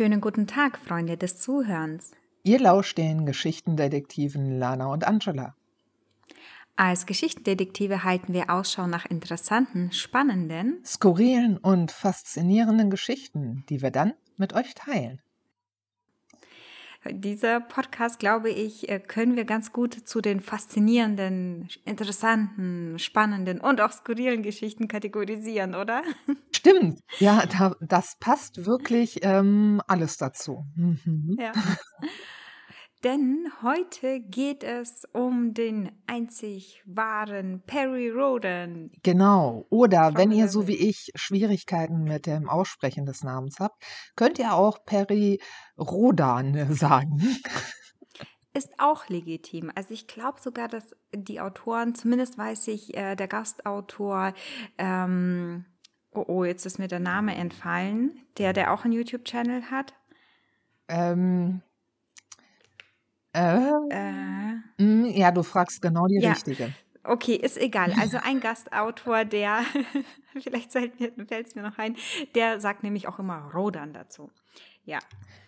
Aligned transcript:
Schönen 0.00 0.22
guten 0.22 0.46
Tag, 0.46 0.78
Freunde 0.78 1.18
des 1.18 1.36
Zuhörens. 1.36 2.12
Ihr 2.42 2.58
lauscht 2.58 2.96
den 2.96 3.26
Geschichtendetektiven 3.26 4.58
Lana 4.58 4.86
und 4.86 5.06
Angela. 5.06 5.54
Als 6.74 7.04
Geschichtendetektive 7.04 8.02
halten 8.02 8.32
wir 8.32 8.48
Ausschau 8.48 8.86
nach 8.86 9.04
interessanten, 9.04 9.92
spannenden, 9.92 10.82
Skurrilen 10.86 11.58
und 11.58 11.90
faszinierenden 11.90 12.88
Geschichten, 12.88 13.66
die 13.68 13.82
wir 13.82 13.90
dann 13.90 14.14
mit 14.38 14.54
euch 14.54 14.74
teilen. 14.74 15.20
Dieser 17.08 17.60
Podcast, 17.60 18.18
glaube 18.18 18.50
ich, 18.50 18.90
äh, 18.90 19.00
können 19.00 19.34
wir 19.34 19.46
ganz 19.46 19.72
gut 19.72 19.94
zu 19.94 20.20
den 20.20 20.40
faszinierenden, 20.40 21.68
interessanten, 21.86 22.98
spannenden 22.98 23.58
und 23.58 23.80
auch 23.80 23.90
skurrilen 23.90 24.42
Geschichten 24.42 24.86
kategorisieren, 24.86 25.74
oder? 25.74 26.02
Stimmt, 26.52 27.00
ja, 27.18 27.46
da, 27.46 27.74
das 27.80 28.16
passt 28.20 28.66
wirklich 28.66 29.20
ähm, 29.22 29.80
alles 29.86 30.18
dazu. 30.18 30.66
Mhm. 30.76 31.38
Ja. 31.40 31.52
Denn 33.02 33.50
heute 33.62 34.20
geht 34.20 34.62
es 34.62 35.06
um 35.14 35.54
den 35.54 35.90
einzig 36.06 36.82
wahren 36.84 37.62
Perry 37.66 38.10
Roden. 38.10 38.92
Genau. 39.02 39.64
Oder 39.70 40.14
wenn 40.16 40.30
ihr 40.30 40.48
so 40.48 40.68
wie 40.68 40.76
ich 40.76 41.10
Schwierigkeiten 41.14 42.04
mit 42.04 42.26
dem 42.26 42.50
Aussprechen 42.50 43.06
des 43.06 43.24
Namens 43.24 43.58
habt, 43.58 43.82
könnt 44.16 44.38
ihr 44.38 44.52
auch 44.52 44.84
Perry 44.84 45.40
Rodan 45.78 46.74
sagen. 46.74 47.22
Ist 48.52 48.78
auch 48.78 49.08
legitim. 49.08 49.72
Also 49.74 49.94
ich 49.94 50.06
glaube 50.06 50.38
sogar, 50.38 50.68
dass 50.68 50.94
die 51.14 51.40
Autoren, 51.40 51.94
zumindest 51.94 52.36
weiß 52.36 52.68
ich, 52.68 52.94
äh, 52.94 53.16
der 53.16 53.28
Gastautor, 53.28 54.34
ähm, 54.76 55.64
oh, 56.12 56.24
oh, 56.26 56.44
jetzt 56.44 56.66
ist 56.66 56.78
mir 56.78 56.88
der 56.88 57.00
Name 57.00 57.34
entfallen, 57.34 58.26
der, 58.36 58.52
der 58.52 58.74
auch 58.74 58.84
einen 58.84 58.92
YouTube-Channel 58.92 59.70
hat. 59.70 59.94
Ähm, 60.88 61.62
äh, 63.32 64.56
äh, 64.78 65.18
ja, 65.18 65.30
du 65.30 65.42
fragst 65.42 65.82
genau 65.82 66.06
die 66.06 66.20
ja. 66.20 66.30
richtige. 66.30 66.74
Okay, 67.02 67.34
ist 67.34 67.58
egal. 67.58 67.94
Also 67.98 68.18
ein 68.22 68.40
Gastautor, 68.40 69.24
der, 69.24 69.62
vielleicht 70.40 70.72
fällt 70.72 71.00
es 71.00 71.54
mir 71.54 71.62
noch 71.62 71.78
ein, 71.78 71.96
der 72.34 72.60
sagt 72.60 72.82
nämlich 72.82 73.08
auch 73.08 73.18
immer 73.18 73.50
Rodan 73.54 73.92
dazu. 73.92 74.30
Ja. 74.84 74.98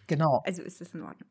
Genau. 0.06 0.42
Also 0.44 0.62
ist 0.62 0.80
es 0.80 0.94
in 0.94 1.02
Ordnung. 1.02 1.28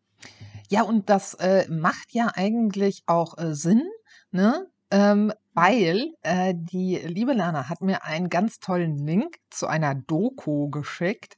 Ja, 0.69 0.83
und 0.83 1.09
das 1.09 1.33
äh, 1.35 1.67
macht 1.69 2.13
ja 2.13 2.31
eigentlich 2.33 3.03
auch 3.08 3.38
äh, 3.38 3.53
Sinn, 3.53 3.83
ne? 4.31 4.67
Ähm, 4.93 5.31
weil 5.53 6.13
äh, 6.21 6.53
die 6.55 6.97
liebe 6.97 7.33
Lana 7.33 7.69
hat 7.69 7.81
mir 7.81 8.03
einen 8.03 8.30
ganz 8.30 8.59
tollen 8.59 8.97
Link 8.97 9.38
zu 9.49 9.67
einer 9.67 9.95
Doku 9.95 10.69
geschickt 10.69 11.36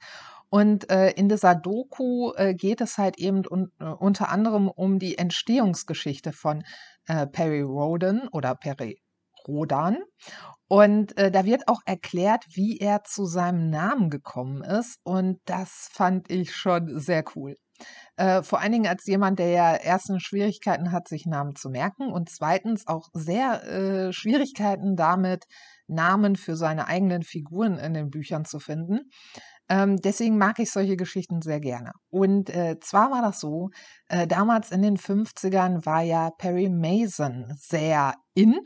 und 0.54 0.92
äh, 0.92 1.10
in 1.10 1.30
dieser 1.30 1.56
Doku 1.56 2.32
äh, 2.36 2.54
geht 2.54 2.80
es 2.80 3.00
halt 3.00 3.18
eben 3.18 3.42
un 3.50 3.72
äh, 3.80 3.86
unter 3.86 4.30
anderem 4.30 4.68
um 4.68 5.00
die 5.00 5.18
Entstehungsgeschichte 5.18 6.32
von 6.32 6.64
äh, 7.08 7.26
Perry 7.26 7.62
Roden 7.62 8.28
oder 8.28 8.54
Perry 8.54 9.02
Rodan. 9.48 9.98
Und 10.68 11.18
äh, 11.18 11.32
da 11.32 11.46
wird 11.46 11.68
auch 11.68 11.80
erklärt, 11.88 12.46
wie 12.50 12.78
er 12.78 13.04
zu 13.04 13.26
seinem 13.26 13.72
Namen 13.72 14.12
gekommen 14.12 14.64
ist. 14.64 15.00
Und 15.02 15.40
das 15.46 15.90
fand 15.92 16.30
ich 16.30 16.56
schon 16.56 17.00
sehr 17.00 17.24
cool. 17.36 17.56
Äh, 18.16 18.44
vor 18.44 18.60
allen 18.60 18.74
Dingen 18.74 18.88
als 18.88 19.08
jemand, 19.08 19.40
der 19.40 19.50
ja 19.50 19.76
erstens 19.76 20.22
Schwierigkeiten 20.22 20.92
hat, 20.92 21.08
sich 21.08 21.26
Namen 21.26 21.56
zu 21.56 21.72
merken 21.72 22.12
und 22.12 22.30
zweitens 22.30 22.86
auch 22.86 23.10
sehr 23.14 23.64
äh, 23.64 24.14
Schwierigkeiten 24.14 24.96
damit, 24.96 25.46
Namen 25.88 26.36
für 26.36 26.56
seine 26.56 26.86
eigenen 26.88 27.24
Figuren 27.24 27.80
in 27.80 27.96
den 27.96 28.12
Büchern 28.12 28.46
zu 28.46 28.60
finden. 28.60 29.10
Ähm, 29.70 29.98
deswegen 29.98 30.38
mag 30.38 30.60
ich 30.60 30.72
solche 30.72 30.98
Geschichten 30.98 31.42
sehr 31.42 31.60
gerne. 31.60 31.92
Und 32.10 32.50
äh, 32.50 32.78
zwar 32.80 33.12
war 33.12 33.22
das 33.22 33.40
so, 33.40 33.70
äh, 34.10 34.28
damals 34.28 34.72
in 34.72 34.82
den 34.82 34.98
50ern 34.98 35.86
war 35.86 36.02
ja 36.02 36.32
Perry 36.38 36.70
Mason 36.70 37.54
sehr 37.58 38.14
in. 38.34 38.60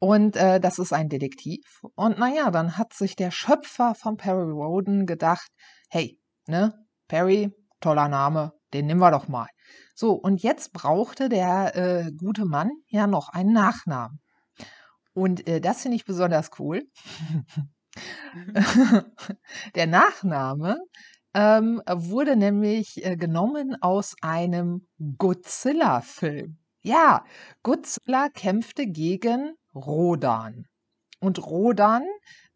Und 0.00 0.36
äh, 0.36 0.60
das 0.60 0.78
ist 0.78 0.92
ein 0.92 1.08
Detektiv. 1.08 1.64
Und 1.94 2.18
naja, 2.18 2.50
dann 2.50 2.76
hat 2.76 2.92
sich 2.92 3.16
der 3.16 3.30
Schöpfer 3.30 3.94
von 3.94 4.16
Perry 4.16 4.50
Roden 4.50 5.06
gedacht, 5.06 5.48
hey, 5.90 6.18
ne, 6.46 6.72
Perry, 7.08 7.50
toller 7.80 8.08
Name, 8.08 8.52
den 8.72 8.86
nehmen 8.86 9.00
wir 9.00 9.10
doch 9.10 9.28
mal. 9.28 9.48
So, 9.94 10.12
und 10.12 10.42
jetzt 10.42 10.72
brauchte 10.72 11.28
der 11.28 11.74
äh, 11.76 12.12
gute 12.12 12.44
Mann 12.44 12.70
ja 12.88 13.06
noch 13.06 13.30
einen 13.30 13.52
Nachnamen. 13.52 14.20
Und 15.14 15.48
äh, 15.48 15.60
das 15.60 15.82
finde 15.82 15.96
ich 15.96 16.04
besonders 16.04 16.50
cool. 16.58 16.82
Der 19.74 19.86
Nachname 19.86 20.78
ähm, 21.34 21.82
wurde 21.86 22.36
nämlich 22.36 23.04
äh, 23.04 23.16
genommen 23.16 23.76
aus 23.80 24.14
einem 24.22 24.86
Godzilla-Film. 25.18 26.58
Ja, 26.82 27.24
Godzilla 27.62 28.28
kämpfte 28.28 28.86
gegen 28.86 29.54
Rodan. 29.74 30.66
Und 31.20 31.44
Rodan, 31.44 32.04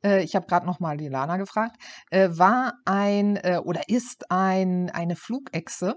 äh, 0.04 0.22
ich 0.22 0.34
habe 0.36 0.46
gerade 0.46 0.66
noch 0.66 0.80
mal 0.80 0.96
die 0.96 1.08
Lana 1.08 1.36
gefragt, 1.36 1.76
äh, 2.10 2.28
war 2.32 2.74
ein 2.84 3.36
äh, 3.36 3.58
oder 3.58 3.88
ist 3.88 4.30
ein 4.30 4.90
eine 4.90 5.16
Flugechse 5.16 5.96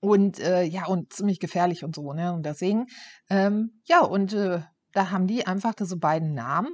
und 0.00 0.38
äh, 0.40 0.62
ja 0.62 0.86
und 0.86 1.12
ziemlich 1.12 1.40
gefährlich 1.40 1.84
und 1.84 1.94
so 1.94 2.12
ne 2.12 2.32
und 2.32 2.44
deswegen 2.44 2.86
ähm, 3.30 3.80
ja 3.84 4.00
und 4.00 4.32
äh, 4.34 4.60
da 4.92 5.10
haben 5.10 5.26
die 5.26 5.46
einfach 5.46 5.74
diese 5.74 5.96
beiden 5.96 6.34
Namen 6.34 6.70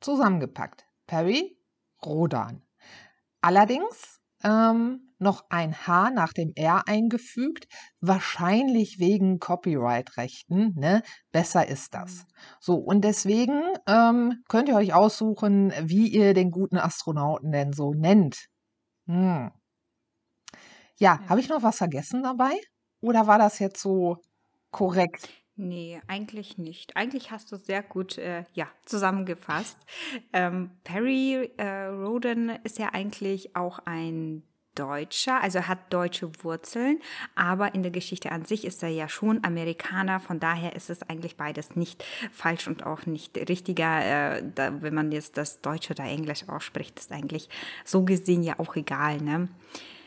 zusammengepackt. 0.00 0.85
Perry, 1.06 1.58
Rodan. 2.04 2.62
Allerdings 3.40 4.20
ähm, 4.42 5.12
noch 5.18 5.44
ein 5.48 5.86
H 5.86 6.10
nach 6.10 6.32
dem 6.32 6.52
R 6.54 6.86
eingefügt, 6.86 7.66
wahrscheinlich 8.00 8.98
wegen 8.98 9.38
Copyright-Rechten. 9.38 10.74
Ne? 10.76 11.02
Besser 11.32 11.66
ist 11.66 11.94
das. 11.94 12.18
Mhm. 12.18 12.22
So, 12.60 12.74
und 12.76 13.02
deswegen 13.02 13.62
ähm, 13.86 14.42
könnt 14.48 14.68
ihr 14.68 14.76
euch 14.76 14.92
aussuchen, 14.94 15.72
wie 15.82 16.08
ihr 16.08 16.34
den 16.34 16.50
guten 16.50 16.76
Astronauten 16.76 17.52
denn 17.52 17.72
so 17.72 17.92
nennt. 17.94 18.46
Hm. 19.06 19.50
Ja, 20.98 21.20
ja. 21.20 21.28
habe 21.28 21.40
ich 21.40 21.48
noch 21.48 21.62
was 21.62 21.76
vergessen 21.78 22.22
dabei? 22.22 22.52
Oder 23.00 23.26
war 23.26 23.38
das 23.38 23.58
jetzt 23.58 23.80
so 23.80 24.18
korrekt? 24.70 25.28
Nee, 25.58 26.02
eigentlich 26.06 26.58
nicht. 26.58 26.96
Eigentlich 26.96 27.30
hast 27.30 27.50
du 27.50 27.56
sehr 27.56 27.82
gut 27.82 28.18
äh, 28.18 28.44
ja, 28.52 28.68
zusammengefasst. 28.84 29.78
Ähm, 30.34 30.70
Perry 30.84 31.50
äh, 31.56 31.86
Roden 31.86 32.50
ist 32.62 32.78
ja 32.78 32.90
eigentlich 32.92 33.56
auch 33.56 33.78
ein 33.86 34.42
Deutscher, 34.74 35.42
also 35.42 35.66
hat 35.66 35.90
deutsche 35.90 36.30
Wurzeln, 36.44 37.00
aber 37.34 37.74
in 37.74 37.82
der 37.82 37.90
Geschichte 37.90 38.30
an 38.30 38.44
sich 38.44 38.66
ist 38.66 38.82
er 38.82 38.90
ja 38.90 39.08
schon 39.08 39.42
Amerikaner, 39.42 40.20
von 40.20 40.38
daher 40.38 40.76
ist 40.76 40.90
es 40.90 41.02
eigentlich 41.02 41.38
beides 41.38 41.76
nicht 41.76 42.04
falsch 42.30 42.68
und 42.68 42.84
auch 42.84 43.06
nicht 43.06 43.38
richtiger, 43.48 44.36
äh, 44.36 44.42
da, 44.54 44.82
wenn 44.82 44.92
man 44.92 45.10
jetzt 45.12 45.38
das 45.38 45.62
Deutsche 45.62 45.94
oder 45.94 46.04
Englisch 46.04 46.46
ausspricht, 46.48 46.98
ist 46.98 47.10
eigentlich 47.10 47.48
so 47.86 48.04
gesehen 48.04 48.42
ja 48.42 48.58
auch 48.58 48.76
egal, 48.76 49.22
ne? 49.22 49.48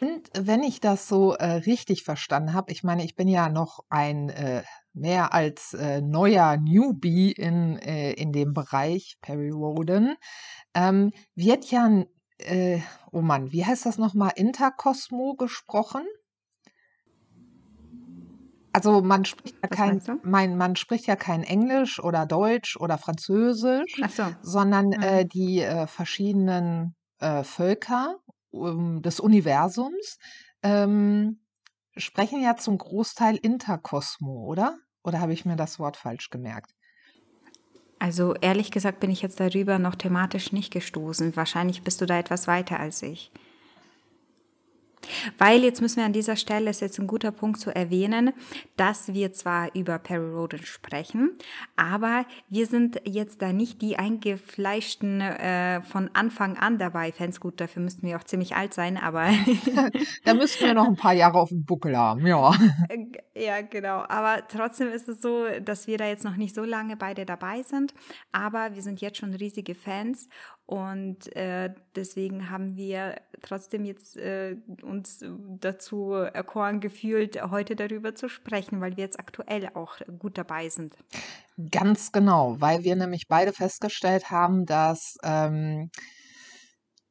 Und 0.02 0.30
wenn 0.34 0.64
ich 0.64 0.80
das 0.80 1.08
so 1.08 1.34
äh, 1.34 1.46
richtig 1.46 2.04
verstanden 2.04 2.54
habe, 2.54 2.72
ich 2.72 2.84
meine, 2.84 3.04
ich 3.04 3.16
bin 3.16 3.28
ja 3.28 3.50
noch 3.50 3.80
ein 3.90 4.30
äh, 4.30 4.64
mehr 4.94 5.34
als 5.34 5.74
äh, 5.74 6.02
neuer 6.02 6.58
Newbie 6.58 7.32
in, 7.32 7.78
äh, 7.80 8.14
in 8.14 8.32
dem 8.32 8.54
Bereich 8.54 9.18
Perry 9.22 9.50
Roden, 9.50 10.16
ähm, 10.74 11.12
wird 11.36 11.70
ja, 11.72 12.04
äh, 12.38 12.80
oh 13.12 13.22
Mann, 13.22 13.52
wie 13.52 13.66
heißt 13.66 13.86
das 13.86 13.98
nochmal, 13.98 14.32
Interkosmo 14.36 15.36
gesprochen? 15.36 16.04
Also 18.72 19.02
man 19.02 19.26
spricht 19.26 19.56
ja 19.62 19.68
kein, 19.68 20.02
mein, 20.24 20.56
man 20.56 20.76
spricht 20.76 21.08
ja 21.08 21.16
kein 21.16 21.44
Englisch 21.44 22.02
oder 22.02 22.26
Deutsch 22.26 22.78
oder 22.78 22.98
Französisch, 22.98 24.00
so. 24.10 24.24
sondern 24.44 24.88
mhm. 24.88 25.02
äh, 25.02 25.26
die 25.26 25.68
verschiedenen 25.88 26.96
Völker 27.44 28.16
des 28.52 29.20
Universums 29.20 30.18
ähm, 30.64 31.40
sprechen 31.96 32.42
ja 32.42 32.56
zum 32.56 32.78
Großteil 32.78 33.38
Interkosmo, 33.38 34.46
oder? 34.46 34.78
Oder 35.04 35.20
habe 35.20 35.34
ich 35.34 35.46
mir 35.46 35.56
das 35.56 35.80
Wort 35.80 35.98
falsch 35.98 36.30
gemerkt? 36.30 36.76
Also 38.00 38.34
ehrlich 38.36 38.72
gesagt 38.72 39.02
bin 39.02 39.12
ich 39.12 39.22
jetzt 39.22 39.40
darüber 39.40 39.78
noch 39.78 39.96
thematisch 39.96 40.54
nicht 40.54 40.72
gestoßen. 40.72 41.36
Wahrscheinlich 41.36 41.84
bist 41.84 42.00
du 42.00 42.06
da 42.06 42.18
etwas 42.18 42.48
weiter 42.48 42.80
als 42.80 43.02
ich. 43.04 43.32
Weil 45.38 45.64
jetzt 45.64 45.82
müssen 45.82 45.98
wir 45.98 46.06
an 46.06 46.14
dieser 46.14 46.36
Stelle, 46.36 46.70
ist 46.70 46.82
jetzt 46.82 47.00
ein 47.00 47.08
guter 47.08 47.32
Punkt 47.32 47.60
zu 47.60 47.74
erwähnen, 47.74 48.34
dass 48.78 49.14
wir 49.14 49.34
zwar 49.34 49.74
über 49.76 50.00
Perry 50.00 50.32
Roden 50.32 50.64
sprechen, 50.64 51.38
aber 51.76 52.26
wir 52.50 52.66
sind 52.66 53.02
jetzt 53.06 53.42
da 53.42 53.54
nicht 53.54 53.82
die 53.82 53.98
eingefleischten 53.98 55.22
äh, 55.22 55.82
von 55.82 56.10
Anfang 56.14 56.58
an 56.58 56.78
dabei. 56.78 57.12
Fans 57.12 57.40
gut, 57.40 57.60
dafür 57.60 57.82
müssten 57.82 58.06
wir 58.08 58.18
auch 58.18 58.24
ziemlich 58.24 58.56
alt 58.56 58.74
sein, 58.74 58.98
aber. 58.98 59.30
da 60.26 60.34
müssten 60.34 60.66
wir 60.66 60.74
noch 60.74 60.88
ein 60.88 60.96
paar 60.96 61.14
Jahre 61.14 61.40
auf 61.40 61.50
dem 61.50 61.66
Buckel 61.66 61.98
haben, 61.98 62.26
ja. 62.26 62.54
Ja, 63.36 63.62
genau. 63.62 64.04
Aber 64.10 64.48
trotzdem 64.48 64.90
ist 64.90 65.08
es 65.08 65.22
so, 65.22 65.46
dass 65.62 65.88
wir 65.88 65.98
da 65.98 66.08
jetzt 66.08 66.26
noch 66.26 66.36
nicht 66.36 66.54
so 66.54 66.64
lange 66.64 66.98
beide 66.98 67.26
dabei 67.26 67.64
sind, 67.64 67.94
aber 68.32 68.76
wir 68.76 68.82
sind 68.82 69.02
jetzt 69.02 69.18
schon 69.18 69.34
riesige 69.34 69.76
Fans 69.76 70.28
und 70.70 71.36
äh, 71.36 71.74
deswegen 71.96 72.52
haben 72.52 72.76
wir 72.76 73.16
trotzdem 73.42 73.86
jetzt 73.86 74.18
äh, 74.18 74.56
uns 74.84 75.26
dazu 75.60 76.12
erkoren 76.12 76.80
gefühlt, 76.80 77.42
heute 77.50 77.76
darüber 77.76 78.14
zu 78.14 78.30
sprechen, 78.30 78.80
weil 78.80 78.96
wir 78.96 79.04
jetzt 79.04 79.20
aktuell 79.20 79.72
auch 79.74 79.96
gut 80.20 80.38
dabei 80.38 80.70
sind. 80.70 80.96
Ganz 81.72 82.12
genau, 82.12 82.62
weil 82.62 82.84
wir 82.84 82.96
nämlich 82.96 83.28
beide 83.28 83.52
festgestellt 83.52 84.30
haben, 84.30 84.68
dass, 84.68 85.18
ähm, 85.24 85.90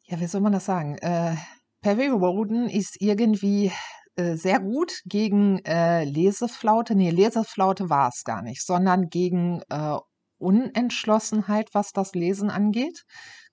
ja, 0.05 0.21
wie 0.21 0.29
soll 0.29 0.41
man 0.41 0.53
das 0.53 0.67
sagen? 0.67 0.97
Äh, 0.99 1.35
Perry 1.81 2.07
Roden 2.07 2.69
ist 2.69 3.01
irgendwie 3.01 3.73
äh, 4.15 4.37
sehr 4.37 4.61
gut 4.61 5.03
gegen 5.05 5.65
äh, 5.65 6.05
Leseflaute. 6.05 6.95
Nee, 6.95 7.11
Leseflaute 7.11 7.91
war 7.91 8.11
es 8.11 8.23
gar 8.23 8.43
nicht, 8.43 8.65
sondern 8.65 9.09
gegen 9.09 9.63
äh, 9.69 9.97
Unentschlossenheit, 10.39 11.69
was 11.73 11.93
das 11.93 12.15
Lesen 12.15 12.51
angeht. 12.51 13.05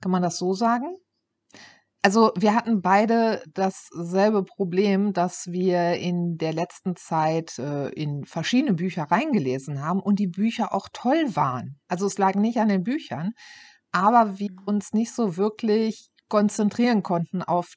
Kann 0.01 0.11
man 0.11 0.21
das 0.21 0.37
so 0.37 0.53
sagen? 0.53 0.95
Also 2.05 2.31
wir 2.37 2.53
hatten 2.53 2.83
beide 2.83 3.41
dasselbe 3.51 4.43
Problem, 4.43 5.11
dass 5.11 5.47
wir 5.47 5.93
in 5.93 6.37
der 6.37 6.53
letzten 6.53 6.95
Zeit 6.95 7.57
äh, 7.57 7.89
in 7.89 8.25
verschiedene 8.25 8.75
Bücher 8.75 9.05
reingelesen 9.09 9.81
haben 9.81 10.01
und 10.01 10.19
die 10.19 10.27
Bücher 10.27 10.71
auch 10.71 10.87
toll 10.93 11.35
waren. 11.35 11.79
Also 11.87 12.05
es 12.05 12.19
lag 12.19 12.35
nicht 12.35 12.59
an 12.59 12.69
den 12.69 12.83
Büchern, 12.83 13.31
aber 13.91 14.37
wir 14.37 14.51
mhm. 14.51 14.67
uns 14.67 14.93
nicht 14.93 15.15
so 15.15 15.35
wirklich 15.35 16.09
konzentrieren 16.29 17.01
konnten 17.01 17.41
auf 17.41 17.73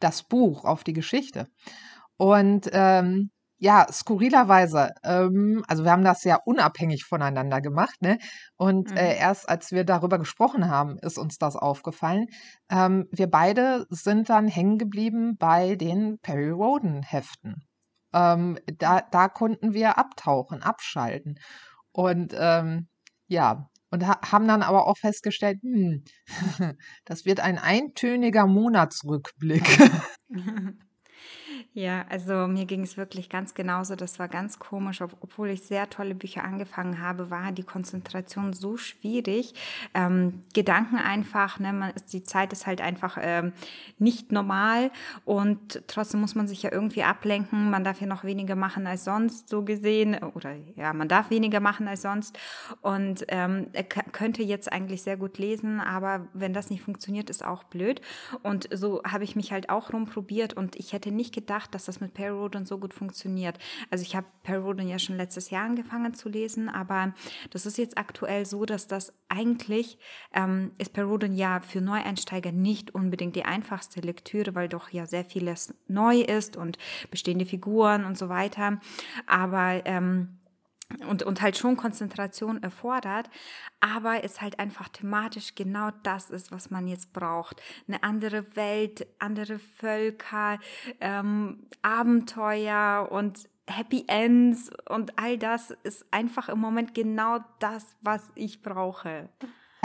das 0.00 0.22
Buch, 0.22 0.66
auf 0.66 0.84
die 0.84 0.92
Geschichte. 0.92 1.46
Und 2.18 2.68
ähm, 2.72 3.30
ja, 3.62 3.86
skurrilerweise, 3.92 4.90
ähm, 5.04 5.64
also 5.68 5.84
wir 5.84 5.92
haben 5.92 6.02
das 6.02 6.24
ja 6.24 6.36
unabhängig 6.44 7.04
voneinander 7.04 7.60
gemacht, 7.60 8.02
ne? 8.02 8.18
Und 8.56 8.90
mhm. 8.90 8.96
äh, 8.96 9.16
erst 9.16 9.48
als 9.48 9.70
wir 9.70 9.84
darüber 9.84 10.18
gesprochen 10.18 10.68
haben, 10.68 10.98
ist 10.98 11.16
uns 11.16 11.38
das 11.38 11.54
aufgefallen. 11.54 12.26
Ähm, 12.68 13.06
wir 13.12 13.28
beide 13.28 13.86
sind 13.88 14.28
dann 14.30 14.48
hängen 14.48 14.78
geblieben 14.78 15.36
bei 15.38 15.76
den 15.76 16.18
Perry 16.22 16.50
Roden 16.50 17.04
Heften. 17.04 17.62
Ähm, 18.12 18.58
da, 18.78 19.00
da 19.00 19.28
konnten 19.28 19.74
wir 19.74 19.96
abtauchen, 19.96 20.60
abschalten. 20.60 21.38
Und 21.92 22.34
ähm, 22.36 22.88
ja, 23.28 23.70
und 23.92 24.08
ha 24.08 24.18
haben 24.28 24.48
dann 24.48 24.62
aber 24.62 24.88
auch 24.88 24.98
festgestellt, 24.98 25.60
hm, 25.62 26.02
das 27.04 27.26
wird 27.26 27.38
ein 27.38 27.58
eintöniger 27.58 28.48
Monatsrückblick. 28.48 29.78
Ja, 31.74 32.04
also 32.10 32.46
mir 32.48 32.66
ging 32.66 32.82
es 32.82 32.98
wirklich 32.98 33.30
ganz 33.30 33.54
genauso. 33.54 33.96
Das 33.96 34.18
war 34.18 34.28
ganz 34.28 34.58
komisch. 34.58 35.00
Ob, 35.00 35.16
obwohl 35.22 35.48
ich 35.48 35.62
sehr 35.62 35.88
tolle 35.88 36.14
Bücher 36.14 36.44
angefangen 36.44 37.00
habe, 37.00 37.30
war 37.30 37.50
die 37.50 37.62
Konzentration 37.62 38.52
so 38.52 38.76
schwierig. 38.76 39.54
Ähm, 39.94 40.42
Gedanken 40.52 40.96
einfach, 40.96 41.58
ne, 41.60 41.72
man 41.72 41.92
ist, 41.92 42.12
die 42.12 42.24
Zeit 42.24 42.52
ist 42.52 42.66
halt 42.66 42.82
einfach 42.82 43.16
ähm, 43.18 43.54
nicht 43.98 44.32
normal 44.32 44.90
und 45.24 45.82
trotzdem 45.86 46.20
muss 46.20 46.34
man 46.34 46.46
sich 46.46 46.62
ja 46.62 46.70
irgendwie 46.70 47.04
ablenken. 47.04 47.70
Man 47.70 47.84
darf 47.84 48.02
ja 48.02 48.06
noch 48.06 48.22
weniger 48.24 48.54
machen 48.54 48.86
als 48.86 49.04
sonst, 49.04 49.48
so 49.48 49.62
gesehen. 49.62 50.22
Oder 50.34 50.56
ja, 50.76 50.92
man 50.92 51.08
darf 51.08 51.30
weniger 51.30 51.60
machen 51.60 51.88
als 51.88 52.02
sonst 52.02 52.38
und 52.82 53.24
ähm, 53.28 53.68
könnte 54.12 54.42
jetzt 54.42 54.70
eigentlich 54.70 55.02
sehr 55.02 55.16
gut 55.16 55.38
lesen, 55.38 55.80
aber 55.80 56.28
wenn 56.34 56.52
das 56.52 56.68
nicht 56.68 56.82
funktioniert, 56.82 57.30
ist 57.30 57.42
auch 57.42 57.64
blöd. 57.64 58.02
Und 58.42 58.68
so 58.74 59.02
habe 59.04 59.24
ich 59.24 59.36
mich 59.36 59.52
halt 59.52 59.70
auch 59.70 59.94
rumprobiert 59.94 60.52
und 60.52 60.76
ich 60.76 60.92
hätte 60.92 61.10
nicht 61.10 61.32
gedacht, 61.32 61.61
gedacht, 61.62 61.74
dass 61.74 61.84
das 61.84 62.00
mit 62.00 62.14
Perry 62.14 62.36
Roden 62.36 62.66
so 62.66 62.78
gut 62.78 62.94
funktioniert. 62.94 63.58
Also 63.90 64.02
ich 64.02 64.16
habe 64.16 64.26
Perry 64.42 64.62
Roden 64.62 64.88
ja 64.88 64.98
schon 64.98 65.16
letztes 65.16 65.50
Jahr 65.50 65.64
angefangen 65.64 66.14
zu 66.14 66.28
lesen, 66.28 66.68
aber 66.68 67.14
das 67.50 67.66
ist 67.66 67.78
jetzt 67.78 67.98
aktuell 67.98 68.46
so, 68.46 68.64
dass 68.64 68.86
das 68.86 69.12
eigentlich 69.28 69.98
ähm, 70.34 70.72
ist 70.78 70.92
Perry 70.92 71.08
Roden 71.08 71.34
ja 71.34 71.60
für 71.60 71.80
Neueinsteiger 71.80 72.52
nicht 72.52 72.94
unbedingt 72.94 73.36
die 73.36 73.44
einfachste 73.44 74.00
Lektüre, 74.00 74.54
weil 74.54 74.68
doch 74.68 74.90
ja 74.90 75.06
sehr 75.06 75.24
vieles 75.24 75.74
neu 75.88 76.20
ist 76.20 76.56
und 76.56 76.78
bestehende 77.10 77.46
Figuren 77.46 78.04
und 78.04 78.18
so 78.18 78.28
weiter. 78.28 78.80
Aber 79.26 79.82
ähm, 79.84 80.38
und, 81.08 81.22
und 81.22 81.42
halt 81.42 81.56
schon 81.56 81.76
Konzentration 81.76 82.62
erfordert, 82.62 83.28
aber 83.80 84.24
es 84.24 84.40
halt 84.40 84.58
einfach 84.58 84.88
thematisch 84.88 85.54
genau 85.54 85.90
das 86.02 86.30
ist, 86.30 86.52
was 86.52 86.70
man 86.70 86.86
jetzt 86.86 87.12
braucht. 87.12 87.62
Eine 87.88 88.02
andere 88.02 88.56
Welt, 88.56 89.06
andere 89.18 89.58
Völker, 89.58 90.58
ähm, 91.00 91.66
Abenteuer 91.82 93.08
und 93.10 93.48
Happy 93.68 94.04
Ends 94.08 94.70
und 94.88 95.18
all 95.18 95.38
das 95.38 95.70
ist 95.82 96.04
einfach 96.10 96.48
im 96.48 96.58
Moment 96.58 96.94
genau 96.94 97.38
das, 97.60 97.94
was 98.00 98.32
ich 98.34 98.62
brauche. 98.62 99.28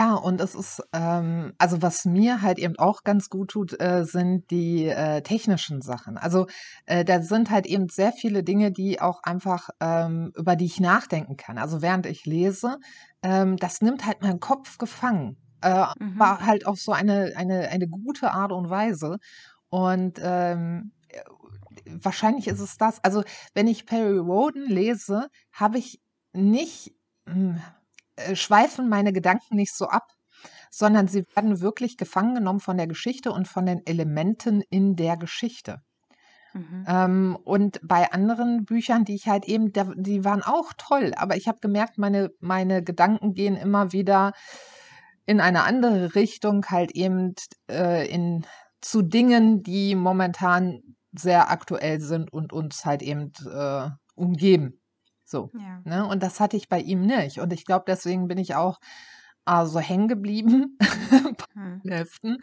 Ja, 0.00 0.14
und 0.14 0.40
es 0.40 0.54
ist, 0.54 0.80
ähm, 0.92 1.54
also 1.58 1.82
was 1.82 2.04
mir 2.04 2.40
halt 2.40 2.58
eben 2.60 2.78
auch 2.78 3.02
ganz 3.02 3.28
gut 3.30 3.50
tut, 3.50 3.80
äh, 3.80 4.04
sind 4.04 4.48
die 4.52 4.84
äh, 4.86 5.22
technischen 5.22 5.82
Sachen. 5.82 6.16
Also 6.16 6.46
äh, 6.86 7.04
da 7.04 7.20
sind 7.20 7.50
halt 7.50 7.66
eben 7.66 7.88
sehr 7.88 8.12
viele 8.12 8.44
Dinge, 8.44 8.70
die 8.70 9.00
auch 9.00 9.22
einfach, 9.24 9.70
ähm, 9.80 10.30
über 10.36 10.54
die 10.54 10.66
ich 10.66 10.78
nachdenken 10.78 11.36
kann. 11.36 11.58
Also 11.58 11.82
während 11.82 12.06
ich 12.06 12.26
lese, 12.26 12.76
ähm, 13.24 13.56
das 13.56 13.80
nimmt 13.80 14.06
halt 14.06 14.22
meinen 14.22 14.38
Kopf 14.38 14.78
gefangen. 14.78 15.36
Äh, 15.62 15.86
Mhm. 16.00 16.18
war 16.18 16.46
halt 16.46 16.64
auf 16.66 16.78
so 16.80 16.92
eine, 16.92 17.32
eine, 17.34 17.68
eine 17.68 17.88
gute 17.88 18.30
Art 18.30 18.52
und 18.52 18.70
Weise. 18.70 19.18
Und 19.68 20.20
ähm, 20.22 20.92
äh, 21.08 21.22
wahrscheinlich 21.86 22.46
ist 22.48 22.60
es 22.60 22.76
das. 22.76 23.02
Also 23.04 23.22
wenn 23.54 23.66
ich 23.66 23.86
Perry 23.86 24.18
Roden 24.18 24.66
lese, 24.68 25.28
habe 25.52 25.78
ich 25.78 26.00
nicht, 26.32 26.94
hm, 27.28 27.60
schweifen 28.34 28.88
meine 28.88 29.12
Gedanken 29.12 29.56
nicht 29.56 29.74
so 29.74 29.88
ab, 29.88 30.12
sondern 30.70 31.08
sie 31.08 31.24
werden 31.34 31.60
wirklich 31.60 31.96
gefangen 31.96 32.34
genommen 32.34 32.60
von 32.60 32.76
der 32.76 32.86
Geschichte 32.86 33.32
und 33.32 33.48
von 33.48 33.66
den 33.66 33.86
Elementen 33.86 34.62
in 34.70 34.96
der 34.96 35.16
Geschichte. 35.16 35.82
Mhm. 36.54 36.84
Ähm, 36.86 37.38
und 37.44 37.80
bei 37.82 38.12
anderen 38.12 38.64
Büchern, 38.64 39.04
die 39.04 39.14
ich 39.14 39.28
halt 39.28 39.44
eben, 39.46 39.72
die 39.72 40.24
waren 40.24 40.42
auch 40.42 40.72
toll, 40.76 41.12
aber 41.16 41.36
ich 41.36 41.48
habe 41.48 41.58
gemerkt, 41.60 41.98
meine, 41.98 42.30
meine 42.40 42.82
Gedanken 42.82 43.34
gehen 43.34 43.56
immer 43.56 43.92
wieder 43.92 44.32
in 45.26 45.40
eine 45.40 45.64
andere 45.64 46.14
Richtung, 46.14 46.64
halt 46.66 46.92
eben 46.92 47.34
äh, 47.70 48.08
in, 48.08 48.46
zu 48.80 49.02
Dingen, 49.02 49.62
die 49.62 49.94
momentan 49.94 50.80
sehr 51.12 51.50
aktuell 51.50 52.00
sind 52.00 52.32
und 52.32 52.52
uns 52.52 52.84
halt 52.84 53.02
eben 53.02 53.32
äh, 53.46 53.90
umgeben. 54.14 54.80
So. 55.28 55.50
Ja. 55.58 55.82
Ne? 55.84 56.06
Und 56.06 56.22
das 56.22 56.40
hatte 56.40 56.56
ich 56.56 56.68
bei 56.68 56.80
ihm 56.80 57.02
nicht. 57.02 57.38
Und 57.38 57.52
ich 57.52 57.66
glaube, 57.66 57.84
deswegen 57.86 58.28
bin 58.28 58.38
ich 58.38 58.54
auch 58.54 58.78
also 59.44 59.78
hängen 59.78 60.08
geblieben 60.08 60.78
hm. 61.54 61.82
Heften. 61.86 62.38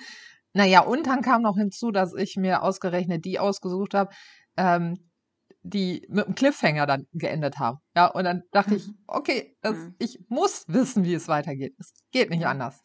Naja, 0.54 0.82
und 0.82 1.08
dann 1.08 1.22
kam 1.22 1.42
noch 1.42 1.58
hinzu, 1.58 1.92
dass 1.92 2.14
ich 2.14 2.38
mir 2.38 2.62
ausgerechnet 2.62 3.26
die 3.26 3.40
ausgesucht 3.40 3.94
habe, 3.94 4.14
ähm, 4.56 4.96
die 5.64 6.06
mit 6.10 6.26
einem 6.26 6.36
Cliffhanger 6.36 6.86
dann 6.86 7.08
geendet 7.14 7.58
haben. 7.58 7.80
Ja, 7.96 8.06
und 8.08 8.24
dann 8.24 8.44
dachte 8.52 8.76
ich, 8.76 8.88
okay, 9.08 9.58
das, 9.62 9.76
hm. 9.76 9.96
ich 9.98 10.20
muss 10.30 10.66
wissen, 10.68 11.04
wie 11.06 11.16
es 11.16 11.28
weitergeht. 11.28 11.74
Es 11.80 11.92
geht 12.12 12.30
nicht 12.30 12.46
anders. 12.46 12.82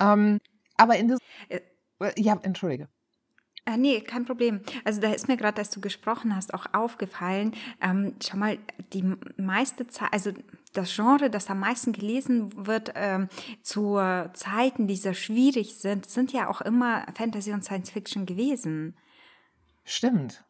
Ähm, 0.00 0.38
aber 0.78 0.96
in 0.96 1.08
das. 1.08 1.18
Äh 1.48 1.60
ja, 2.16 2.38
entschuldige. 2.42 2.88
Äh, 3.66 3.78
nee, 3.78 4.00
kein 4.00 4.24
Problem. 4.24 4.60
Also 4.84 5.00
da 5.00 5.12
ist 5.12 5.26
mir 5.28 5.36
gerade, 5.36 5.58
als 5.58 5.70
du 5.70 5.80
gesprochen 5.80 6.36
hast, 6.36 6.52
auch 6.52 6.66
aufgefallen, 6.72 7.52
ähm, 7.80 8.14
schau 8.22 8.36
mal, 8.36 8.58
die 8.92 9.04
meiste 9.36 9.86
Zeit, 9.86 10.12
also 10.12 10.32
das 10.74 10.94
Genre, 10.94 11.30
das 11.30 11.48
am 11.48 11.60
meisten 11.60 11.92
gelesen 11.92 12.66
wird 12.66 12.92
ähm, 12.94 13.28
zu 13.62 13.96
Zeiten, 14.34 14.86
die 14.86 14.96
sehr 14.96 15.14
schwierig 15.14 15.78
sind, 15.78 16.10
sind 16.10 16.32
ja 16.32 16.48
auch 16.48 16.60
immer 16.60 17.06
Fantasy 17.14 17.52
und 17.52 17.64
Science 17.64 17.90
Fiction 17.90 18.26
gewesen. 18.26 18.96
Stimmt. 19.84 20.44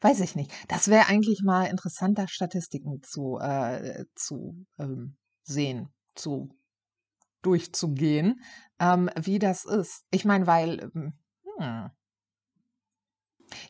Weiß 0.00 0.20
ich 0.20 0.34
nicht. 0.34 0.52
Das 0.68 0.88
wäre 0.88 1.06
eigentlich 1.06 1.42
mal 1.42 1.64
interessanter, 1.66 2.26
Statistiken 2.28 3.02
zu, 3.02 3.38
äh, 3.38 4.04
zu 4.14 4.66
ähm, 4.78 5.16
sehen, 5.42 5.88
zu 6.14 6.48
durchzugehen, 7.42 8.42
ähm, 8.78 9.10
wie 9.16 9.38
das 9.38 9.64
ist. 9.64 10.04
Ich 10.10 10.24
meine, 10.24 10.46
weil, 10.46 10.90
ähm, 10.94 11.12
hm. 11.58 11.90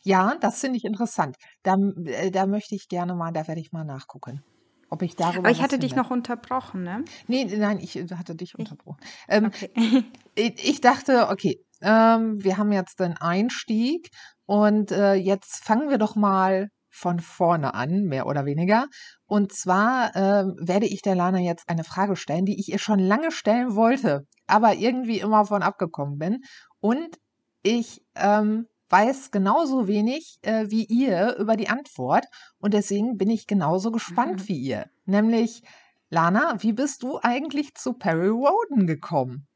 Ja, 0.03 0.37
das 0.41 0.61
finde 0.61 0.77
ich 0.79 0.85
interessant. 0.85 1.37
Da, 1.63 1.77
äh, 2.05 2.31
da 2.31 2.47
möchte 2.47 2.75
ich 2.75 2.89
gerne 2.89 3.15
mal, 3.15 3.33
da 3.33 3.47
werde 3.49 3.61
ich 3.61 3.73
mal 3.73 3.85
nachgucken, 3.85 4.43
ob 4.89 5.03
ich 5.03 5.17
darüber 5.17 5.39
Aber 5.41 5.51
ich 5.51 5.63
hatte 5.63 5.79
dich 5.79 5.93
finde. 5.93 6.05
noch 6.05 6.11
unterbrochen, 6.11 6.83
ne? 6.83 7.05
Nee, 7.27 7.45
nein, 7.45 7.79
ich 7.81 7.97
äh, 7.97 8.07
hatte 8.15 8.35
dich 8.35 8.55
Ich, 8.55 8.59
unterbrochen. 8.59 9.01
Ähm, 9.29 9.47
okay. 9.47 9.71
ich, 10.35 10.69
ich 10.69 10.81
dachte, 10.81 11.29
okay, 11.31 11.63
ähm, 11.83 12.43
wir 12.43 12.59
haben 12.59 12.73
jetzt 12.73 13.01
den 13.01 13.17
Einstieg 13.17 14.11
und 14.47 14.91
äh, 14.93 15.15
jetzt 15.15 15.65
fangen 15.65 15.89
wir 15.91 15.99
doch 15.99 16.17
mal 16.17 16.69
von 16.93 17.21
vorne 17.21 17.75
an, 17.75 18.03
mehr 18.05 18.27
oder 18.27 18.45
weniger. 18.45 18.87
Und 19.27 19.53
zwar 19.53 20.15
ähm, 20.17 20.57
werde 20.61 20.87
ich 20.87 21.03
der 21.03 21.15
Lana 21.15 21.39
jetzt 21.39 21.69
eine 21.69 21.85
Frage 21.85 22.17
stellen, 22.17 22.45
die 22.45 22.59
ich 22.59 22.69
ihr 22.69 22.79
schon 22.81 22.99
lange 22.99 23.31
stellen 23.31 23.77
wollte, 23.77 24.27
aber 24.47 24.75
irgendwie 24.75 25.21
immer 25.21 25.45
von 25.47 25.63
abgekommen 25.63 26.19
bin. 26.19 26.39
Und 26.81 27.17
ich 27.63 28.01
ähm, 28.17 28.67
weiß 28.91 29.31
genauso 29.31 29.87
wenig 29.89 30.39
äh, 30.43 30.67
wie 30.71 30.85
ihr 30.87 31.37
über 31.37 31.57
die 31.57 31.69
Antwort 31.69 32.27
und 32.59 32.75
deswegen 32.75 33.17
bin 33.17 33.31
ich 33.31 33.47
genauso 33.47 33.91
gespannt 33.93 34.43
Mhm. 34.43 34.49
wie 34.49 34.59
ihr. 34.59 34.91
Nämlich, 35.07 35.63
Lana, 36.11 36.57
wie 36.63 36.73
bist 36.73 37.03
du 37.03 37.19
eigentlich 37.23 37.75
zu 37.75 37.95
Perry 37.95 38.29
Roden 38.29 38.87
gekommen? 38.87 39.47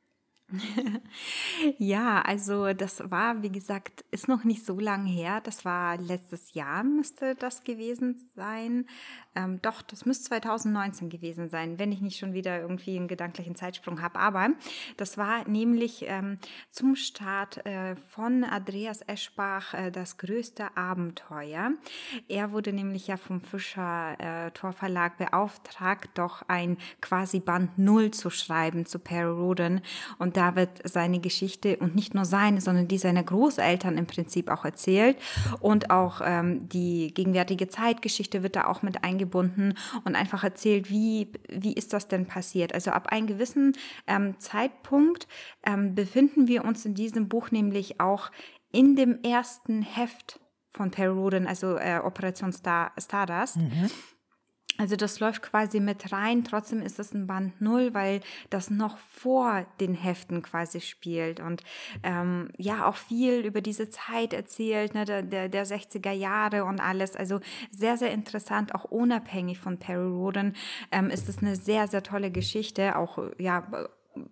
Ja, 1.79 2.23
also 2.23 2.73
das 2.73 3.11
war, 3.11 3.43
wie 3.43 3.51
gesagt, 3.51 4.05
ist 4.11 4.29
noch 4.29 4.45
nicht 4.45 4.65
so 4.65 4.79
lange 4.79 5.09
her. 5.09 5.41
Das 5.41 5.65
war 5.65 5.97
letztes 5.97 6.55
Jahr 6.55 6.83
müsste 6.83 7.35
das 7.35 7.65
gewesen 7.65 8.29
sein. 8.35 8.87
Ähm, 9.37 9.61
doch, 9.63 9.83
das 9.83 10.07
müsste 10.07 10.25
2019 10.29 11.09
gewesen 11.09 11.49
sein, 11.49 11.79
wenn 11.79 11.91
ich 11.91 12.01
nicht 12.01 12.19
schon 12.19 12.35
wieder 12.35 12.61
irgendwie 12.61 12.97
einen 12.97 13.09
gedanklichen 13.09 13.57
Zeitsprung 13.57 14.01
habe. 14.01 14.19
Aber 14.19 14.51
das 14.97 15.19
war 15.19 15.49
nämlich 15.49 16.05
ähm, 16.07 16.39
zum 16.71 16.95
Start 16.95 17.65
äh, 17.67 17.97
von 17.97 18.45
Andreas 18.45 19.03
Eschbach 19.03 19.75
äh, 19.75 19.91
das 19.91 20.19
größte 20.19 20.77
Abenteuer. 20.77 21.73
Er 22.29 22.53
wurde 22.53 22.73
nämlich 22.73 23.09
ja 23.09 23.17
vom 23.17 23.41
Fischer 23.41 24.17
äh, 24.19 24.51
Tor 24.53 24.73
Verlag 24.73 25.19
beauftragt, 25.19 26.11
doch 26.15 26.43
ein 26.49 26.77
quasi 27.01 27.41
Band 27.41 27.79
Null 27.79 28.13
zu 28.13 28.31
schreiben 28.31 28.87
zu 28.87 28.99
Perry 28.99 29.33
Roden. 29.33 29.81
Und 30.19 30.37
da 30.37 30.44
wird 30.55 30.81
seine 30.85 31.21
Geschichte 31.21 31.77
und 31.77 31.95
nicht 31.95 32.15
nur 32.15 32.25
seine, 32.25 32.61
sondern 32.61 32.89
die 32.89 32.99
seiner 32.99 33.23
Großeltern 33.23 33.99
im 33.99 34.07
Prinzip 34.07 34.51
auch 34.51 34.65
erzählt. 34.65 35.17
Und 35.61 35.91
auch 35.91 36.21
ähm, 36.25 36.69
die 36.69 37.13
gegenwärtige 37.15 37.69
Zeitgeschichte 37.69 38.43
wird 38.43 38.57
da 38.57 38.67
auch 38.67 38.83
mit 38.83 39.05
eingebunden 39.05 39.75
und 40.05 40.17
einfach 40.17 40.45
erzählt, 40.45 40.91
wie, 40.91 41.33
wie 41.49 41.73
ist 41.73 41.93
das 41.93 42.09
denn 42.09 42.27
passiert. 42.27 42.75
Also 42.75 42.91
ab 42.91 43.09
einem 43.09 43.27
gewissen 43.27 43.73
ähm, 44.07 44.39
Zeitpunkt 44.39 45.27
ähm, 45.65 45.95
befinden 45.95 46.49
wir 46.49 46.65
uns 46.65 46.85
in 46.85 46.95
diesem 46.95 47.29
Buch 47.29 47.51
nämlich 47.51 48.01
auch 48.01 48.31
in 48.73 48.97
dem 48.97 49.23
ersten 49.23 49.83
Heft 49.83 50.41
von 50.71 50.91
Perry 50.91 51.13
Roden, 51.13 51.47
also 51.47 51.77
äh, 51.77 52.01
Operation 52.03 52.53
Star, 52.53 52.93
Stardust. 52.99 53.57
Mhm. 53.57 53.91
Also 54.77 54.97
das 54.97 55.21
läuft 55.21 55.43
quasi 55.43 55.79
mit 55.79 56.13
rein, 56.13 56.43
trotzdem 56.43 56.83
ist 56.83 56.99
es 56.99 57.15
ein 57.15 57.27
Band 57.27 57.61
Null, 57.61 57.95
weil 57.95 58.21
das 58.51 58.71
noch 58.71 58.99
vor 58.99 59.67
den 59.81 59.95
Heften 59.95 60.43
quasi 60.43 60.81
spielt 60.81 61.39
und 61.39 61.63
ähm, 62.03 62.49
ja 62.57 62.87
auch 62.87 62.97
viel 62.97 63.41
über 63.41 63.61
diese 63.61 63.89
Zeit 63.89 64.33
erzählt, 64.33 64.95
ne, 64.95 65.05
der, 65.05 65.23
der, 65.23 65.49
der 65.49 65.65
60er 65.65 66.11
Jahre 66.11 66.65
und 66.65 66.81
alles. 66.81 67.15
Also 67.15 67.41
sehr, 67.71 67.97
sehr 67.97 68.11
interessant, 68.11 68.75
auch 68.75 68.85
unabhängig 68.85 69.61
von 69.61 69.79
Perry 69.79 70.09
Roden 70.09 70.57
ähm, 70.91 71.09
ist 71.09 71.29
es 71.29 71.39
eine 71.39 71.55
sehr, 71.55 71.87
sehr 71.87 72.03
tolle 72.03 72.33
Geschichte, 72.33 72.97
auch 72.97 73.19
ja 73.39 73.67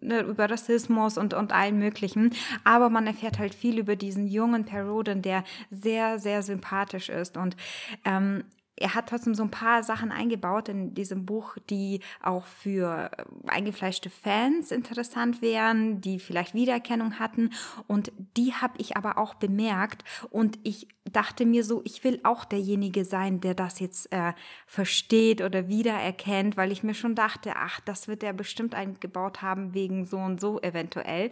ne, 0.00 0.20
über 0.20 0.50
Rassismus 0.50 1.18
und, 1.18 1.34
und 1.34 1.52
allen 1.52 1.78
möglichen. 1.78 2.34
Aber 2.64 2.90
man 2.90 3.06
erfährt 3.06 3.38
halt 3.38 3.54
viel 3.54 3.78
über 3.78 3.96
diesen 3.96 4.26
jungen 4.26 4.64
Perroden, 4.64 5.22
der 5.22 5.44
sehr, 5.70 6.18
sehr 6.18 6.42
sympathisch 6.42 7.08
ist. 7.08 7.36
Und 7.36 7.56
ähm, 8.04 8.44
er 8.82 8.94
hat 8.94 9.08
trotzdem 9.08 9.34
so 9.34 9.42
ein 9.44 9.50
paar 9.50 9.82
Sachen 9.82 10.10
eingebaut 10.10 10.68
in 10.68 10.94
diesem 10.94 11.24
Buch, 11.24 11.56
die 11.70 12.00
auch 12.20 12.46
für 12.46 13.10
äh, 13.16 13.50
eingefleischte 13.50 14.10
Fans 14.10 14.70
interessant 14.70 15.40
wären, 15.40 16.00
die 16.00 16.18
vielleicht 16.18 16.54
Wiedererkennung 16.54 17.18
hatten. 17.18 17.50
Und 17.86 18.12
die 18.36 18.54
habe 18.54 18.74
ich 18.78 18.96
aber 18.96 19.18
auch 19.18 19.34
bemerkt. 19.34 20.04
Und 20.30 20.58
ich 20.64 20.88
dachte 21.10 21.44
mir 21.44 21.64
so, 21.64 21.82
ich 21.84 22.04
will 22.04 22.20
auch 22.22 22.44
derjenige 22.44 23.04
sein, 23.04 23.40
der 23.40 23.54
das 23.54 23.80
jetzt 23.80 24.12
äh, 24.12 24.32
versteht 24.66 25.42
oder 25.42 25.68
wiedererkennt, 25.68 26.56
weil 26.56 26.72
ich 26.72 26.82
mir 26.82 26.94
schon 26.94 27.14
dachte, 27.14 27.54
ach, 27.56 27.80
das 27.80 28.08
wird 28.08 28.22
er 28.22 28.32
bestimmt 28.32 28.74
eingebaut 28.74 29.42
haben 29.42 29.74
wegen 29.74 30.04
so 30.04 30.18
und 30.18 30.40
so 30.40 30.60
eventuell. 30.60 31.30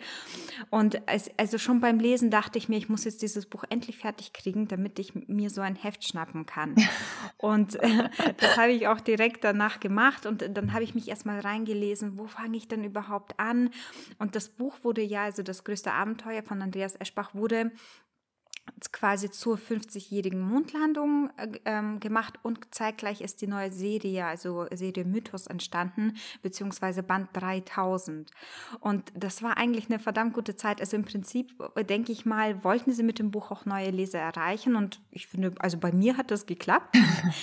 Und 0.71 1.01
es, 1.07 1.31
also 1.37 1.59
schon 1.59 1.81
beim 1.81 1.99
Lesen 1.99 2.31
dachte 2.31 2.59
ich 2.59 2.69
mir, 2.69 2.79
ich 2.79 2.89
muss 2.89 3.05
jetzt 3.05 3.23
dieses 3.23 3.47
Buch 3.47 3.65
endlich 3.71 3.99
fertig 3.99 4.33
kriegen, 4.33 4.69
damit 4.69 4.99
ich 4.99 5.15
mir 5.29 5.51
so 5.51 5.61
ein 5.61 5.77
Heft 5.77 6.05
schnappen 6.05 6.47
kann. 6.47 6.75
Und 7.41 7.79
das 8.37 8.59
habe 8.59 8.73
ich 8.73 8.87
auch 8.87 9.01
direkt 9.01 9.45
danach 9.45 9.81
gemacht 9.81 10.27
und 10.27 10.45
dann 10.55 10.75
habe 10.75 10.85
ich 10.85 10.95
mich 10.95 11.09
erstmal 11.09 11.41
reingelesen, 11.41 12.19
wo 12.19 12.27
fange 12.27 12.59
ich 12.59 12.69
denn 12.69 12.85
überhaupt 12.85 13.41
an? 13.41 13.71
Und 14.19 14.37
das 14.37 14.51
Buch 14.51 14.77
wurde 14.83 15.01
ja, 15.01 15.25
also 15.25 15.43
das 15.43 15.65
größte 15.65 15.91
Abenteuer 15.91 16.43
von 16.43 16.61
Andreas 16.61 16.97
Eschbach 16.97 17.35
wurde 17.35 17.73
quasi 18.93 19.31
zur 19.31 19.57
50-jährigen 19.57 20.41
Mondlandung 20.41 21.31
äh, 21.37 21.49
ähm, 21.65 22.01
gemacht 22.01 22.39
und 22.43 22.75
zeitgleich 22.75 23.21
ist 23.21 23.41
die 23.41 23.47
neue 23.47 23.71
Serie, 23.71 24.27
also 24.27 24.67
Serie 24.73 25.05
Mythos 25.05 25.47
entstanden, 25.47 26.15
beziehungsweise 26.43 27.03
Band 27.03 27.29
3000. 27.33 28.31
Und 28.81 29.13
das 29.15 29.43
war 29.43 29.57
eigentlich 29.57 29.89
eine 29.91 29.99
verdammt 29.99 30.35
gute 30.35 30.57
Zeit. 30.57 30.81
Also 30.81 30.97
im 30.97 31.05
Prinzip, 31.05 31.55
äh, 31.75 31.85
denke 31.85 32.13
ich 32.13 32.27
mal, 32.27 32.65
wollten 32.65 32.93
sie 32.93 33.03
mit 33.03 33.19
dem 33.19 33.31
Buch 33.31 33.51
auch 33.51 33.65
neue 33.67 33.91
Leser 33.91 34.19
erreichen 34.19 34.77
und 34.77 35.01
ich 35.11 35.27
finde, 35.27 35.55
also 35.59 35.79
bei 35.79 35.93
mir 35.93 36.17
hat 36.17 36.31
das 36.31 36.47
geklappt. 36.47 36.97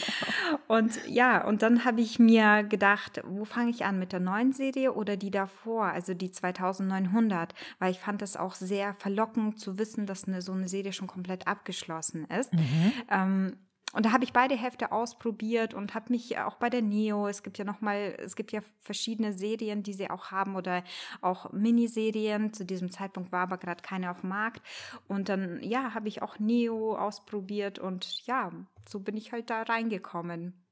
und 0.67 0.99
ja, 1.07 1.45
und 1.45 1.61
dann 1.61 1.85
habe 1.85 2.01
ich 2.01 2.19
mir 2.19 2.63
gedacht, 2.63 3.21
wo 3.25 3.45
fange 3.45 3.71
ich 3.71 3.85
an 3.85 3.99
mit 3.99 4.11
der 4.11 4.19
neuen 4.19 4.53
Serie 4.53 4.93
oder 4.93 5.17
die 5.17 5.31
davor, 5.31 5.85
also 5.85 6.13
die 6.13 6.31
2900, 6.31 7.53
weil 7.79 7.91
ich 7.91 7.99
fand 7.99 8.21
es 8.21 8.37
auch 8.37 8.55
sehr 8.55 8.93
verlockend 8.95 9.59
zu 9.59 9.77
wissen, 9.77 10.05
dass 10.05 10.27
eine, 10.27 10.41
so 10.41 10.51
eine 10.51 10.67
Serie 10.67 10.93
schon 10.93 11.07
komplett 11.17 11.47
abgeschlossen 11.47 12.25
ist. 12.25 12.53
Mhm. 12.53 12.93
Ähm, 13.09 13.57
und 13.93 14.05
da 14.05 14.11
habe 14.11 14.23
ich 14.23 14.33
beide 14.33 14.55
Hefte 14.55 14.91
ausprobiert 14.91 15.73
und 15.73 15.95
habe 15.95 16.11
mich 16.11 16.37
auch 16.37 16.57
bei 16.57 16.69
der 16.69 16.83
Neo, 16.83 17.27
es 17.27 17.41
gibt 17.41 17.57
ja 17.57 17.65
noch 17.65 17.81
mal, 17.81 18.15
es 18.19 18.35
gibt 18.35 18.51
ja 18.51 18.59
verschiedene 18.81 19.33
Serien, 19.33 19.81
die 19.81 19.93
sie 19.93 20.11
auch 20.11 20.29
haben 20.29 20.55
oder 20.55 20.83
auch 21.21 21.51
Miniserien. 21.53 22.53
Zu 22.53 22.65
diesem 22.65 22.91
Zeitpunkt 22.91 23.31
war 23.31 23.41
aber 23.41 23.57
gerade 23.57 23.81
keine 23.81 24.11
auf 24.11 24.21
dem 24.21 24.29
Markt. 24.29 24.61
Und 25.07 25.29
dann, 25.29 25.59
ja, 25.63 25.95
habe 25.95 26.07
ich 26.07 26.21
auch 26.21 26.37
Neo 26.37 26.95
ausprobiert 26.95 27.79
und 27.79 28.27
ja, 28.27 28.51
so 28.87 28.99
bin 28.99 29.17
ich 29.17 29.31
halt 29.31 29.49
da 29.49 29.63
reingekommen. 29.63 30.67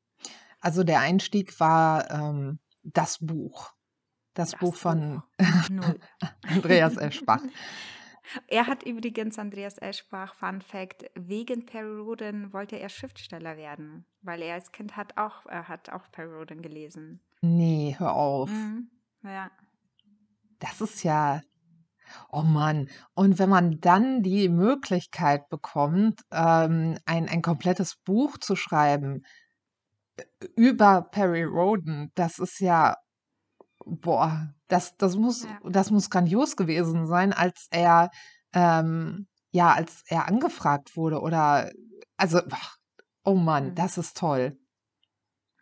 Also 0.59 0.83
der 0.83 0.99
Einstieg 0.99 1.59
war 1.59 2.11
ähm, 2.11 2.59
das 2.83 3.17
Buch. 3.19 3.73
Das, 4.35 4.51
Das 4.51 4.59
Buch 4.59 4.75
von. 4.75 5.23
Andreas 6.43 6.97
Eschbach. 6.97 7.41
Er 8.47 8.67
hat 8.67 8.83
übrigens 8.83 9.39
Andreas 9.39 9.77
Eschbach, 9.77 10.35
Fun 10.35 10.61
Fact, 10.61 11.05
wegen 11.15 11.65
Perry 11.65 11.99
Roden 11.99 12.53
wollte 12.53 12.77
er 12.77 12.89
Schriftsteller 12.89 13.57
werden, 13.57 14.05
weil 14.21 14.41
er 14.41 14.55
als 14.55 14.71
Kind 14.71 14.95
hat 14.95 15.17
auch, 15.17 15.45
er 15.45 15.67
hat 15.67 15.89
auch 15.89 16.11
Perry 16.11 16.33
Roden 16.33 16.61
gelesen. 16.61 17.21
Nee, 17.41 17.95
hör 17.97 18.13
auf. 18.13 18.49
Mhm. 18.49 18.89
Ja. 19.23 19.51
Das 20.59 20.81
ist 20.81 21.03
ja, 21.03 21.41
oh 22.31 22.41
Mann. 22.41 22.89
Und 23.13 23.39
wenn 23.39 23.49
man 23.49 23.79
dann 23.79 24.23
die 24.23 24.49
Möglichkeit 24.49 25.49
bekommt, 25.49 26.21
ähm, 26.31 26.97
ein, 27.05 27.29
ein 27.29 27.41
komplettes 27.41 27.95
Buch 27.97 28.37
zu 28.37 28.55
schreiben 28.55 29.25
äh, 30.17 30.23
über 30.55 31.01
Perry 31.11 31.43
Roden, 31.43 32.11
das 32.15 32.39
ist 32.39 32.59
ja, 32.59 32.95
boah, 33.85 34.53
das, 34.67 34.97
das 34.97 35.15
muss, 35.15 35.47
Ja. 35.47 35.59
das 35.63 35.91
muss 35.91 36.09
grandios 36.09 36.55
gewesen 36.57 37.07
sein, 37.07 37.33
als 37.33 37.67
er, 37.71 38.11
ähm, 38.53 39.27
ja, 39.51 39.73
als 39.73 40.03
er 40.07 40.27
angefragt 40.27 40.95
wurde 40.97 41.21
oder, 41.21 41.71
also, 42.17 42.41
oh 43.23 43.35
Mann, 43.35 43.73
Mhm. 43.73 43.75
das 43.75 43.97
ist 43.97 44.17
toll. 44.17 44.57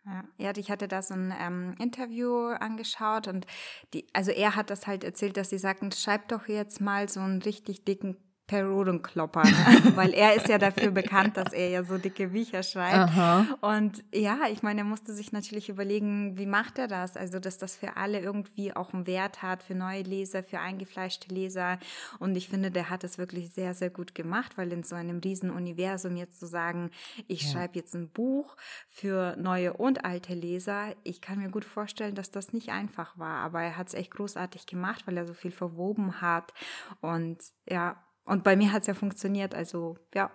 Ja, 0.06 0.24
ja, 0.36 0.52
ich 0.56 0.70
hatte 0.70 0.86
da 0.86 1.00
so 1.00 1.14
ein 1.14 1.32
ähm, 1.38 1.74
Interview 1.78 2.48
angeschaut 2.48 3.26
und 3.26 3.46
die, 3.94 4.06
also 4.12 4.30
er 4.32 4.54
hat 4.54 4.68
das 4.68 4.86
halt 4.86 5.02
erzählt, 5.02 5.36
dass 5.38 5.48
sie 5.48 5.58
sagten, 5.58 5.92
schreib 5.92 6.28
doch 6.28 6.46
jetzt 6.46 6.80
mal 6.80 7.08
so 7.08 7.20
einen 7.20 7.40
richtig 7.40 7.84
dicken 7.86 8.18
Periodenklopper, 8.46 9.42
ne? 9.42 9.92
weil 9.96 10.12
er 10.12 10.34
ist 10.34 10.48
ja 10.48 10.58
dafür 10.58 10.90
bekannt, 10.90 11.38
dass 11.38 11.54
er 11.54 11.70
ja 11.70 11.82
so 11.82 11.96
dicke 11.96 12.28
Bücher 12.28 12.62
schreibt. 12.62 13.16
Aha. 13.16 13.46
Und 13.62 14.04
ja, 14.12 14.40
ich 14.52 14.62
meine, 14.62 14.82
er 14.82 14.84
musste 14.84 15.14
sich 15.14 15.32
natürlich 15.32 15.70
überlegen, 15.70 16.36
wie 16.36 16.44
macht 16.44 16.78
er 16.78 16.86
das? 16.86 17.16
Also, 17.16 17.40
dass 17.40 17.56
das 17.56 17.74
für 17.74 17.96
alle 17.96 18.20
irgendwie 18.20 18.76
auch 18.76 18.92
einen 18.92 19.06
Wert 19.06 19.40
hat, 19.40 19.62
für 19.62 19.74
neue 19.74 20.02
Leser, 20.02 20.42
für 20.42 20.60
eingefleischte 20.60 21.32
Leser. 21.32 21.78
Und 22.18 22.36
ich 22.36 22.50
finde, 22.50 22.70
der 22.70 22.90
hat 22.90 23.02
es 23.02 23.16
wirklich 23.16 23.50
sehr, 23.50 23.72
sehr 23.72 23.88
gut 23.88 24.14
gemacht, 24.14 24.58
weil 24.58 24.70
in 24.72 24.82
so 24.82 24.94
einem 24.94 25.20
riesen 25.20 25.50
Universum 25.50 26.16
jetzt 26.16 26.38
zu 26.38 26.46
sagen, 26.46 26.90
ich 27.28 27.44
ja. 27.44 27.52
schreibe 27.52 27.78
jetzt 27.78 27.94
ein 27.94 28.10
Buch 28.10 28.56
für 28.88 29.36
neue 29.36 29.72
und 29.72 30.04
alte 30.04 30.34
Leser, 30.34 30.94
ich 31.02 31.22
kann 31.22 31.38
mir 31.38 31.48
gut 31.48 31.64
vorstellen, 31.64 32.14
dass 32.14 32.30
das 32.30 32.52
nicht 32.52 32.70
einfach 32.70 33.18
war. 33.18 33.38
Aber 33.38 33.62
er 33.62 33.78
hat 33.78 33.88
es 33.88 33.94
echt 33.94 34.10
großartig 34.10 34.66
gemacht, 34.66 35.06
weil 35.06 35.16
er 35.16 35.26
so 35.26 35.32
viel 35.32 35.50
verwoben 35.50 36.20
hat. 36.20 36.52
Und 37.00 37.38
ja, 37.66 38.03
und 38.24 38.44
bei 38.44 38.56
mir 38.56 38.72
hat 38.72 38.82
es 38.82 38.86
ja 38.86 38.94
funktioniert, 38.94 39.54
also 39.54 39.96
ja. 40.14 40.30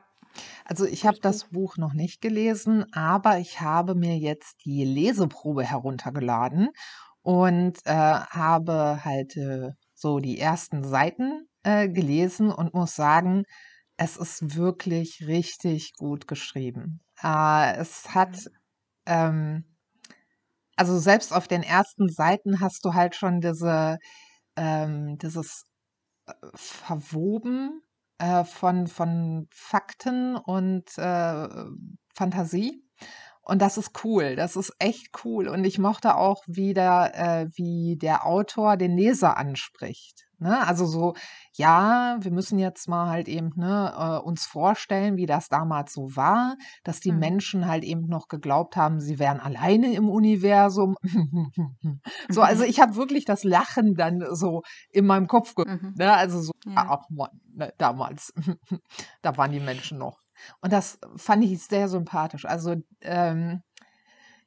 Also 0.65 0.86
ich 0.86 1.05
habe 1.05 1.17
das 1.22 1.46
Buch 1.46 1.77
noch 1.77 1.93
nicht 1.93 2.22
gelesen, 2.22 2.86
aber 2.93 3.39
ich 3.39 3.62
habe 3.62 3.96
mir 3.96 4.17
jetzt 4.17 4.63
die 4.65 4.86
Leseprobe 4.86 5.63
heruntergeladen 5.63 6.69
und 7.24 7.79
äh, 7.86 7.93
habe 7.93 9.03
halt 9.03 9.36
äh, 9.38 9.72
so 9.96 10.19
die 10.19 10.39
ersten 10.39 10.84
Seiten 10.84 11.48
äh, 11.63 11.89
gelesen 11.89 12.51
und 12.51 12.74
muss 12.74 12.96
sagen, 12.96 13.43
es 13.98 14.17
ist 14.17 14.55
wirklich 14.55 15.27
richtig 15.27 15.93
gut 15.98 16.27
geschrieben. 16.27 17.01
Äh, 17.22 17.75
es 17.77 18.13
hat, 18.15 18.50
ähm, 19.05 19.65
also 20.77 20.98
selbst 21.00 21.34
auf 21.34 21.48
den 21.48 21.63
ersten 21.63 22.08
Seiten 22.10 22.62
hast 22.62 22.86
du 22.86 22.93
halt 22.93 23.15
schon 23.15 23.41
diese, 23.41 23.98
ähm, 24.55 25.17
dieses 25.17 25.65
verwoben 26.53 27.81
äh, 28.19 28.43
von, 28.43 28.88
von 28.88 29.48
Fakten 29.51 30.36
und 30.36 30.98
äh, 30.98 31.48
Fantasie. 32.13 32.83
Und 33.41 33.62
das 33.62 33.77
ist 33.77 34.03
cool, 34.03 34.36
das 34.36 34.55
ist 34.55 34.74
echt 34.77 35.09
cool. 35.24 35.48
Und 35.48 35.63
ich 35.63 35.79
mochte 35.79 36.15
auch 36.15 36.43
wieder, 36.45 37.15
äh, 37.15 37.48
wie 37.55 37.98
der 37.98 38.25
Autor 38.25 38.77
den 38.77 38.95
Leser 38.95 39.38
anspricht. 39.38 40.28
Ne? 40.39 40.65
Also 40.65 40.86
so, 40.86 41.15
ja, 41.53 42.17
wir 42.22 42.31
müssen 42.31 42.60
jetzt 42.60 42.88
mal 42.88 43.10
halt 43.10 43.27
eben 43.27 43.51
ne, 43.55 43.93
äh, 43.98 44.25
uns 44.25 44.46
vorstellen, 44.46 45.17
wie 45.17 45.25
das 45.25 45.50
damals 45.50 45.93
so 45.93 46.15
war, 46.15 46.55
dass 46.84 47.01
die 47.01 47.12
mhm. 47.12 47.19
Menschen 47.19 47.67
halt 47.67 47.84
eben 47.84 48.08
noch 48.08 48.27
geglaubt 48.27 48.75
haben, 48.77 49.00
sie 49.00 49.19
wären 49.19 49.39
alleine 49.39 49.93
im 49.93 50.10
Universum. 50.10 50.96
so, 52.29 52.41
also 52.41 52.63
ich 52.63 52.79
habe 52.79 52.96
wirklich 52.96 53.25
das 53.25 53.43
Lachen 53.43 53.96
dann 53.96 54.24
so 54.31 54.62
in 54.89 55.05
meinem 55.05 55.27
Kopf, 55.27 55.53
mhm. 55.58 55.93
ne? 55.98 56.13
also 56.13 56.39
so, 56.39 56.53
ja. 56.65 56.74
ach 56.75 57.10
man, 57.10 57.29
ne, 57.53 57.74
damals, 57.77 58.34
da 59.22 59.36
waren 59.38 59.51
die 59.51 59.60
Menschen 59.60 59.98
noch. 59.98 60.19
Und 60.62 60.72
das 60.72 61.00
fand 61.17 61.43
ich 61.43 61.62
sehr 61.63 61.89
sympathisch. 61.89 62.46
Also 62.46 62.75
ähm, 63.01 63.62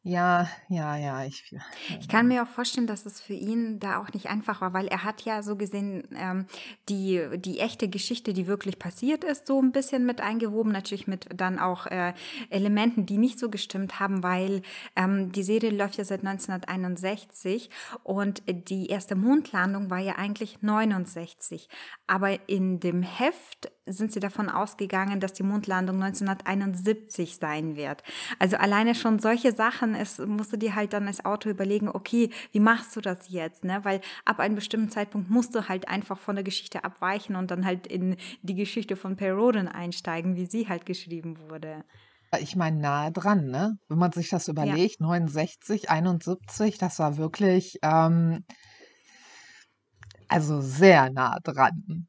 ja, 0.04 0.49
ja, 0.68 0.97
ja. 0.97 1.25
Ich, 1.25 1.54
ich 2.00 2.09
kann 2.09 2.26
mir 2.26 2.42
auch 2.42 2.49
vorstellen, 2.49 2.88
dass 2.88 3.06
es 3.06 3.21
für 3.21 3.35
ihn 3.35 3.78
da 3.78 4.00
auch 4.00 4.12
nicht 4.12 4.26
einfach 4.26 4.61
war, 4.61 4.73
weil 4.73 4.88
er 4.88 5.04
hat 5.04 5.23
ja 5.23 5.44
so 5.44 5.54
gesehen 5.54 6.09
ähm, 6.16 6.47
die, 6.88 7.25
die 7.37 7.61
echte 7.61 7.88
Geschichte, 7.88 8.32
die 8.32 8.49
wirklich 8.49 8.80
passiert 8.80 9.23
ist, 9.23 9.47
so 9.47 9.62
ein 9.62 9.71
bisschen 9.71 10.04
mit 10.04 10.21
eingewoben, 10.21 10.73
natürlich 10.73 11.06
mit 11.06 11.28
dann 11.37 11.61
auch 11.61 11.87
äh, 11.87 12.14
Elementen, 12.50 13.06
die 13.06 13.16
nicht 13.16 13.38
so 13.38 13.49
gestimmt 13.49 14.00
haben, 14.00 14.25
weil 14.25 14.62
ähm, 14.97 15.30
die 15.30 15.44
Serie 15.44 15.71
läuft 15.71 15.99
ja 15.99 16.04
seit 16.04 16.26
1961 16.26 17.71
und 18.02 18.42
die 18.49 18.88
erste 18.88 19.14
Mondlandung 19.14 19.88
war 19.88 20.00
ja 20.00 20.16
eigentlich 20.16 20.62
69. 20.62 21.68
Aber 22.09 22.49
in 22.49 22.80
dem 22.80 23.04
Heft 23.04 23.71
sind 23.87 24.12
sie 24.12 24.21
davon 24.21 24.49
ausgegangen, 24.49 25.18
dass 25.18 25.32
die 25.32 25.42
Mondlandung 25.42 26.02
1971 26.02 27.37
sein 27.37 27.76
wird. 27.76 28.02
Also 28.38 28.56
alleine 28.56 28.94
schon 28.94 29.18
solche 29.18 29.52
Sachen, 29.52 29.92
es 29.95 30.19
musst 30.19 30.53
du 30.53 30.57
dir 30.57 30.75
halt 30.75 30.93
dann 30.93 31.07
als 31.07 31.25
Autor 31.25 31.53
überlegen, 31.53 31.89
okay, 31.89 32.31
wie 32.53 32.61
machst 32.61 32.95
du 32.97 33.01
das 33.01 33.29
jetzt? 33.29 33.65
Ne? 33.65 33.81
Weil 33.85 34.01
ab 34.25 34.39
einem 34.39 34.55
bestimmten 34.55 34.91
Zeitpunkt 34.91 35.31
musst 35.31 35.55
du 35.55 35.69
halt 35.69 35.89
einfach 35.89 36.19
von 36.19 36.37
der 36.37 36.45
Geschichte 36.45 36.85
abweichen 36.85 37.37
und 37.37 37.51
dann 37.51 37.65
halt 37.65 37.87
in 37.87 38.17
die 38.43 38.55
Geschichte 38.55 38.97
von 38.97 39.17
Perroden 39.17 39.69
einsteigen, 39.69 40.37
wie 40.37 40.47
sie 40.47 40.69
halt 40.69 40.87
geschrieben 40.87 41.39
wurde. 41.49 41.85
Ich 42.41 42.57
meine, 42.57 42.81
nahe 42.81 43.13
dran, 43.13 43.47
ne? 43.47 43.77
Wenn 43.89 43.99
man 43.99 44.13
sich 44.13 44.31
das 44.31 44.49
überlegt, 44.49 45.01
ja. 45.01 45.07
69, 45.07 45.91
71, 45.91 46.79
das 46.79 46.99
war 46.99 47.19
wirklich, 47.19 47.77
ähm, 47.83 48.45
also 50.28 50.63
sehr 50.63 51.11
nah 51.11 51.39
dran. 51.43 52.09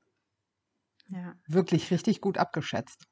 Ja. 1.08 1.34
Wirklich 1.48 1.92
richtig 1.92 2.22
gut 2.22 2.38
abgeschätzt. 2.38 3.06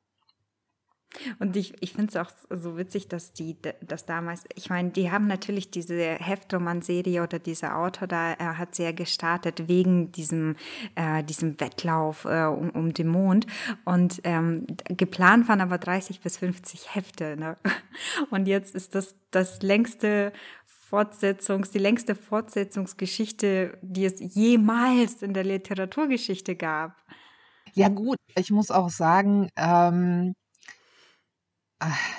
Und 1.39 1.55
ich, 1.57 1.73
ich 1.81 1.93
finde 1.93 2.09
es 2.09 2.15
auch 2.15 2.31
so 2.49 2.77
witzig, 2.77 3.07
dass 3.07 3.33
die 3.33 3.57
das 3.81 4.05
damals, 4.05 4.45
ich 4.55 4.69
meine, 4.69 4.91
die 4.91 5.11
haben 5.11 5.27
natürlich 5.27 5.69
diese 5.69 5.95
Heftroman-Serie 5.95 7.21
oder 7.23 7.39
dieser 7.39 7.77
Autor 7.77 8.07
da, 8.07 8.31
er 8.33 8.57
hat 8.57 8.75
sehr 8.75 8.93
gestartet 8.93 9.67
wegen 9.67 10.11
diesem, 10.11 10.55
äh, 10.95 11.23
diesem 11.23 11.59
Wettlauf 11.59 12.25
äh, 12.25 12.45
um, 12.45 12.69
um 12.69 12.93
den 12.93 13.07
Mond. 13.07 13.45
Und 13.83 14.21
ähm, 14.23 14.65
geplant 14.85 15.49
waren 15.49 15.61
aber 15.61 15.77
30 15.77 16.21
bis 16.21 16.37
50 16.37 16.95
Hefte. 16.95 17.35
Ne? 17.37 17.57
Und 18.29 18.47
jetzt 18.47 18.73
ist 18.73 18.95
das 18.95 19.15
das 19.31 19.61
längste 19.61 20.31
Fortsetzungs, 20.65 21.71
die 21.71 21.79
längste 21.79 22.15
Fortsetzungsgeschichte, 22.15 23.77
die 23.81 24.05
es 24.05 24.15
jemals 24.19 25.21
in 25.21 25.33
der 25.33 25.45
Literaturgeschichte 25.45 26.55
gab. 26.55 27.01
Ja 27.73 27.87
gut, 27.87 28.17
ich 28.35 28.51
muss 28.51 28.71
auch 28.71 28.89
sagen, 28.89 29.49
ähm, 29.55 30.33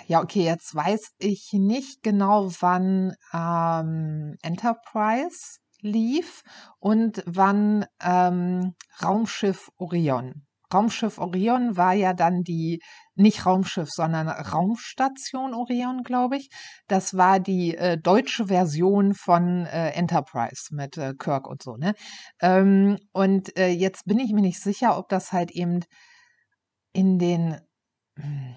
ja, 0.06 0.22
okay, 0.22 0.44
jetzt 0.44 0.74
weiß 0.74 1.12
ich 1.18 1.50
nicht 1.52 2.02
genau, 2.02 2.50
wann 2.60 3.14
ähm, 3.32 4.36
Enterprise 4.42 5.58
lief 5.80 6.42
und 6.78 7.22
wann 7.26 7.86
ähm, 8.02 8.74
Raumschiff 9.02 9.70
Orion. 9.78 10.46
Raumschiff 10.72 11.18
Orion 11.18 11.76
war 11.76 11.92
ja 11.92 12.14
dann 12.14 12.42
die, 12.42 12.80
nicht 13.14 13.44
Raumschiff, 13.44 13.90
sondern 13.90 14.28
Raumstation 14.28 15.54
Orion, 15.54 16.02
glaube 16.02 16.36
ich. 16.38 16.48
Das 16.88 17.14
war 17.16 17.40
die 17.40 17.76
äh, 17.76 17.98
deutsche 17.98 18.46
Version 18.46 19.14
von 19.14 19.66
äh, 19.66 19.90
Enterprise 19.90 20.74
mit 20.74 20.96
äh, 20.96 21.12
Kirk 21.18 21.46
und 21.46 21.62
so, 21.62 21.76
ne? 21.76 21.94
Ähm, 22.40 22.96
und 23.12 23.56
äh, 23.58 23.68
jetzt 23.68 24.04
bin 24.06 24.18
ich 24.18 24.32
mir 24.32 24.40
nicht 24.40 24.60
sicher, 24.62 24.96
ob 24.98 25.08
das 25.08 25.32
halt 25.32 25.50
eben 25.50 25.80
in 26.92 27.18
den, 27.18 27.58
hm, 28.16 28.56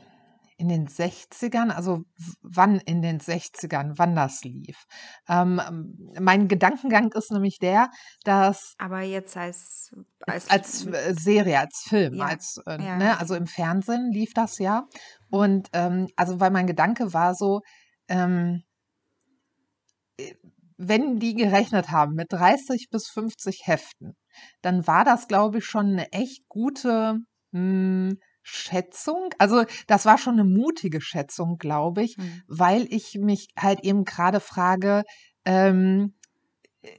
in 0.58 0.70
den 0.70 0.88
60ern, 0.88 1.70
also 1.70 2.04
wann 2.42 2.80
in 2.80 3.02
den 3.02 3.20
60ern, 3.20 3.94
wann 3.98 4.16
das 4.16 4.44
lief. 4.44 4.86
Ähm, 5.28 5.62
mein 6.20 6.48
Gedankengang 6.48 7.12
ist 7.12 7.32
nämlich 7.32 7.60
der, 7.60 7.90
dass. 8.24 8.76
Aber 8.78 9.02
jetzt 9.02 9.36
als. 9.36 9.92
Als, 10.22 10.50
als 10.50 10.86
äh, 10.86 11.14
Serie, 11.14 11.60
als 11.60 11.84
Film, 11.88 12.16
ja. 12.16 12.26
als, 12.26 12.60
äh, 12.66 12.82
ja. 12.82 12.98
ne, 12.98 13.20
also 13.20 13.36
im 13.36 13.48
Fernsehen 13.48 14.12
lief 14.12 14.34
das 14.34 14.58
ja. 14.60 14.88
Und 15.30 15.70
ähm, 15.74 16.08
also, 16.16 16.40
weil 16.40 16.52
mein 16.52 16.68
Gedanke 16.68 17.14
war 17.14 17.36
so, 17.36 17.62
ähm, 18.08 18.64
äh, 20.18 20.34
wenn 20.78 21.20
die 21.20 21.36
gerechnet 21.36 21.90
haben 21.90 22.14
mit 22.16 22.32
30 22.32 22.88
bis 22.90 23.08
50 23.10 23.62
Heften, 23.66 24.16
dann 24.62 24.88
war 24.88 25.04
das, 25.04 25.28
glaube 25.28 25.60
ich, 25.60 25.66
schon 25.66 25.88
eine 25.88 26.12
echt 26.12 26.48
gute. 26.48 27.20
Mh, 27.52 27.60
hm, 27.60 28.20
Schätzung. 28.48 29.34
Also 29.40 29.66
das 29.88 30.06
war 30.06 30.20
schon 30.20 30.36
eine 30.36 30.44
mutige 30.44 31.02
Schätzung, 31.02 31.58
glaube 31.58 32.04
ich, 32.04 32.18
mhm. 32.18 32.44
weil 32.48 32.86
ich 32.94 33.16
mich 33.16 33.48
halt 33.58 33.80
eben 33.84 34.06
gerade 34.06 34.40
frage, 34.40 35.04
ähm, 35.46 36.14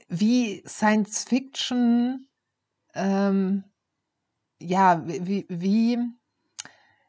wie 0.09 0.61
Science 0.67 1.23
Fiction, 1.23 2.27
ähm, 2.93 3.63
ja, 4.59 5.01
wie, 5.05 5.45
wie, 5.47 5.97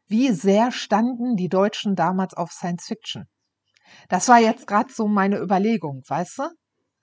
wie 0.07 0.31
sehr 0.31 0.71
standen 0.71 1.35
die 1.35 1.49
Deutschen 1.49 1.95
damals 1.95 2.33
auf 2.33 2.51
Science 2.51 2.85
Fiction? 2.85 3.25
Das 4.07 4.29
war 4.29 4.39
jetzt 4.39 4.67
gerade 4.67 4.93
so 4.93 5.07
meine 5.07 5.39
Überlegung, 5.39 6.03
weißt 6.07 6.39
du? 6.39 6.43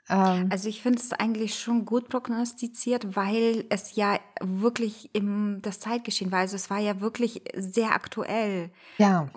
Ähm, 0.09 0.49
also 0.51 0.69
ich 0.69 0.83
finde 0.83 0.99
es 0.99 1.13
eigentlich 1.13 1.59
schon 1.59 1.85
gut 1.85 2.09
prognostiziert, 2.09 3.17
weil 3.17 3.65
es 3.71 3.97
ja 3.97 4.19
wirklich 4.41 5.11
im 5.13 5.61
das 5.63 5.81
Zeitgeschehen 5.81 6.31
war. 6.31 6.41
Also 6.41 6.57
es 6.57 6.71
war 6.71 6.79
ja 6.79 7.01
wirklich 7.01 7.43
sehr 7.55 7.93
aktuell. 7.93 8.71
Ja. 8.99 9.29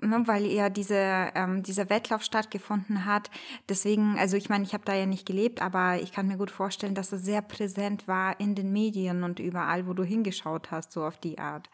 Ne, 0.00 0.22
weil 0.26 0.46
ja 0.46 0.68
diese, 0.68 1.30
ähm, 1.34 1.62
dieser 1.62 1.90
Wettlauf 1.90 2.22
stattgefunden 2.22 3.04
hat. 3.04 3.30
Deswegen, 3.68 4.18
also 4.18 4.36
ich 4.36 4.48
meine, 4.48 4.64
ich 4.64 4.74
habe 4.74 4.84
da 4.84 4.94
ja 4.94 5.06
nicht 5.06 5.26
gelebt, 5.26 5.62
aber 5.62 6.00
ich 6.00 6.12
kann 6.12 6.26
mir 6.26 6.36
gut 6.36 6.50
vorstellen, 6.50 6.94
dass 6.94 7.12
es 7.12 7.24
sehr 7.24 7.42
präsent 7.42 8.08
war 8.08 8.38
in 8.40 8.54
den 8.54 8.72
Medien 8.72 9.24
und 9.24 9.38
überall, 9.38 9.86
wo 9.86 9.94
du 9.94 10.04
hingeschaut 10.04 10.70
hast, 10.70 10.92
so 10.92 11.04
auf 11.04 11.18
die 11.18 11.38
Art. 11.38 11.70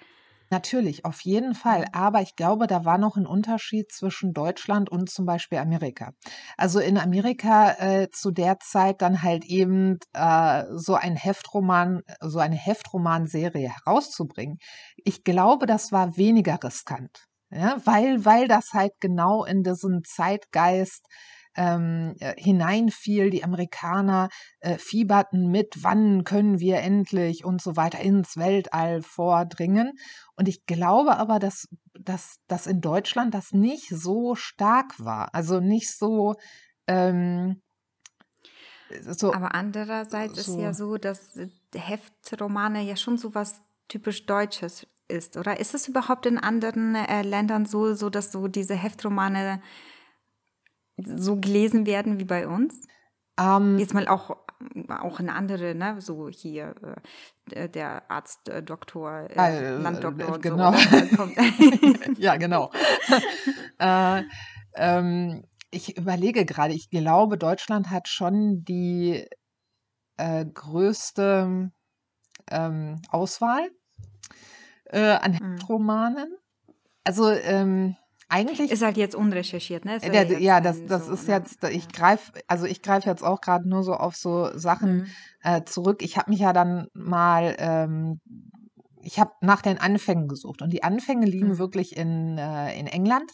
Natürlich, 0.51 1.05
auf 1.05 1.21
jeden 1.23 1.55
Fall. 1.55 1.81
Mhm. 1.81 1.87
Aber 1.93 2.23
ich 2.23 2.37
glaube, 2.37 2.67
da 2.67 2.85
war 2.85 2.99
noch 2.99 3.17
ein 3.17 3.27
Unterschied 3.27 3.91
zwischen 3.93 4.33
Deutschland 4.33 4.91
und 4.91 5.11
zum 5.11 5.27
Beispiel 5.27 5.59
Amerika. 5.59 6.13
Also 6.57 6.79
in 6.79 6.99
Amerika 6.99 7.73
äh, 7.79 8.09
zu 8.11 8.31
der 8.31 8.59
Zeit 8.61 9.03
dann 9.03 9.23
halt 9.23 9.45
eben 9.45 9.99
äh, 10.13 10.65
so 10.71 10.95
ein 10.95 11.17
Heftroman, 11.17 12.03
so 12.21 12.39
eine 12.39 12.57
Heftromanserie 12.57 13.71
herauszubringen. 13.71 14.59
Ich 15.05 15.25
glaube, 15.25 15.67
das 15.67 15.91
war 15.93 16.17
weniger 16.17 16.59
riskant. 16.63 17.25
Ja, 17.51 17.77
weil, 17.85 18.25
weil 18.25 18.49
das 18.49 18.71
halt 18.73 18.93
genau 19.01 19.45
in 19.45 19.63
diesen 19.63 20.03
Zeitgeist 20.05 21.07
ähm, 21.57 22.15
äh, 22.21 22.35
hineinfiel. 22.37 23.31
Die 23.31 23.45
Amerikaner 23.45 24.29
äh, 24.61 24.79
fieberten 24.79 25.51
mit, 25.51 25.83
wann 25.83 26.25
können 26.25 26.61
wir 26.61 26.79
endlich 26.79 27.45
und 27.45 27.61
so 27.61 27.77
weiter 27.77 28.01
ins 28.01 28.37
Weltall 28.37 29.03
vordringen. 29.03 29.93
Und 30.37 30.49
ich 30.49 30.67
glaube 30.67 31.17
aber, 31.17 31.39
dass, 31.39 31.67
dass, 31.99 32.37
dass 32.47 32.67
in 32.67 32.81
Deutschland 32.81 33.35
das 33.35 33.53
nicht 33.53 33.89
so 33.89 34.35
stark 34.35 34.99
war. 34.99 35.35
Also 35.35 35.61
nicht 35.61 35.97
so. 35.97 36.35
Ähm, 36.87 37.63
so 39.01 39.33
aber 39.35 39.55
andererseits 39.55 40.45
so. 40.45 40.53
ist 40.53 40.61
ja 40.61 40.73
so, 40.73 40.97
dass 40.97 41.37
Heftromane 41.75 42.83
ja 42.83 42.97
schon 42.97 43.19
so 43.19 43.35
was 43.35 43.61
typisch 43.89 44.27
Deutsches 44.27 44.87
ist, 45.09 45.37
oder? 45.37 45.59
Ist 45.61 45.75
es 45.75 45.89
überhaupt 45.89 46.27
in 46.27 46.39
anderen 46.39 46.95
äh, 46.95 47.23
Ländern 47.23 47.67
so, 47.67 47.95
so, 47.95 48.11
dass 48.11 48.33
so 48.33 48.49
diese 48.49 48.75
Heftromane 48.75 49.63
so 50.97 51.37
gelesen 51.37 51.87
werden 51.87 52.19
wie 52.19 52.25
bei 52.25 52.47
uns? 52.47 52.87
Um, 53.39 53.79
Jetzt 53.79 53.93
mal 53.93 54.09
auch, 54.09 54.31
auch 54.89 55.21
eine 55.21 55.35
andere, 55.35 55.75
ne? 55.75 56.01
so 56.01 56.31
hier 56.31 56.75
äh, 57.51 57.69
der 57.69 58.11
Arzt, 58.11 58.49
äh, 58.49 58.63
Doktor, 58.63 59.29
äh, 59.29 59.35
äh 59.35 59.77
Landdoktor. 59.77 60.39
Genau. 60.39 60.73
So, 60.73 61.29
ja, 62.19 62.37
genau. 62.37 62.71
Äh, 63.79 64.23
ähm, 64.75 65.45
ich 65.71 65.99
überlege 65.99 66.47
gerade, 66.47 66.73
ich 66.73 66.89
glaube, 66.89 67.37
Deutschland 67.37 67.91
hat 67.91 68.09
schon 68.09 68.65
die 68.65 69.29
äh, 70.17 70.47
größte 70.47 71.71
ähm, 72.51 73.03
Auswahl 73.11 73.69
an 74.91 75.39
mhm. 75.43 75.59
Romanen. 75.69 76.39
Also 77.05 77.29
ähm, 77.29 77.97
eigentlich 78.29 78.71
ist 78.71 78.83
halt 78.83 78.97
jetzt 78.97 79.15
unrecherchiert, 79.15 79.85
ne? 79.85 79.99
Der, 80.01 80.25
ja, 80.25 80.39
ja 80.39 80.61
das, 80.61 80.85
das 80.87 81.07
so, 81.07 81.13
ist 81.13 81.29
ne? 81.29 81.35
jetzt, 81.35 81.63
ich 81.65 81.89
greife, 81.89 82.33
also 82.49 82.67
ich 82.67 82.83
greife 82.83 83.09
jetzt 83.09 83.23
auch 83.23 83.41
gerade 83.41 83.69
nur 83.69 83.83
so 83.83 83.95
auf 83.95 84.17
so 84.17 84.51
Sachen 84.59 84.97
mhm. 84.97 85.07
äh, 85.43 85.65
zurück. 85.65 86.03
Ich 86.03 86.17
habe 86.17 86.31
mich 86.31 86.41
ja 86.41 86.53
dann 86.53 86.89
mal, 86.93 87.55
ähm, 87.59 88.21
ich 89.01 89.21
habe 89.21 89.33
nach 89.41 89.63
den 89.63 89.79
Anfängen 89.79 90.27
gesucht 90.27 90.61
und 90.61 90.73
die 90.73 90.83
Anfänge 90.83 91.27
liegen 91.27 91.51
mhm. 91.51 91.59
wirklich 91.59 91.97
in, 91.97 92.37
äh, 92.39 92.77
in 92.79 92.89
England 92.89 93.31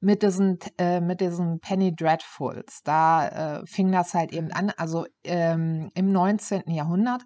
mit 0.00 0.22
diesen, 0.22 0.58
äh, 0.78 1.00
mit 1.00 1.20
diesen 1.20 1.58
Penny 1.58 1.94
Dreadfuls. 1.94 2.82
Da 2.84 3.58
äh, 3.60 3.66
fing 3.66 3.90
das 3.90 4.14
halt 4.14 4.32
eben 4.32 4.46
mhm. 4.46 4.52
an, 4.54 4.72
also 4.76 5.06
ähm, 5.24 5.90
im 5.94 6.12
19. 6.12 6.62
Jahrhundert 6.68 7.22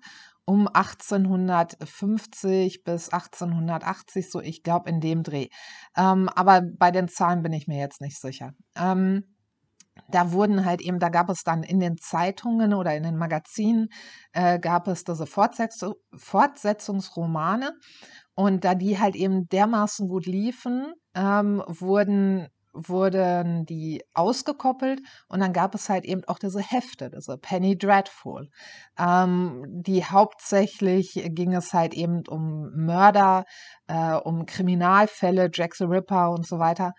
um 0.50 0.66
1850 0.66 2.82
bis 2.82 3.10
1880, 3.10 4.28
so 4.28 4.40
ich 4.40 4.64
glaube 4.64 4.90
in 4.90 5.00
dem 5.00 5.22
Dreh. 5.22 5.46
Ähm, 5.96 6.28
aber 6.34 6.62
bei 6.76 6.90
den 6.90 7.06
Zahlen 7.06 7.42
bin 7.42 7.52
ich 7.52 7.68
mir 7.68 7.78
jetzt 7.78 8.00
nicht 8.00 8.20
sicher. 8.20 8.50
Ähm, 8.74 9.36
da 10.08 10.32
wurden 10.32 10.64
halt 10.64 10.80
eben, 10.80 10.98
da 10.98 11.08
gab 11.08 11.30
es 11.30 11.44
dann 11.44 11.62
in 11.62 11.78
den 11.78 11.98
Zeitungen 11.98 12.74
oder 12.74 12.96
in 12.96 13.04
den 13.04 13.16
Magazinen, 13.16 13.90
äh, 14.32 14.58
gab 14.58 14.88
es 14.88 15.04
diese 15.04 15.26
Fortsetz 15.26 15.84
Fortsetzungsromane. 16.16 17.70
Und 18.34 18.64
da 18.64 18.74
die 18.74 18.98
halt 18.98 19.14
eben 19.14 19.46
dermaßen 19.46 20.08
gut 20.08 20.26
liefen, 20.26 20.94
ähm, 21.14 21.62
wurden 21.68 22.48
wurden 22.72 23.66
die 23.66 24.02
ausgekoppelt 24.14 25.00
und 25.28 25.40
dann 25.40 25.52
gab 25.52 25.74
es 25.74 25.88
halt 25.88 26.04
eben 26.04 26.22
auch 26.24 26.38
diese 26.38 26.61
Hefte, 26.61 27.11
diese 27.11 27.38
Penny 27.38 27.76
Dreadful. 27.76 28.48
Ähm, 28.98 29.64
die 29.66 30.04
hauptsächlich 30.04 31.20
ging 31.30 31.54
es 31.54 31.72
halt 31.72 31.94
eben 31.94 32.22
um 32.28 32.70
Mörder, 32.74 33.44
äh, 33.87 34.14
um 34.14 34.46
Kriminalfälle, 34.46 35.50
Jack 35.52 35.74
the 35.74 35.85
Ripper 35.85 36.30
und 36.30 36.46
so 36.46 36.59
weiter. 36.59 36.92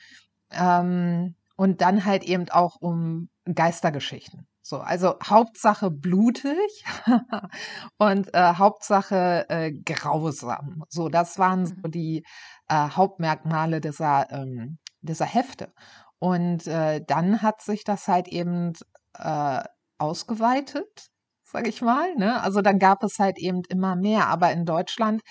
Ähm, 0.51 1.35
und 1.55 1.81
dann 1.81 2.05
halt 2.05 2.23
eben 2.23 2.49
auch 2.49 2.77
um 2.79 3.29
Geistergeschichten. 3.53 4.47
So, 4.63 4.77
also 4.77 5.15
Hauptsache 5.23 5.89
blutig 5.89 6.85
und 7.97 8.33
äh, 8.33 8.53
Hauptsache 8.55 9.45
äh, 9.49 9.71
grausam. 9.71 10.83
So, 10.87 11.09
das 11.09 11.39
waren 11.39 11.65
so 11.65 11.75
mhm. 11.83 11.91
die 11.91 12.25
äh, 12.67 12.89
Hauptmerkmale 12.89 13.81
dieser 13.81 14.31
ähm, 14.31 14.77
dieser 15.01 15.25
Hefte. 15.25 15.73
Und 16.19 16.67
äh, 16.67 17.03
dann 17.05 17.41
hat 17.41 17.61
sich 17.61 17.83
das 17.83 18.07
halt 18.07 18.27
eben 18.27 18.73
äh, 19.17 19.63
ausgeweitet, 19.97 21.09
sage 21.43 21.69
ich 21.69 21.81
mal. 21.81 22.15
Ne? 22.15 22.41
Also 22.41 22.61
dann 22.61 22.79
gab 22.79 23.03
es 23.03 23.17
halt 23.19 23.37
eben 23.39 23.61
immer 23.69 23.95
mehr. 23.95 24.27
Aber 24.27 24.51
in 24.51 24.65
Deutschland, 24.65 25.21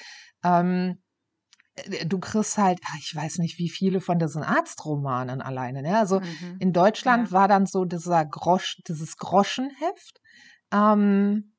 ähm, 0.44 1.02
äh, 1.76 2.06
du 2.06 2.18
kriegst 2.18 2.58
halt, 2.58 2.80
ich 2.98 3.14
weiß 3.14 3.38
nicht, 3.38 3.58
wie 3.58 3.68
viele 3.68 4.00
von 4.00 4.18
diesen 4.18 4.42
Arztromanen 4.42 5.40
alleine. 5.40 5.82
Ne? 5.82 5.96
Also 5.96 6.20
mhm. 6.20 6.56
in 6.58 6.72
Deutschland 6.72 7.28
ja. 7.28 7.32
war 7.32 7.48
dann 7.48 7.66
so 7.66 7.84
dieser 7.84 8.24
Grosch, 8.24 8.78
dieses 8.88 9.16
Groschenheft 9.16 10.20
ähm, 10.72 11.54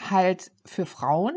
halt 0.00 0.50
für 0.64 0.86
Frauen 0.86 1.34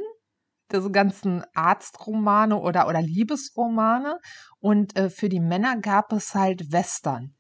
diese 0.71 0.91
ganzen 0.91 1.43
Arztromane 1.53 2.57
oder, 2.57 2.87
oder 2.87 3.01
Liebesromane. 3.01 4.19
Und 4.59 4.97
äh, 4.97 5.09
für 5.09 5.29
die 5.29 5.39
Männer 5.39 5.77
gab 5.77 6.11
es 6.13 6.35
halt 6.35 6.71
Western. 6.71 7.35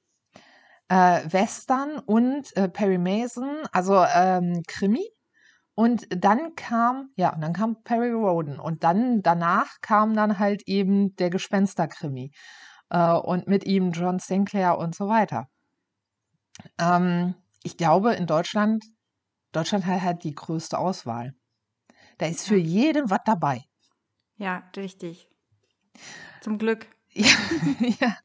Äh, 0.89 1.21
Western 1.31 1.99
und 1.99 2.55
äh, 2.55 2.69
Perry 2.69 2.97
Mason, 2.97 3.67
also 3.71 4.03
ähm, 4.03 4.63
Krimi. 4.67 5.05
Und 5.75 6.07
dann 6.09 6.55
kam, 6.55 7.11
ja, 7.15 7.33
und 7.33 7.41
dann 7.41 7.53
kam 7.53 7.83
Perry 7.83 8.11
Roden. 8.11 8.59
Und 8.59 8.83
dann 8.83 9.21
danach 9.21 9.79
kam 9.81 10.15
dann 10.15 10.39
halt 10.39 10.63
eben 10.65 11.15
der 11.17 11.29
Gespensterkrimi. 11.29 12.31
Äh, 12.89 13.13
und 13.13 13.47
mit 13.47 13.65
ihm 13.65 13.91
John 13.91 14.19
Sinclair 14.19 14.77
und 14.77 14.95
so 14.95 15.07
weiter. 15.07 15.47
Ähm, 16.79 17.35
ich 17.63 17.77
glaube, 17.77 18.13
in 18.13 18.27
Deutschland, 18.27 18.83
Deutschland 19.51 19.85
hat 19.85 20.01
halt 20.01 20.23
die 20.23 20.33
größte 20.33 20.77
Auswahl. 20.77 21.33
Da 22.17 22.25
ist 22.27 22.47
für 22.47 22.57
jeden 22.57 23.09
was 23.09 23.19
dabei. 23.25 23.63
Ja, 24.37 24.63
richtig. 24.75 25.27
Zum 26.41 26.57
Glück. 26.57 26.87
Ja, 27.13 27.27
ja. 27.99 28.17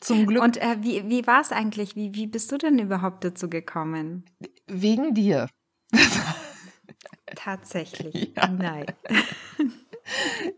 Zum 0.00 0.26
Glück. 0.26 0.42
Und 0.42 0.56
äh, 0.56 0.76
wie, 0.80 1.08
wie 1.08 1.26
war 1.26 1.40
es 1.40 1.52
eigentlich? 1.52 1.96
Wie, 1.96 2.14
wie 2.14 2.26
bist 2.26 2.50
du 2.52 2.58
denn 2.58 2.78
überhaupt 2.78 3.24
dazu 3.24 3.48
gekommen? 3.48 4.24
Wegen 4.66 5.14
dir. 5.14 5.48
Tatsächlich. 7.34 8.32
Ja. 8.36 8.48
Nein. 8.48 8.86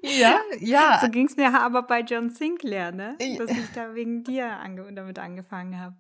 Ja, 0.03 0.38
ja. 0.61 1.01
So 1.03 1.09
ging 1.11 1.27
es 1.27 1.37
mir 1.37 1.53
aber 1.61 1.83
bei 1.83 2.03
John 2.03 2.31
Sinclair, 2.31 2.93
ne? 2.93 3.19
Dass 3.37 3.51
ich 3.51 3.69
da 3.75 3.97
wegen 3.97 4.23
dir 4.23 4.47
ange 4.47 4.93
damit 4.93 5.19
angefangen 5.19 5.77
habe. 5.77 5.97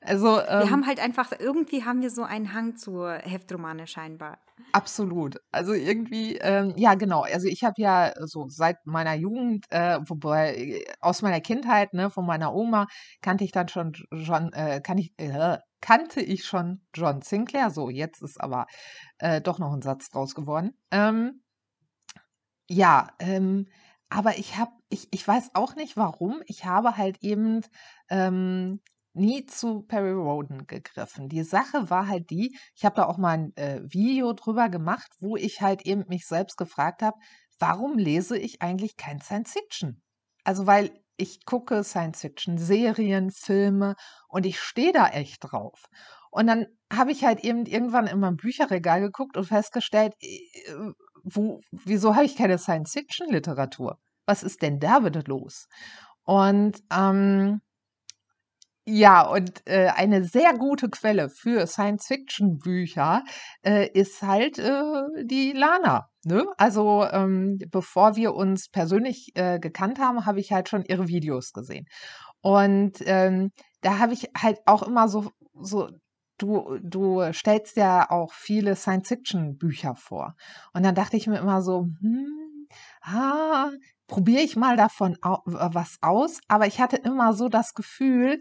Also, 0.00 0.40
ähm, 0.40 0.60
wir 0.60 0.70
haben 0.70 0.86
halt 0.86 1.00
einfach, 1.00 1.32
irgendwie 1.38 1.84
haben 1.84 2.00
wir 2.00 2.10
so 2.10 2.22
einen 2.22 2.52
Hang 2.52 2.76
zu 2.76 3.06
Heftromane 3.06 3.86
scheinbar. 3.86 4.38
Absolut. 4.72 5.40
Also 5.50 5.72
irgendwie, 5.72 6.36
ähm, 6.36 6.74
ja 6.76 6.94
genau. 6.94 7.22
Also 7.22 7.46
ich 7.48 7.64
habe 7.64 7.74
ja 7.78 8.12
so 8.26 8.48
seit 8.48 8.86
meiner 8.86 9.14
Jugend, 9.14 9.66
äh, 9.70 9.98
wobei 10.06 10.54
äh, 10.56 10.84
aus 11.00 11.22
meiner 11.22 11.40
Kindheit, 11.40 11.94
ne, 11.94 12.10
von 12.10 12.26
meiner 12.26 12.54
Oma, 12.54 12.86
kannte 13.22 13.44
ich 13.44 13.52
dann 13.52 13.68
schon 13.68 13.92
John, 14.12 14.52
äh, 14.52 14.80
kann 14.80 14.98
ich, 14.98 15.14
äh, 15.18 15.58
kannte 15.80 16.20
ich 16.20 16.44
schon 16.44 16.82
John 16.94 17.22
Sinclair. 17.22 17.70
So, 17.70 17.88
jetzt 17.88 18.22
ist 18.22 18.40
aber 18.40 18.66
äh, 19.18 19.40
doch 19.40 19.58
noch 19.58 19.72
ein 19.72 19.82
Satz 19.82 20.10
draus 20.10 20.34
geworden. 20.34 20.76
Ähm, 20.90 21.42
ja, 22.68 23.08
ähm, 23.20 23.68
aber 24.10 24.38
ich 24.38 24.56
habe, 24.58 24.72
ich, 24.90 25.08
ich 25.12 25.26
weiß 25.26 25.50
auch 25.54 25.76
nicht 25.76 25.96
warum. 25.96 26.42
Ich 26.46 26.64
habe 26.64 26.96
halt 26.96 27.18
eben 27.22 27.62
ähm, 28.10 28.80
nie 29.18 29.44
zu 29.46 29.82
Perry 29.82 30.12
Roden 30.12 30.66
gegriffen. 30.66 31.28
Die 31.28 31.42
Sache 31.42 31.90
war 31.90 32.08
halt 32.08 32.30
die, 32.30 32.56
ich 32.74 32.84
habe 32.84 32.96
da 32.96 33.06
auch 33.06 33.18
mal 33.18 33.38
ein 33.38 33.56
äh, 33.56 33.80
Video 33.84 34.32
drüber 34.32 34.68
gemacht, 34.68 35.10
wo 35.20 35.36
ich 35.36 35.60
halt 35.60 35.86
eben 35.86 36.04
mich 36.08 36.26
selbst 36.26 36.56
gefragt 36.56 37.02
habe, 37.02 37.18
warum 37.58 37.98
lese 37.98 38.38
ich 38.38 38.62
eigentlich 38.62 38.96
kein 38.96 39.20
Science 39.20 39.52
Fiction? 39.52 40.02
Also 40.44 40.66
weil 40.66 40.90
ich 41.16 41.44
gucke 41.44 41.84
Science 41.84 42.20
Fiction 42.20 42.58
Serien, 42.58 43.30
Filme 43.30 43.96
und 44.28 44.46
ich 44.46 44.60
stehe 44.60 44.92
da 44.92 45.08
echt 45.08 45.38
drauf. 45.42 45.88
Und 46.30 46.46
dann 46.46 46.66
habe 46.92 47.12
ich 47.12 47.24
halt 47.24 47.40
eben 47.40 47.66
irgendwann 47.66 48.06
in 48.06 48.20
meinem 48.20 48.36
Bücherregal 48.36 49.00
geguckt 49.00 49.36
und 49.36 49.44
festgestellt, 49.44 50.14
äh, 50.20 50.38
wo, 51.24 51.60
wieso 51.70 52.14
habe 52.14 52.24
ich 52.24 52.36
keine 52.36 52.58
Science 52.58 52.92
Fiction 52.92 53.28
Literatur? 53.30 53.98
Was 54.26 54.42
ist 54.42 54.62
denn 54.62 54.78
da 54.78 55.00
bitte 55.00 55.20
los? 55.26 55.68
Und 56.22 56.82
ähm, 56.92 57.60
Ja, 58.90 59.20
und 59.20 59.60
äh, 59.66 59.88
eine 59.88 60.24
sehr 60.24 60.54
gute 60.54 60.88
Quelle 60.88 61.28
für 61.28 61.66
Science-Fiction-Bücher 61.66 63.22
äh, 63.62 63.86
ist 63.92 64.22
halt 64.22 64.58
äh, 64.58 64.82
die 65.24 65.52
Lana. 65.52 66.08
Ne? 66.24 66.46
Also 66.56 67.04
ähm, 67.04 67.58
bevor 67.68 68.16
wir 68.16 68.32
uns 68.32 68.70
persönlich 68.70 69.32
äh, 69.34 69.58
gekannt 69.58 69.98
haben, 69.98 70.24
habe 70.24 70.40
ich 70.40 70.52
halt 70.52 70.70
schon 70.70 70.86
ihre 70.86 71.06
Videos 71.06 71.52
gesehen. 71.52 71.84
Und 72.40 72.94
ähm, 73.04 73.50
da 73.82 73.98
habe 73.98 74.14
ich 74.14 74.30
halt 74.34 74.58
auch 74.64 74.82
immer 74.82 75.08
so, 75.08 75.32
so 75.52 75.90
du, 76.38 76.78
du 76.82 77.30
stellst 77.34 77.76
ja 77.76 78.10
auch 78.10 78.32
viele 78.32 78.74
Science-Fiction-Bücher 78.74 79.96
vor. 79.96 80.34
Und 80.72 80.82
dann 80.82 80.94
dachte 80.94 81.18
ich 81.18 81.26
mir 81.26 81.40
immer 81.40 81.60
so, 81.60 81.88
hm, 82.00 82.66
ah, 83.02 83.68
probiere 84.06 84.40
ich 84.40 84.56
mal 84.56 84.78
davon 84.78 85.18
au 85.20 85.40
was 85.44 85.98
aus. 86.00 86.40
Aber 86.48 86.66
ich 86.66 86.80
hatte 86.80 86.96
immer 86.96 87.34
so 87.34 87.50
das 87.50 87.74
Gefühl, 87.74 88.38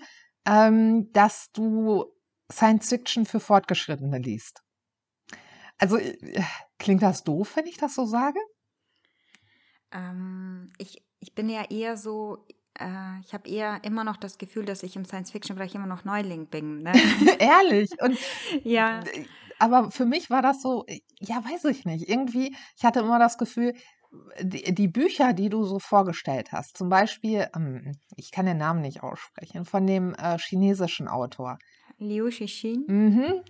ähm, 0.48 1.12
dass 1.12 1.52
du 1.52 2.06
Science 2.52 2.90
Fiction 2.90 3.26
für 3.26 3.40
Fortgeschrittene 3.40 4.18
liest. 4.18 4.64
Also 5.78 5.98
äh, 5.98 6.42
klingt 6.80 7.04
das 7.04 7.24
doof, 7.24 7.56
wenn 7.56 7.68
ich 7.68 7.78
das 7.78 7.94
so 7.94 8.06
sage? 8.06 8.40
Ähm, 9.92 10.72
ich, 10.78 11.04
ich 11.20 11.36
bin 11.36 11.50
ja 11.50 11.66
eher 11.70 11.98
so, 11.98 12.46
äh, 12.80 13.20
ich 13.22 13.34
habe 13.34 13.50
eher 13.50 13.84
immer 13.84 14.04
noch 14.04 14.18
das 14.18 14.38
Gefühl, 14.38 14.66
dass 14.66 14.84
ich 14.84 14.96
im 14.96 15.06
Science-Fiction-Bereich 15.06 15.76
immer 15.76 15.86
noch 15.86 16.06
Neuling 16.06 16.48
bin. 16.48 16.84
Ne? 16.84 16.94
Ehrlich. 17.40 17.92
Und 18.02 18.18
ja. 18.64 19.02
Aber 19.60 19.92
für 19.92 20.06
mich 20.06 20.30
war 20.30 20.42
das 20.42 20.62
so, 20.62 20.86
ja, 21.20 21.44
weiß 21.44 21.66
ich 21.66 21.84
nicht. 21.86 22.08
Irgendwie, 22.08 22.56
ich 22.78 22.86
hatte 22.86 23.02
immer 23.02 23.20
das 23.20 23.38
Gefühl, 23.38 23.74
die, 24.42 24.74
die, 24.74 24.88
Bücher, 24.88 25.34
die 25.34 25.50
du 25.50 25.64
so 25.64 25.80
vorgestellt 25.80 26.52
hast, 26.52 26.78
zum 26.78 26.90
Beispiel, 26.90 27.48
ähm, 27.56 27.94
ich 28.16 28.32
kann 28.32 28.46
den 28.46 28.58
Namen 28.58 28.82
nicht 28.82 29.04
aussprechen, 29.04 29.66
von 29.66 29.86
dem 29.86 30.14
äh, 30.16 30.38
chinesischen 30.38 31.08
Autor. 31.08 31.58
Liu 31.98 32.30
Xixin. 32.30 32.86
Mhm. 32.88 33.42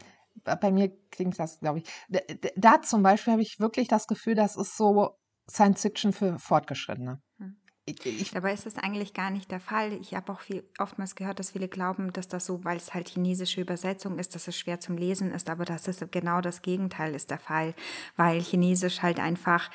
Bei 0.43 0.72
mir 0.72 0.91
klingt 1.12 1.39
das, 1.39 1.60
glaube 1.60 1.80
ich. 1.80 1.89
Da, 2.10 2.20
da 2.56 2.82
zum 2.82 3.04
Beispiel 3.04 3.34
habe 3.34 3.41
ich 3.41 3.60
wirklich 3.60 3.88
das 3.88 4.08
Gefühl, 4.08 4.36
das 4.36 4.56
ist 4.56 4.78
so 4.78 5.17
Science 5.50 5.82
Fiction 5.82 6.13
für 6.13 6.38
Fortgeschrittene. 6.39 7.22
Hm. 7.38 7.58
Ich, 7.89 8.06
ich, 8.06 8.32
Dabei 8.32 8.54
ist 8.54 8.65
das 8.65 8.78
eigentlich 8.78 9.13
gar 9.13 9.30
nicht 9.30 9.50
der 9.50 9.62
Fall. 9.62 9.93
Ich 9.93 10.13
habe 10.13 10.34
auch 10.34 10.41
viel, 10.41 10.70
oftmals 10.78 11.15
gehört, 11.15 11.39
dass 11.39 11.52
viele 11.52 11.70
glauben, 11.70 12.12
dass 12.12 12.28
das 12.28 12.46
so, 12.46 12.65
weil 12.65 12.76
es 12.76 12.93
halt 12.93 13.08
chinesische 13.08 13.62
Übersetzung 13.62 14.20
ist, 14.20 14.36
dass 14.36 14.50
es 14.50 14.58
schwer 14.58 14.82
zum 14.82 14.98
Lesen 14.98 15.32
ist. 15.32 15.50
Aber 15.50 15.63
das 15.63 15.88
ist 15.88 16.12
genau 16.12 16.41
das 16.41 16.62
Gegenteil 16.62 17.15
ist 17.15 17.32
der 17.32 17.39
Fall, 17.39 17.74
weil 18.17 18.41
Chinesisch 18.41 19.02
halt 19.02 19.22
einfach, 19.22 19.72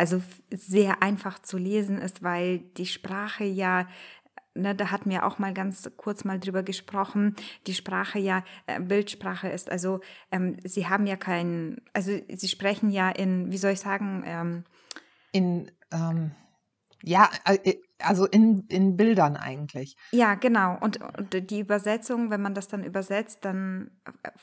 also 0.00 0.22
sehr 0.50 1.02
einfach 1.02 1.38
zu 1.38 1.58
lesen 1.58 1.98
ist, 1.98 2.22
weil 2.22 2.58
die 2.58 2.86
Sprache 2.86 3.44
ja 3.44 3.86
Ne, 4.52 4.74
da 4.74 4.90
hatten 4.90 5.10
wir 5.10 5.24
auch 5.24 5.38
mal 5.38 5.54
ganz 5.54 5.88
kurz 5.96 6.24
mal 6.24 6.40
drüber 6.40 6.64
gesprochen, 6.64 7.36
die 7.68 7.72
Sprache 7.72 8.18
ja 8.18 8.42
äh, 8.66 8.80
Bildsprache 8.80 9.48
ist. 9.48 9.70
Also 9.70 10.00
ähm, 10.32 10.56
sie 10.64 10.88
haben 10.88 11.06
ja 11.06 11.16
keinen, 11.16 11.82
also 11.92 12.18
sie 12.28 12.48
sprechen 12.48 12.90
ja 12.90 13.10
in, 13.10 13.52
wie 13.52 13.58
soll 13.58 13.70
ich 13.70 13.78
sagen, 13.78 14.24
ähm, 14.26 14.64
in 15.30 15.70
ähm, 15.92 16.32
ja, 17.04 17.30
äh, 17.44 17.76
also 18.02 18.26
in, 18.26 18.66
in 18.68 18.96
Bildern 18.96 19.36
eigentlich. 19.36 19.96
Ja, 20.12 20.34
genau. 20.34 20.76
Und, 20.80 21.00
und 21.00 21.50
die 21.50 21.60
Übersetzung, 21.60 22.30
wenn 22.30 22.42
man 22.42 22.54
das 22.54 22.68
dann 22.68 22.84
übersetzt, 22.84 23.44
dann, 23.44 23.90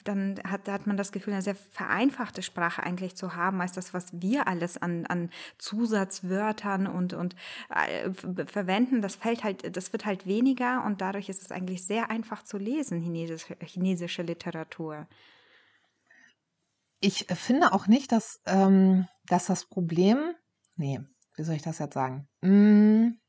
dann 0.04 0.40
hat, 0.48 0.68
hat 0.68 0.88
man 0.88 0.98
das 0.98 1.12
Gefühl, 1.12 1.34
eine 1.34 1.42
sehr 1.42 1.56
vereinfachte 1.56 2.42
Sprache 2.42 2.84
eigentlich 2.84 3.16
zu 3.16 3.36
haben, 3.36 3.62
als 3.62 3.74
das, 3.74 3.94
was 3.94 4.22
wir 4.22 4.48
alles 4.48 4.82
an, 4.82 5.06
an 5.06 5.30
Zusatzwörtern 5.58 6.88
und, 6.88 7.14
und 7.14 7.36
äh, 7.70 8.12
verwenden. 8.46 9.02
Das 9.02 9.16
fällt 9.16 9.44
halt, 9.44 9.76
das 9.76 9.92
wird 9.94 10.06
halt 10.06 10.26
weniger 10.26 10.84
und 10.86 11.02
dadurch 11.02 11.30
ist 11.30 11.42
es 11.42 11.52
eigentlich 11.52 11.86
sehr 11.86 12.10
einfach 12.10 12.44
zu 12.44 12.58
lesen, 12.58 13.02
chinesische, 13.02 13.56
chinesische 13.62 14.24
Literatur. 14.24 15.08
Ich 17.00 17.28
finde 17.30 17.74
auch 17.74 17.88
nicht, 17.88 18.12
dass, 18.12 18.42
ähm, 18.46 19.08
dass 19.28 19.46
das 19.46 19.66
Problem, 19.66 20.18
nee, 20.76 21.00
wie 21.36 21.44
soll 21.44 21.56
ich 21.56 21.62
das 21.62 21.78
jetzt 21.80 21.94
sagen? 21.94 22.28
Hm, 22.42 23.20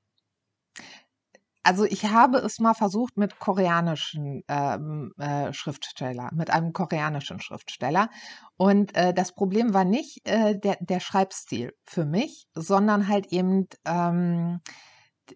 also 1.68 1.84
ich 1.84 2.06
habe 2.06 2.38
es 2.38 2.60
mal 2.60 2.72
versucht 2.72 3.18
mit 3.18 3.38
koreanischen 3.38 4.42
ähm, 4.48 5.12
äh, 5.18 5.52
Schriftsteller, 5.52 6.30
mit 6.32 6.48
einem 6.48 6.72
koreanischen 6.72 7.42
Schriftsteller. 7.42 8.08
Und 8.56 8.96
äh, 8.96 9.12
das 9.12 9.34
Problem 9.34 9.74
war 9.74 9.84
nicht 9.84 10.26
äh, 10.26 10.58
der, 10.58 10.78
der 10.80 11.00
Schreibstil 11.00 11.74
für 11.84 12.06
mich, 12.06 12.48
sondern 12.54 13.06
halt 13.06 13.26
eben 13.34 13.68
ähm, 13.84 14.62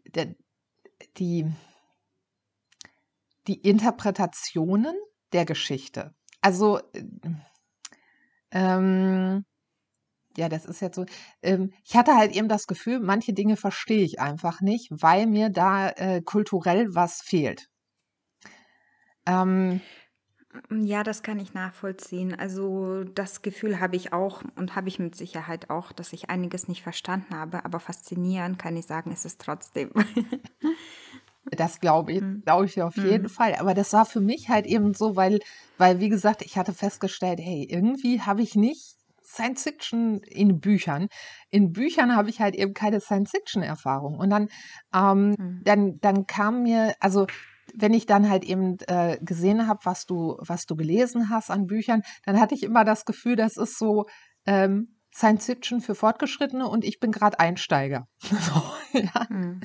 der, 0.06 0.34
die, 1.18 1.52
die 3.46 3.60
Interpretationen 3.60 4.96
der 5.34 5.44
Geschichte. 5.44 6.14
Also 6.40 6.78
äh, 6.94 7.04
ähm, 8.52 9.44
ja, 10.36 10.48
das 10.48 10.64
ist 10.64 10.80
jetzt 10.80 10.96
so. 10.96 11.06
Ähm, 11.42 11.72
ich 11.84 11.96
hatte 11.96 12.16
halt 12.16 12.34
eben 12.34 12.48
das 12.48 12.66
Gefühl, 12.66 13.00
manche 13.00 13.32
Dinge 13.32 13.56
verstehe 13.56 14.04
ich 14.04 14.20
einfach 14.20 14.60
nicht, 14.60 14.88
weil 14.90 15.26
mir 15.26 15.50
da 15.50 15.90
äh, 15.90 16.22
kulturell 16.22 16.94
was 16.94 17.20
fehlt. 17.20 17.68
Ähm, 19.26 19.80
ja, 20.70 21.02
das 21.02 21.22
kann 21.22 21.38
ich 21.38 21.54
nachvollziehen. 21.54 22.38
Also 22.38 23.04
das 23.04 23.42
Gefühl 23.42 23.80
habe 23.80 23.96
ich 23.96 24.12
auch 24.12 24.42
und 24.56 24.76
habe 24.76 24.88
ich 24.88 24.98
mit 24.98 25.14
Sicherheit 25.14 25.70
auch, 25.70 25.92
dass 25.92 26.12
ich 26.12 26.28
einiges 26.28 26.68
nicht 26.68 26.82
verstanden 26.82 27.34
habe, 27.34 27.64
aber 27.64 27.80
faszinierend 27.80 28.58
kann 28.58 28.76
ich 28.76 28.86
sagen, 28.86 29.12
ist 29.12 29.24
es 29.24 29.38
trotzdem. 29.38 29.90
Das 31.50 31.80
glaube 31.80 32.12
ich, 32.12 32.20
hm. 32.20 32.42
glaube 32.44 32.66
ich 32.66 32.80
auf 32.80 32.96
jeden 32.96 33.24
mhm. 33.24 33.28
Fall. 33.28 33.56
Aber 33.56 33.74
das 33.74 33.92
war 33.92 34.06
für 34.06 34.20
mich 34.20 34.48
halt 34.48 34.64
eben 34.64 34.94
so, 34.94 35.16
weil, 35.16 35.40
weil, 35.76 35.98
wie 35.98 36.08
gesagt, 36.08 36.42
ich 36.42 36.56
hatte 36.56 36.72
festgestellt, 36.72 37.40
hey, 37.42 37.66
irgendwie 37.68 38.20
habe 38.20 38.42
ich 38.42 38.54
nicht 38.54 38.96
Science 39.32 39.62
Fiction 39.62 40.20
in 40.24 40.60
Büchern. 40.60 41.08
In 41.50 41.72
Büchern 41.72 42.14
habe 42.14 42.30
ich 42.30 42.40
halt 42.40 42.54
eben 42.54 42.74
keine 42.74 43.00
Science 43.00 43.30
Fiction 43.30 43.62
Erfahrung. 43.62 44.18
Und 44.18 44.30
dann, 44.30 44.48
ähm, 44.94 45.34
mhm. 45.38 45.60
dann, 45.64 45.98
dann 46.00 46.26
kam 46.26 46.62
mir, 46.62 46.94
also 47.00 47.26
wenn 47.74 47.94
ich 47.94 48.06
dann 48.06 48.28
halt 48.28 48.44
eben 48.44 48.76
äh, 48.86 49.18
gesehen 49.22 49.66
habe, 49.66 49.80
was 49.84 50.04
du, 50.04 50.36
was 50.40 50.66
du 50.66 50.76
gelesen 50.76 51.30
hast 51.30 51.50
an 51.50 51.66
Büchern, 51.66 52.02
dann 52.24 52.38
hatte 52.38 52.54
ich 52.54 52.62
immer 52.62 52.84
das 52.84 53.04
Gefühl, 53.04 53.36
das 53.36 53.56
ist 53.56 53.78
so 53.78 54.04
ähm, 54.46 54.96
Science 55.14 55.46
Fiction 55.46 55.80
für 55.80 55.94
Fortgeschrittene 55.94 56.68
und 56.68 56.84
ich 56.84 57.00
bin 57.00 57.12
gerade 57.12 57.38
Einsteiger. 57.38 58.06
so, 58.20 58.98
ja. 58.98 59.26
mhm. 59.28 59.60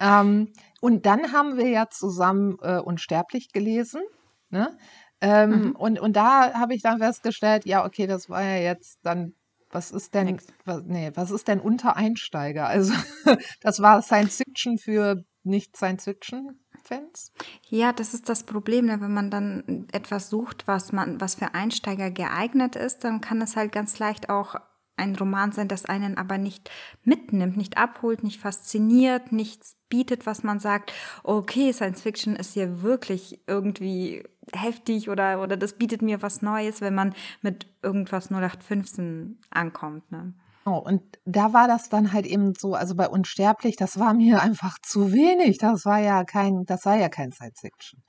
ähm, 0.00 0.52
und 0.80 1.06
dann 1.06 1.32
haben 1.32 1.56
wir 1.56 1.68
ja 1.68 1.88
zusammen 1.88 2.58
äh, 2.60 2.78
Unsterblich 2.78 3.52
gelesen. 3.52 4.02
Ne? 4.50 4.76
Ähm, 5.24 5.50
mhm. 5.50 5.72
und, 5.76 6.00
und 6.00 6.16
da 6.16 6.52
habe 6.52 6.74
ich 6.74 6.82
dann 6.82 6.98
festgestellt, 6.98 7.64
ja, 7.64 7.86
okay, 7.86 8.06
das 8.06 8.28
war 8.28 8.42
ja 8.42 8.56
jetzt 8.56 8.98
dann, 9.02 9.32
was 9.70 9.90
ist 9.90 10.12
denn, 10.12 10.38
was, 10.66 10.82
nee, 10.84 11.10
was 11.14 11.30
ist 11.30 11.48
denn 11.48 11.60
unter 11.60 11.96
Einsteiger? 11.96 12.66
Also 12.66 12.92
das 13.62 13.80
war 13.80 14.02
Science 14.02 14.36
Fiction 14.36 14.76
für 14.76 15.24
nicht 15.42 15.76
Science 15.76 16.04
Fiction. 16.04 16.60
Fans? 16.82 17.32
Ja, 17.70 17.94
das 17.94 18.12
ist 18.12 18.28
das 18.28 18.44
Problem, 18.44 18.84
ne? 18.84 19.00
wenn 19.00 19.14
man 19.14 19.30
dann 19.30 19.88
etwas 19.92 20.28
sucht, 20.28 20.66
was 20.66 20.92
man, 20.92 21.18
was 21.18 21.36
für 21.36 21.54
Einsteiger 21.54 22.10
geeignet 22.10 22.76
ist, 22.76 23.04
dann 23.04 23.22
kann 23.22 23.40
es 23.40 23.56
halt 23.56 23.72
ganz 23.72 23.98
leicht 23.98 24.28
auch 24.28 24.56
ein 24.96 25.16
Roman 25.16 25.52
sein, 25.52 25.68
das 25.68 25.86
einen 25.86 26.18
aber 26.18 26.36
nicht 26.36 26.70
mitnimmt, 27.02 27.56
nicht 27.56 27.78
abholt, 27.78 28.22
nicht 28.22 28.40
fasziniert, 28.40 29.32
nichts 29.32 29.76
bietet, 29.94 30.26
was 30.26 30.42
man 30.42 30.58
sagt, 30.58 30.92
okay, 31.22 31.72
Science 31.72 32.02
Fiction 32.02 32.34
ist 32.34 32.54
hier 32.54 32.82
wirklich 32.82 33.40
irgendwie 33.46 34.24
heftig 34.52 35.08
oder, 35.08 35.40
oder 35.40 35.56
das 35.56 35.74
bietet 35.74 36.02
mir 36.02 36.20
was 36.20 36.42
Neues, 36.42 36.80
wenn 36.80 36.96
man 36.96 37.14
mit 37.42 37.68
irgendwas 37.80 38.28
0815 38.28 39.38
ankommt. 39.50 40.10
Ne? 40.10 40.34
Oh, 40.66 40.78
und 40.78 41.02
da 41.24 41.52
war 41.52 41.68
das 41.68 41.90
dann 41.90 42.12
halt 42.12 42.26
eben 42.26 42.54
so, 42.58 42.74
also 42.74 42.96
bei 42.96 43.08
Unsterblich, 43.08 43.76
das 43.76 44.00
war 44.00 44.14
mir 44.14 44.42
einfach 44.42 44.78
zu 44.82 45.12
wenig. 45.12 45.58
Das 45.58 45.84
war 45.84 46.00
ja 46.00 46.24
kein, 46.24 46.64
das 46.64 46.84
war 46.86 46.96
ja 46.96 47.08
kein 47.08 47.30
Science 47.30 47.60
Fiction. 47.60 48.02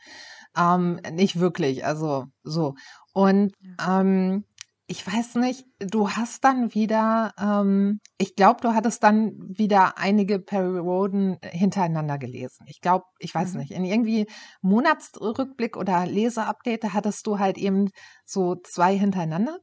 Ähm, 0.57 0.99
nicht 1.11 1.39
wirklich, 1.39 1.85
also 1.85 2.25
so. 2.43 2.73
Und 3.13 3.53
ähm, 3.87 4.45
ich 4.87 5.05
weiß 5.05 5.35
nicht, 5.35 5.65
du 5.79 6.11
hast 6.11 6.43
dann 6.43 6.75
wieder, 6.75 7.33
ähm, 7.39 8.01
ich 8.19 8.35
glaube, 8.35 8.61
du 8.61 8.75
hattest 8.75 9.01
dann 9.03 9.33
wieder 9.39 9.97
einige 9.97 10.39
Perry 10.39 10.77
Roden 10.77 11.37
hintereinander 11.43 12.19
gelesen. 12.19 12.65
Ich 12.69 12.81
glaube, 12.81 13.05
ich 13.17 13.33
weiß 13.33 13.53
mhm. 13.53 13.61
nicht, 13.61 13.71
in 13.71 13.83
irgendwie 13.83 14.27
Monatsrückblick 14.61 15.75
oder 15.75 16.05
Leseupdate 16.05 16.93
hattest 16.93 17.25
du 17.25 17.39
halt 17.39 17.57
eben 17.57 17.89
so 18.25 18.55
zwei 18.55 18.95
hintereinander. 18.95 19.57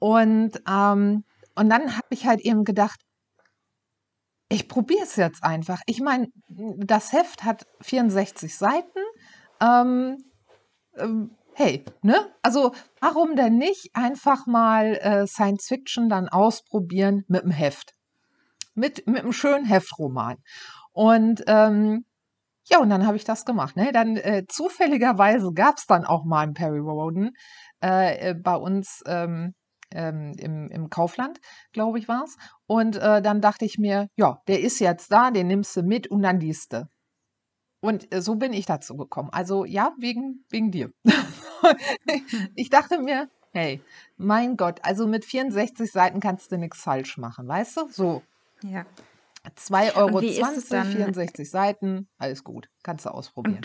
Und, 0.00 0.60
ähm, 0.68 1.24
und 1.54 1.70
dann 1.70 1.96
habe 1.96 2.08
ich 2.10 2.26
halt 2.26 2.40
eben 2.40 2.64
gedacht, 2.64 3.00
ich 4.48 4.66
probiere 4.66 5.02
es 5.04 5.14
jetzt 5.16 5.44
einfach. 5.44 5.80
Ich 5.86 6.00
meine, 6.00 6.28
das 6.48 7.12
Heft 7.12 7.44
hat 7.44 7.66
64 7.82 8.56
Seiten. 8.56 8.98
Ähm, 9.60 10.24
ähm 10.96 11.37
hey, 11.58 11.84
ne? 12.02 12.16
Also 12.42 12.72
warum 13.00 13.36
denn 13.36 13.58
nicht 13.58 13.90
einfach 13.94 14.46
mal 14.46 14.94
äh, 14.96 15.26
Science 15.26 15.66
Fiction 15.66 16.08
dann 16.08 16.28
ausprobieren 16.28 17.24
mit 17.28 17.42
einem 17.42 17.50
Heft? 17.52 17.94
Mit, 18.74 19.06
mit 19.06 19.22
einem 19.22 19.32
schönen 19.32 19.64
Heftroman. 19.66 20.36
Und 20.92 21.42
ähm, 21.48 22.04
Ja, 22.70 22.80
und 22.80 22.90
dann 22.90 23.06
habe 23.06 23.16
ich 23.16 23.24
das 23.24 23.44
gemacht. 23.44 23.76
Ne? 23.76 23.92
Dann 23.92 24.16
äh, 24.16 24.44
zufälligerweise 24.48 25.52
gab 25.54 25.78
es 25.78 25.86
dann 25.86 26.04
auch 26.04 26.24
mal 26.24 26.42
einen 26.42 26.54
Perry 26.54 26.78
Roden 26.80 27.30
äh, 27.80 28.34
bei 28.34 28.56
uns 28.56 29.02
ähm, 29.06 29.54
ähm, 29.92 30.34
im, 30.38 30.68
im 30.70 30.90
Kaufland, 30.90 31.40
glaube 31.72 31.98
ich, 31.98 32.08
war 32.08 32.24
es. 32.24 32.36
Und 32.66 32.96
äh, 32.96 33.22
dann 33.22 33.40
dachte 33.40 33.64
ich 33.64 33.78
mir, 33.78 34.08
ja, 34.16 34.38
der 34.48 34.60
ist 34.60 34.80
jetzt 34.80 35.10
da, 35.12 35.30
den 35.30 35.46
nimmst 35.48 35.76
du 35.76 35.82
mit 35.82 36.08
und 36.08 36.22
dann 36.22 36.40
liest 36.40 36.72
du. 36.74 36.88
Und 37.80 38.12
äh, 38.12 38.20
so 38.20 38.34
bin 38.34 38.52
ich 38.52 38.66
dazu 38.66 38.96
gekommen. 38.96 39.30
Also 39.32 39.64
ja, 39.64 39.94
wegen, 39.98 40.44
wegen 40.48 40.70
dir. 40.70 40.92
ich 42.54 42.70
dachte 42.70 42.98
mir, 42.98 43.28
hey, 43.52 43.80
mein 44.16 44.56
Gott, 44.56 44.80
also 44.82 45.06
mit 45.06 45.24
64 45.24 45.90
Seiten 45.90 46.20
kannst 46.20 46.50
du 46.50 46.58
nichts 46.58 46.80
falsch 46.80 47.18
machen, 47.18 47.46
weißt 47.46 47.76
du? 47.76 47.88
So. 47.88 48.22
Ja. 48.62 48.84
2,20 49.56 49.96
Euro, 49.96 50.20
64 50.20 51.50
Seiten, 51.50 52.08
alles 52.18 52.44
gut, 52.44 52.68
kannst 52.82 53.06
du 53.06 53.10
ausprobieren. 53.10 53.62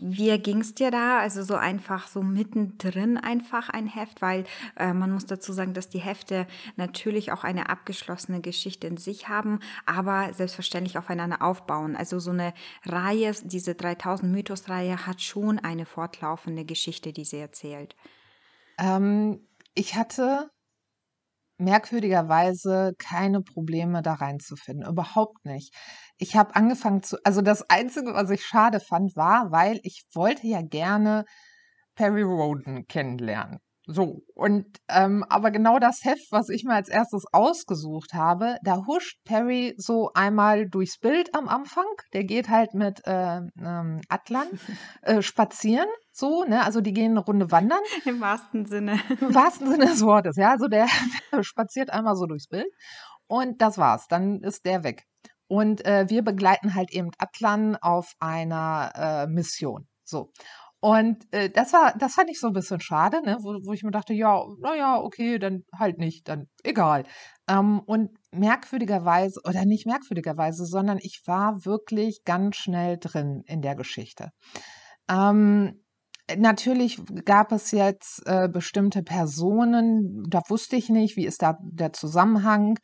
Wie 0.00 0.36
ging 0.38 0.60
es 0.60 0.74
dir 0.74 0.90
da? 0.90 1.18
Also 1.18 1.42
so 1.42 1.54
einfach, 1.54 2.08
so 2.08 2.22
mittendrin 2.22 3.16
einfach 3.18 3.68
ein 3.68 3.86
Heft, 3.86 4.22
weil 4.22 4.44
äh, 4.76 4.92
man 4.92 5.12
muss 5.12 5.26
dazu 5.26 5.52
sagen, 5.52 5.74
dass 5.74 5.88
die 5.88 6.00
Hefte 6.00 6.46
natürlich 6.76 7.32
auch 7.32 7.44
eine 7.44 7.68
abgeschlossene 7.68 8.40
Geschichte 8.40 8.86
in 8.86 8.96
sich 8.96 9.28
haben, 9.28 9.60
aber 9.86 10.32
selbstverständlich 10.34 10.98
aufeinander 10.98 11.42
aufbauen. 11.42 11.96
Also 11.96 12.18
so 12.18 12.30
eine 12.30 12.54
Reihe, 12.84 13.32
diese 13.44 13.74
3000 13.74 14.30
Mythos-Reihe 14.30 15.06
hat 15.06 15.22
schon 15.22 15.58
eine 15.58 15.86
fortlaufende 15.86 16.64
Geschichte, 16.64 17.12
die 17.12 17.24
sie 17.24 17.38
erzählt. 17.38 17.96
Ähm, 18.78 19.40
ich 19.74 19.96
hatte 19.96 20.50
merkwürdigerweise 21.58 22.94
keine 22.98 23.42
Probleme 23.42 24.02
da 24.02 24.14
reinzufinden, 24.14 24.88
überhaupt 24.88 25.44
nicht. 25.44 25.74
Ich 26.18 26.36
habe 26.36 26.54
angefangen 26.56 27.02
zu 27.02 27.18
also 27.24 27.42
das 27.42 27.68
Einzige, 27.70 28.14
was 28.14 28.30
ich 28.30 28.44
schade 28.44 28.80
fand, 28.80 29.16
war, 29.16 29.50
weil 29.52 29.80
ich 29.82 30.04
wollte 30.14 30.46
ja 30.46 30.62
gerne 30.62 31.24
Perry 31.94 32.22
Roden 32.22 32.86
kennenlernen. 32.88 33.60
So, 33.86 34.22
und 34.34 34.64
ähm, 34.88 35.24
aber 35.28 35.50
genau 35.50 35.78
das 35.78 36.04
Heft, 36.04 36.32
was 36.32 36.48
ich 36.48 36.64
mir 36.64 36.72
als 36.74 36.88
erstes 36.88 37.24
ausgesucht 37.32 38.14
habe, 38.14 38.56
da 38.62 38.86
huscht 38.86 39.18
Perry 39.24 39.74
so 39.76 40.10
einmal 40.14 40.66
durchs 40.66 40.98
Bild 40.98 41.34
am 41.34 41.48
Anfang. 41.48 41.84
Der 42.14 42.24
geht 42.24 42.48
halt 42.48 42.72
mit 42.72 43.06
äh, 43.06 43.40
ähm, 43.58 44.00
Atlan 44.08 44.46
äh, 45.02 45.20
spazieren, 45.20 45.88
so, 46.12 46.44
ne? 46.44 46.64
Also 46.64 46.80
die 46.80 46.94
gehen 46.94 47.10
eine 47.10 47.20
Runde 47.20 47.50
wandern. 47.50 47.82
Im 48.06 48.20
wahrsten 48.22 48.64
Sinne. 48.64 48.98
Im 49.20 49.34
wahrsten 49.34 49.70
Sinne 49.70 49.84
des 49.86 50.02
Wortes, 50.02 50.36
ja. 50.36 50.50
Also 50.50 50.66
der, 50.66 50.86
der 51.32 51.42
spaziert 51.42 51.90
einmal 51.90 52.16
so 52.16 52.24
durchs 52.24 52.48
Bild 52.48 52.72
und 53.26 53.60
das 53.60 53.76
war's. 53.76 54.06
Dann 54.08 54.40
ist 54.40 54.64
der 54.64 54.82
weg. 54.82 55.04
Und 55.46 55.84
äh, 55.84 56.08
wir 56.08 56.22
begleiten 56.22 56.74
halt 56.74 56.90
eben 56.92 57.10
Atlan 57.18 57.76
auf 57.76 58.14
einer 58.18 58.92
äh, 58.94 59.26
Mission. 59.26 59.86
So. 60.04 60.30
Und 60.84 61.26
äh, 61.32 61.48
das 61.48 61.72
war, 61.72 61.94
das 61.96 62.12
fand 62.12 62.28
ich 62.28 62.38
so 62.38 62.48
ein 62.48 62.52
bisschen 62.52 62.78
schade, 62.78 63.22
ne? 63.24 63.38
wo, 63.40 63.54
wo 63.64 63.72
ich 63.72 63.82
mir 63.82 63.90
dachte, 63.90 64.12
ja, 64.12 64.44
naja, 64.60 65.00
okay, 65.00 65.38
dann 65.38 65.62
halt 65.74 65.96
nicht, 65.96 66.28
dann 66.28 66.44
egal. 66.62 67.04
Ähm, 67.48 67.80
und 67.86 68.10
merkwürdigerweise, 68.32 69.40
oder 69.48 69.64
nicht 69.64 69.86
merkwürdigerweise, 69.86 70.66
sondern 70.66 70.98
ich 71.00 71.22
war 71.24 71.64
wirklich 71.64 72.20
ganz 72.26 72.56
schnell 72.56 72.98
drin 73.00 73.44
in 73.46 73.62
der 73.62 73.76
Geschichte. 73.76 74.28
Ähm, 75.08 75.80
Natürlich 76.36 77.00
gab 77.26 77.52
es 77.52 77.70
jetzt 77.70 78.22
äh, 78.26 78.48
bestimmte 78.48 79.02
Personen, 79.02 80.24
da 80.28 80.40
wusste 80.48 80.76
ich 80.76 80.88
nicht, 80.88 81.16
wie 81.16 81.26
ist 81.26 81.42
da 81.42 81.58
der 81.60 81.92
Zusammenhang 81.92 82.78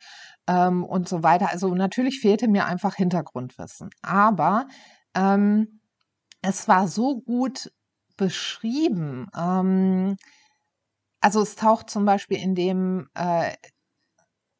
ähm, 0.47 0.83
und 0.83 1.09
so 1.09 1.23
weiter. 1.23 1.49
Also 1.51 1.73
natürlich 1.73 2.19
fehlte 2.19 2.47
mir 2.47 2.65
einfach 2.65 2.95
Hintergrundwissen. 2.95 3.89
Aber 4.03 4.67
ähm, 5.15 5.81
es 6.43 6.67
war 6.67 6.87
so 6.87 7.19
gut 7.21 7.71
beschrieben. 8.21 9.31
Ähm, 9.35 10.15
also 11.21 11.41
es 11.41 11.55
taucht 11.55 11.89
zum 11.89 12.05
Beispiel 12.05 12.37
in 12.37 12.53
dem, 12.53 13.09
äh, 13.15 13.55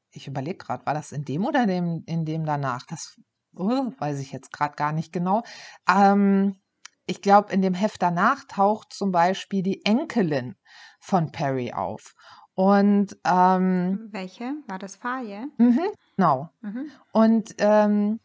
ich 0.10 0.28
überlege 0.28 0.58
gerade, 0.58 0.84
war 0.88 0.96
das 0.96 1.12
in 1.12 1.26
dem 1.26 1.46
oder 1.46 1.68
dem, 1.68 2.02
in 2.08 2.26
dem 2.26 2.44
danach? 2.44 2.88
Das 2.88 3.22
oh, 3.56 3.92
weiß 4.00 4.20
ich 4.20 4.32
jetzt 4.32 4.52
gerade 4.52 4.76
gar 4.76 4.92
nicht 4.94 5.14
genau. 5.14 5.44
Ähm, 5.88 6.60
ich 7.06 7.22
glaube, 7.22 7.54
in 7.54 7.62
dem 7.62 7.76
Heft 7.76 8.02
danach 8.02 8.46
taucht 8.46 8.94
zum 8.94 9.12
Beispiel 9.12 9.62
die 9.62 9.86
Enkelin 9.86 10.56
von 11.00 11.32
Perry 11.32 11.72
auf. 11.72 12.16
Und 12.56 13.16
ähm, 13.26 14.10
welche? 14.12 14.56
War 14.68 14.80
das 14.80 14.96
Faye? 14.96 15.46
Mhm, 15.60 15.86
genau. 16.18 16.50
Mhm. 16.62 16.92
Und 17.12 17.56
ähm, 17.60 18.20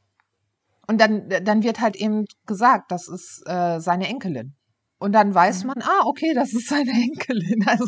und 0.87 1.01
dann, 1.01 1.29
dann 1.29 1.62
wird 1.62 1.81
halt 1.81 1.96
eben 1.96 2.25
gesagt, 2.46 2.90
das 2.90 3.09
ist 3.09 3.42
äh, 3.46 3.81
seine 3.81 4.07
Enkelin. 4.09 4.56
Und 4.99 5.13
dann 5.13 5.35
weiß 5.35 5.65
mhm. 5.65 5.69
man, 5.69 5.83
ah, 5.83 6.07
okay, 6.07 6.33
das 6.35 6.55
ist 6.55 6.69
seine 6.69 6.91
Enkelin. 6.93 7.67
Also 7.67 7.87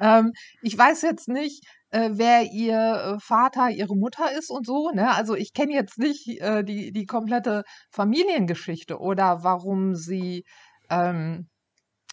ähm, 0.00 0.32
ich 0.62 0.76
weiß 0.76 1.02
jetzt 1.02 1.28
nicht, 1.28 1.64
äh, 1.90 2.10
wer 2.12 2.42
ihr 2.52 2.76
äh, 3.16 3.20
Vater, 3.20 3.70
ihre 3.70 3.96
Mutter 3.96 4.36
ist 4.36 4.50
und 4.50 4.66
so. 4.66 4.90
Ne? 4.90 5.14
Also 5.14 5.36
ich 5.36 5.52
kenne 5.52 5.72
jetzt 5.72 5.98
nicht 5.98 6.40
äh, 6.40 6.64
die, 6.64 6.92
die 6.92 7.06
komplette 7.06 7.62
Familiengeschichte 7.90 8.98
oder 8.98 9.44
warum 9.44 9.94
sie, 9.94 10.44
ähm, 10.90 11.48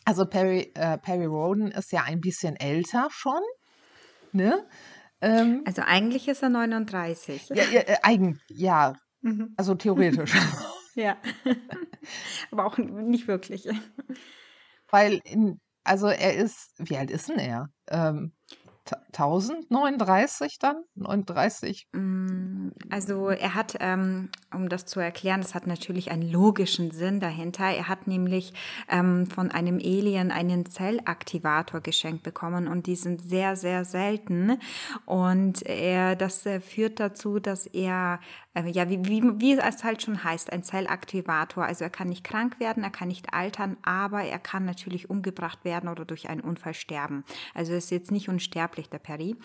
also 0.05 0.25
Perry, 0.25 0.71
äh, 0.75 0.97
Perry 0.99 1.25
Roden 1.25 1.71
ist 1.71 1.91
ja 1.91 2.03
ein 2.03 2.19
bisschen 2.19 2.55
älter 2.55 3.07
schon. 3.11 3.41
Ne? 4.33 4.65
Ähm, 5.19 5.63
also 5.65 5.81
eigentlich 5.85 6.27
ist 6.27 6.43
er 6.43 6.49
39. 6.49 7.49
Ja, 7.49 7.63
ja, 7.71 7.81
äh, 7.81 7.97
eigen, 8.03 8.39
ja. 8.49 8.93
Mhm. 9.21 9.53
also 9.57 9.75
theoretisch. 9.75 10.33
ja, 10.95 11.17
aber 12.51 12.65
auch 12.65 12.77
nicht 12.77 13.27
wirklich. 13.27 13.67
Weil, 14.89 15.21
in, 15.23 15.59
also 15.83 16.07
er 16.07 16.35
ist, 16.35 16.73
wie 16.77 16.97
alt 16.97 17.11
ist 17.11 17.29
denn 17.29 17.39
er? 17.39 17.69
Ähm, 17.89 18.33
1039 19.13 20.57
dann? 20.59 20.83
39? 20.95 21.87
Mm, 21.93 22.69
also 22.89 23.29
er 23.29 23.53
hat, 23.53 23.75
ähm, 23.79 24.29
um 24.53 24.69
das 24.69 24.85
zu 24.85 24.99
erklären, 24.99 25.41
das 25.41 25.55
hat 25.55 25.67
natürlich 25.67 26.11
einen 26.11 26.29
logischen 26.29 26.91
Sinn 26.91 27.19
dahinter. 27.19 27.65
Er 27.65 27.87
hat 27.87 28.07
nämlich 28.07 28.53
ähm, 28.89 29.27
von 29.27 29.51
einem 29.51 29.77
Alien 29.77 30.31
einen 30.31 30.65
Zellaktivator 30.65 31.81
geschenkt 31.81 32.23
bekommen 32.23 32.67
und 32.67 32.87
die 32.87 32.95
sind 32.95 33.21
sehr, 33.21 33.55
sehr 33.55 33.85
selten. 33.85 34.57
Und 35.05 35.61
er, 35.63 36.15
das 36.15 36.45
äh, 36.45 36.59
führt 36.59 36.99
dazu, 36.99 37.39
dass 37.39 37.67
er 37.67 38.19
äh, 38.53 38.69
ja, 38.69 38.89
wie, 38.89 39.05
wie, 39.05 39.21
wie 39.39 39.53
es 39.53 39.83
halt 39.83 40.01
schon 40.01 40.23
heißt, 40.23 40.51
ein 40.51 40.63
Zellaktivator. 40.63 41.65
Also 41.65 41.83
er 41.83 41.89
kann 41.89 42.09
nicht 42.09 42.23
krank 42.23 42.59
werden, 42.59 42.83
er 42.83 42.89
kann 42.89 43.07
nicht 43.07 43.33
altern, 43.33 43.77
aber 43.83 44.23
er 44.23 44.39
kann 44.39 44.65
natürlich 44.65 45.09
umgebracht 45.09 45.63
werden 45.63 45.89
oder 45.89 46.05
durch 46.05 46.29
einen 46.29 46.41
Unfall 46.41 46.73
sterben. 46.73 47.23
Also 47.53 47.71
er 47.71 47.77
ist 47.77 47.91
jetzt 47.91 48.11
nicht 48.11 48.29
unsterblich, 48.29 48.89
der 48.89 48.99
Perry. 48.99 49.35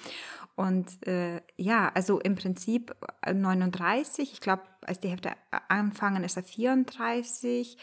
Und 0.57 1.07
äh, 1.07 1.41
ja, 1.57 1.91
also 1.95 2.19
im 2.21 2.35
Prinzip 2.35 2.95
39, 3.25 4.29
äh, 4.29 4.33
ich 4.33 4.41
glaube, 4.41 4.63
als 4.83 5.01
die 5.01 5.09
Hälfte 5.09 5.33
anfangen, 5.69 6.25
ist 6.25 6.37
er 6.37 6.43
34. 6.43 7.79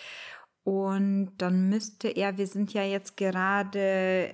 Und 0.64 1.34
dann 1.40 1.68
müsste 1.68 2.08
er, 2.08 2.38
wir 2.38 2.48
sind 2.48 2.74
ja 2.74 2.84
jetzt 2.84 3.18
gerade 3.18 3.80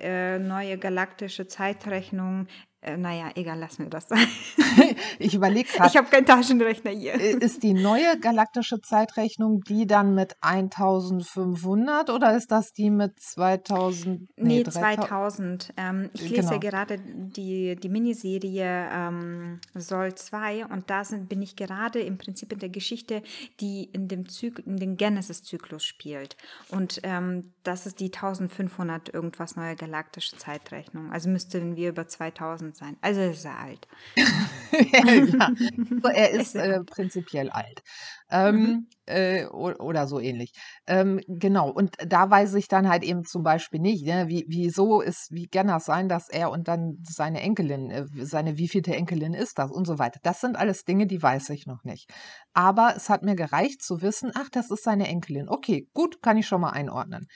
äh, 0.00 0.38
neue 0.38 0.78
galaktische 0.78 1.48
Zeitrechnung, 1.48 2.46
äh, 2.82 2.96
naja, 2.96 3.30
egal, 3.34 3.58
lassen 3.58 3.84
wir 3.84 3.90
das 3.90 4.08
sein. 4.08 4.26
ich 5.18 5.34
überlege 5.34 5.68
gerade. 5.70 5.90
Ich 5.90 5.96
habe 5.98 6.08
keinen 6.08 6.24
Taschenrechner 6.24 6.92
hier. 6.92 7.14
Ist 7.14 7.62
die 7.62 7.74
neue 7.74 8.18
galaktische 8.18 8.80
Zeitrechnung 8.80 9.60
die 9.60 9.86
dann 9.86 10.14
mit 10.14 10.34
1500 10.40 12.08
oder 12.08 12.34
ist 12.34 12.50
das 12.50 12.72
die 12.72 12.88
mit 12.88 13.20
2000? 13.20 14.30
Nee, 14.36 14.62
nee 14.62 14.64
2000. 14.64 15.74
Ähm, 15.76 16.08
ich 16.14 16.22
lese 16.22 16.34
genau. 16.36 16.52
ja 16.52 16.58
gerade 16.58 16.98
die, 16.98 17.76
die 17.76 17.88
Miniserie 17.90 18.88
ähm, 18.90 19.60
Soll 19.74 20.14
2 20.14 20.66
und 20.66 20.88
da 20.88 21.04
sind, 21.04 21.28
bin 21.28 21.42
ich 21.42 21.56
gerade 21.56 22.00
im 22.00 22.16
Prinzip 22.16 22.50
in 22.50 22.60
der 22.60 22.70
Geschichte, 22.70 23.22
die 23.60 23.90
in 23.92 24.08
dem, 24.08 24.26
Zyk 24.26 24.62
in 24.66 24.78
dem 24.78 24.96
Genesis-Zyklus 24.96 25.84
spielt. 25.84 26.36
Und 26.70 27.00
ähm, 27.02 27.52
das 27.62 27.84
ist 27.84 28.00
die 28.00 28.06
1500 28.06 29.12
irgendwas 29.12 29.56
neue 29.56 29.76
galaktische 29.76 30.38
Zeitrechnung. 30.38 31.12
Also 31.12 31.28
müssten 31.28 31.76
wir 31.76 31.90
über 31.90 32.08
2000 32.08 32.69
2000 32.72 32.76
sein. 32.76 32.96
Also 33.00 33.20
ist 33.22 33.44
er 33.44 33.58
alt. 33.58 33.88
ja, 34.16 35.50
so, 36.02 36.08
er 36.08 36.30
ist 36.30 36.54
äh, 36.54 36.82
prinzipiell 36.84 37.50
alt. 37.50 37.82
Ähm, 38.30 38.56
mhm. 38.56 38.86
äh, 39.06 39.46
oder 39.46 40.06
so 40.06 40.20
ähnlich. 40.20 40.52
Ähm, 40.86 41.20
genau, 41.26 41.70
und 41.70 41.96
da 42.06 42.30
weiß 42.30 42.54
ich 42.54 42.68
dann 42.68 42.88
halt 42.88 43.02
eben 43.02 43.24
zum 43.24 43.42
Beispiel 43.42 43.80
nicht, 43.80 44.06
ne, 44.06 44.28
wie, 44.28 44.44
wieso 44.48 45.00
ist, 45.00 45.28
wie 45.30 45.48
kann 45.48 45.66
das 45.66 45.84
sein, 45.84 46.08
dass 46.08 46.28
er 46.28 46.50
und 46.50 46.68
dann 46.68 46.98
seine 47.02 47.40
Enkelin, 47.40 47.90
äh, 47.90 48.06
seine 48.24 48.56
wievielte 48.56 48.94
Enkelin 48.94 49.34
ist 49.34 49.58
das 49.58 49.70
und 49.70 49.86
so 49.86 49.98
weiter. 49.98 50.20
Das 50.22 50.40
sind 50.40 50.56
alles 50.56 50.84
Dinge, 50.84 51.06
die 51.06 51.22
weiß 51.22 51.50
ich 51.50 51.66
noch 51.66 51.82
nicht. 51.84 52.10
Aber 52.52 52.94
es 52.96 53.08
hat 53.08 53.22
mir 53.22 53.34
gereicht 53.34 53.82
zu 53.82 54.02
wissen, 54.02 54.30
ach, 54.34 54.48
das 54.50 54.70
ist 54.70 54.84
seine 54.84 55.08
Enkelin. 55.08 55.48
Okay, 55.48 55.88
gut, 55.92 56.22
kann 56.22 56.36
ich 56.36 56.46
schon 56.46 56.60
mal 56.60 56.70
einordnen. 56.70 57.26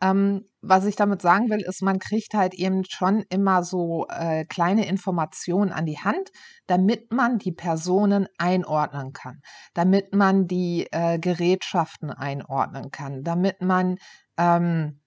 Ähm, 0.00 0.44
was 0.60 0.86
ich 0.86 0.96
damit 0.96 1.20
sagen 1.22 1.50
will, 1.50 1.60
ist, 1.60 1.82
man 1.82 1.98
kriegt 1.98 2.34
halt 2.34 2.54
eben 2.54 2.82
schon 2.88 3.22
immer 3.28 3.64
so 3.64 4.06
äh, 4.08 4.44
kleine 4.44 4.86
Informationen 4.86 5.72
an 5.72 5.86
die 5.86 5.98
Hand, 5.98 6.30
damit 6.66 7.12
man 7.12 7.38
die 7.38 7.52
Personen 7.52 8.26
einordnen 8.38 9.12
kann, 9.12 9.40
damit 9.74 10.14
man 10.14 10.43
die 10.46 10.86
äh, 10.90 11.18
Gerätschaften 11.18 12.10
einordnen 12.10 12.90
kann, 12.90 13.24
damit 13.24 13.60
man 13.62 13.98
ähm, 14.36 15.00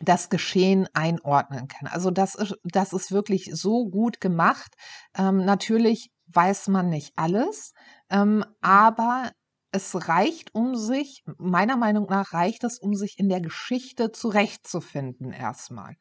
das 0.00 0.28
Geschehen 0.28 0.88
einordnen 0.92 1.68
kann. 1.68 1.88
Also 1.88 2.10
das 2.10 2.34
ist, 2.34 2.56
das 2.64 2.92
ist 2.92 3.12
wirklich 3.12 3.50
so 3.52 3.88
gut 3.88 4.20
gemacht. 4.20 4.74
Ähm, 5.16 5.44
natürlich 5.44 6.10
weiß 6.26 6.68
man 6.68 6.88
nicht 6.88 7.12
alles, 7.16 7.72
ähm, 8.10 8.44
aber 8.60 9.30
es 9.72 10.08
reicht, 10.08 10.54
um 10.54 10.76
sich, 10.76 11.24
meiner 11.36 11.76
Meinung 11.76 12.06
nach 12.08 12.32
reicht 12.32 12.64
es, 12.64 12.78
um 12.78 12.94
sich 12.94 13.18
in 13.18 13.28
der 13.28 13.40
Geschichte 13.40 14.12
zurechtzufinden 14.12 15.32
erstmal. 15.32 15.96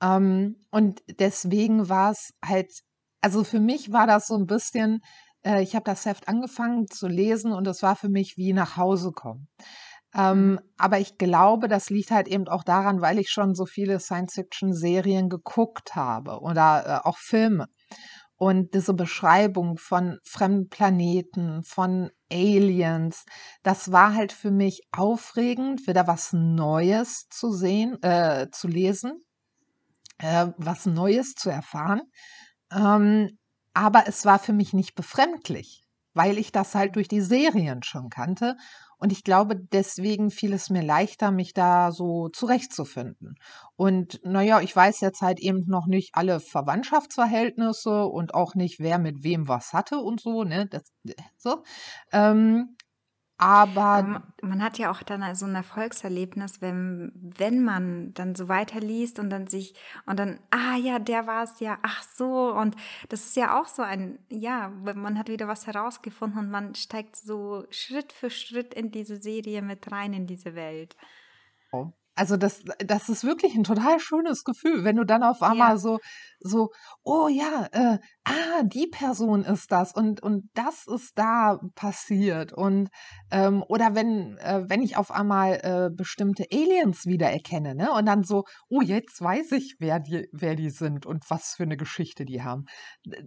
Ähm, 0.00 0.64
und 0.70 1.02
deswegen 1.18 1.88
war 1.88 2.12
es 2.12 2.32
halt, 2.44 2.70
also 3.20 3.44
für 3.44 3.60
mich 3.60 3.92
war 3.92 4.06
das 4.06 4.28
so 4.28 4.36
ein 4.36 4.46
bisschen, 4.46 5.00
äh, 5.44 5.62
ich 5.62 5.74
habe 5.74 5.84
das 5.84 6.06
Heft 6.06 6.28
angefangen 6.28 6.88
zu 6.88 7.08
lesen 7.08 7.52
und 7.52 7.66
es 7.66 7.82
war 7.82 7.96
für 7.96 8.08
mich 8.08 8.36
wie 8.36 8.52
nach 8.52 8.76
Hause 8.76 9.12
kommen. 9.12 9.48
Ähm, 10.12 10.52
mhm. 10.52 10.60
aber 10.76 10.98
ich 10.98 11.18
glaube, 11.18 11.68
das 11.68 11.88
liegt 11.88 12.10
halt 12.10 12.26
eben 12.26 12.48
auch 12.48 12.64
daran, 12.64 13.00
weil 13.00 13.18
ich 13.20 13.30
schon 13.30 13.54
so 13.54 13.64
viele 13.64 14.00
Science-Fiction-Serien 14.00 15.28
geguckt 15.28 15.94
habe 15.94 16.40
oder 16.40 17.02
äh, 17.04 17.08
auch 17.08 17.18
Filme. 17.18 17.66
Und 18.34 18.74
diese 18.74 18.94
Beschreibung 18.94 19.76
von 19.76 20.18
fremden 20.24 20.68
Planeten, 20.68 21.62
von 21.62 22.10
Aliens, 22.32 23.24
das 23.62 23.92
war 23.92 24.14
halt 24.14 24.32
für 24.32 24.50
mich 24.50 24.80
aufregend, 24.92 25.86
wieder 25.86 26.06
was 26.06 26.32
Neues 26.32 27.26
zu 27.28 27.52
sehen, 27.52 28.02
äh, 28.02 28.48
zu 28.50 28.66
lesen, 28.66 29.12
äh, 30.18 30.46
was 30.56 30.86
Neues 30.86 31.34
zu 31.34 31.50
erfahren. 31.50 32.00
Ähm, 32.72 33.38
aber 33.74 34.04
es 34.06 34.24
war 34.24 34.38
für 34.38 34.52
mich 34.52 34.72
nicht 34.72 34.94
befremdlich, 34.94 35.84
weil 36.14 36.38
ich 36.38 36.52
das 36.52 36.74
halt 36.74 36.96
durch 36.96 37.08
die 37.08 37.20
Serien 37.20 37.82
schon 37.82 38.10
kannte 38.10 38.56
und 39.00 39.12
ich 39.12 39.24
glaube, 39.24 39.56
deswegen 39.56 40.30
fiel 40.30 40.52
es 40.52 40.68
mir 40.68 40.82
leichter, 40.82 41.30
mich 41.30 41.54
da 41.54 41.90
so 41.90 42.28
zurechtzufinden. 42.28 43.36
Und 43.74 44.20
naja, 44.24 44.60
ich 44.60 44.76
weiß 44.76 45.00
jetzt 45.00 45.22
halt 45.22 45.40
eben 45.40 45.64
noch 45.66 45.86
nicht 45.86 46.10
alle 46.12 46.38
Verwandtschaftsverhältnisse 46.38 48.04
und 48.04 48.34
auch 48.34 48.54
nicht, 48.54 48.78
wer 48.78 48.98
mit 48.98 49.24
wem 49.24 49.48
was 49.48 49.72
hatte 49.72 49.98
und 50.00 50.20
so, 50.20 50.44
ne? 50.44 50.66
Das, 50.66 50.82
so. 51.38 51.62
Ähm, 52.12 52.76
aber 53.40 54.22
man 54.42 54.62
hat 54.62 54.76
ja 54.76 54.90
auch 54.90 55.02
dann 55.02 55.34
so 55.34 55.46
ein 55.46 55.54
Erfolgserlebnis, 55.54 56.60
wenn, 56.60 57.10
wenn 57.14 57.64
man 57.64 58.12
dann 58.12 58.34
so 58.34 58.48
weiterliest 58.48 59.18
und 59.18 59.30
dann 59.30 59.46
sich 59.46 59.74
und 60.04 60.18
dann, 60.18 60.38
ah 60.50 60.76
ja, 60.76 60.98
der 60.98 61.26
war 61.26 61.44
es 61.44 61.58
ja, 61.58 61.78
ach 61.80 62.02
so. 62.02 62.52
Und 62.52 62.76
das 63.08 63.24
ist 63.24 63.36
ja 63.36 63.58
auch 63.58 63.64
so 63.64 63.80
ein, 63.80 64.18
ja, 64.28 64.68
man 64.68 65.18
hat 65.18 65.30
wieder 65.30 65.48
was 65.48 65.66
herausgefunden 65.66 66.38
und 66.38 66.50
man 66.50 66.74
steigt 66.74 67.16
so 67.16 67.64
Schritt 67.70 68.12
für 68.12 68.28
Schritt 68.28 68.74
in 68.74 68.90
diese 68.90 69.16
Serie 69.16 69.62
mit 69.62 69.90
rein, 69.90 70.12
in 70.12 70.26
diese 70.26 70.54
Welt. 70.54 70.94
Oh. 71.72 71.92
Also 72.14 72.36
das, 72.36 72.62
das 72.78 73.08
ist 73.08 73.24
wirklich 73.24 73.54
ein 73.54 73.64
total 73.64 73.98
schönes 74.00 74.44
Gefühl, 74.44 74.84
wenn 74.84 74.96
du 74.96 75.04
dann 75.04 75.22
auf 75.22 75.42
einmal 75.42 75.70
ja. 75.70 75.78
so, 75.78 75.98
so, 76.40 76.70
oh 77.02 77.28
ja, 77.28 77.68
äh, 77.72 77.98
ah, 78.24 78.62
die 78.64 78.88
Person 78.88 79.44
ist 79.44 79.70
das 79.70 79.92
und, 79.92 80.22
und 80.22 80.50
das 80.54 80.86
ist 80.86 81.12
da 81.16 81.58
passiert. 81.74 82.52
Und 82.52 82.88
ähm, 83.30 83.64
oder 83.68 83.94
wenn, 83.94 84.36
äh, 84.38 84.64
wenn 84.68 84.82
ich 84.82 84.96
auf 84.96 85.10
einmal 85.10 85.60
äh, 85.62 85.90
bestimmte 85.94 86.46
Aliens 86.52 87.06
wiedererkenne, 87.06 87.74
ne? 87.74 87.92
Und 87.92 88.06
dann 88.06 88.24
so, 88.24 88.44
oh, 88.68 88.80
jetzt 88.80 89.20
weiß 89.20 89.52
ich, 89.52 89.76
wer 89.78 90.00
die, 90.00 90.28
wer 90.32 90.56
die 90.56 90.70
sind 90.70 91.06
und 91.06 91.24
was 91.30 91.54
für 91.56 91.62
eine 91.62 91.76
Geschichte 91.76 92.24
die 92.24 92.42
haben. 92.42 92.64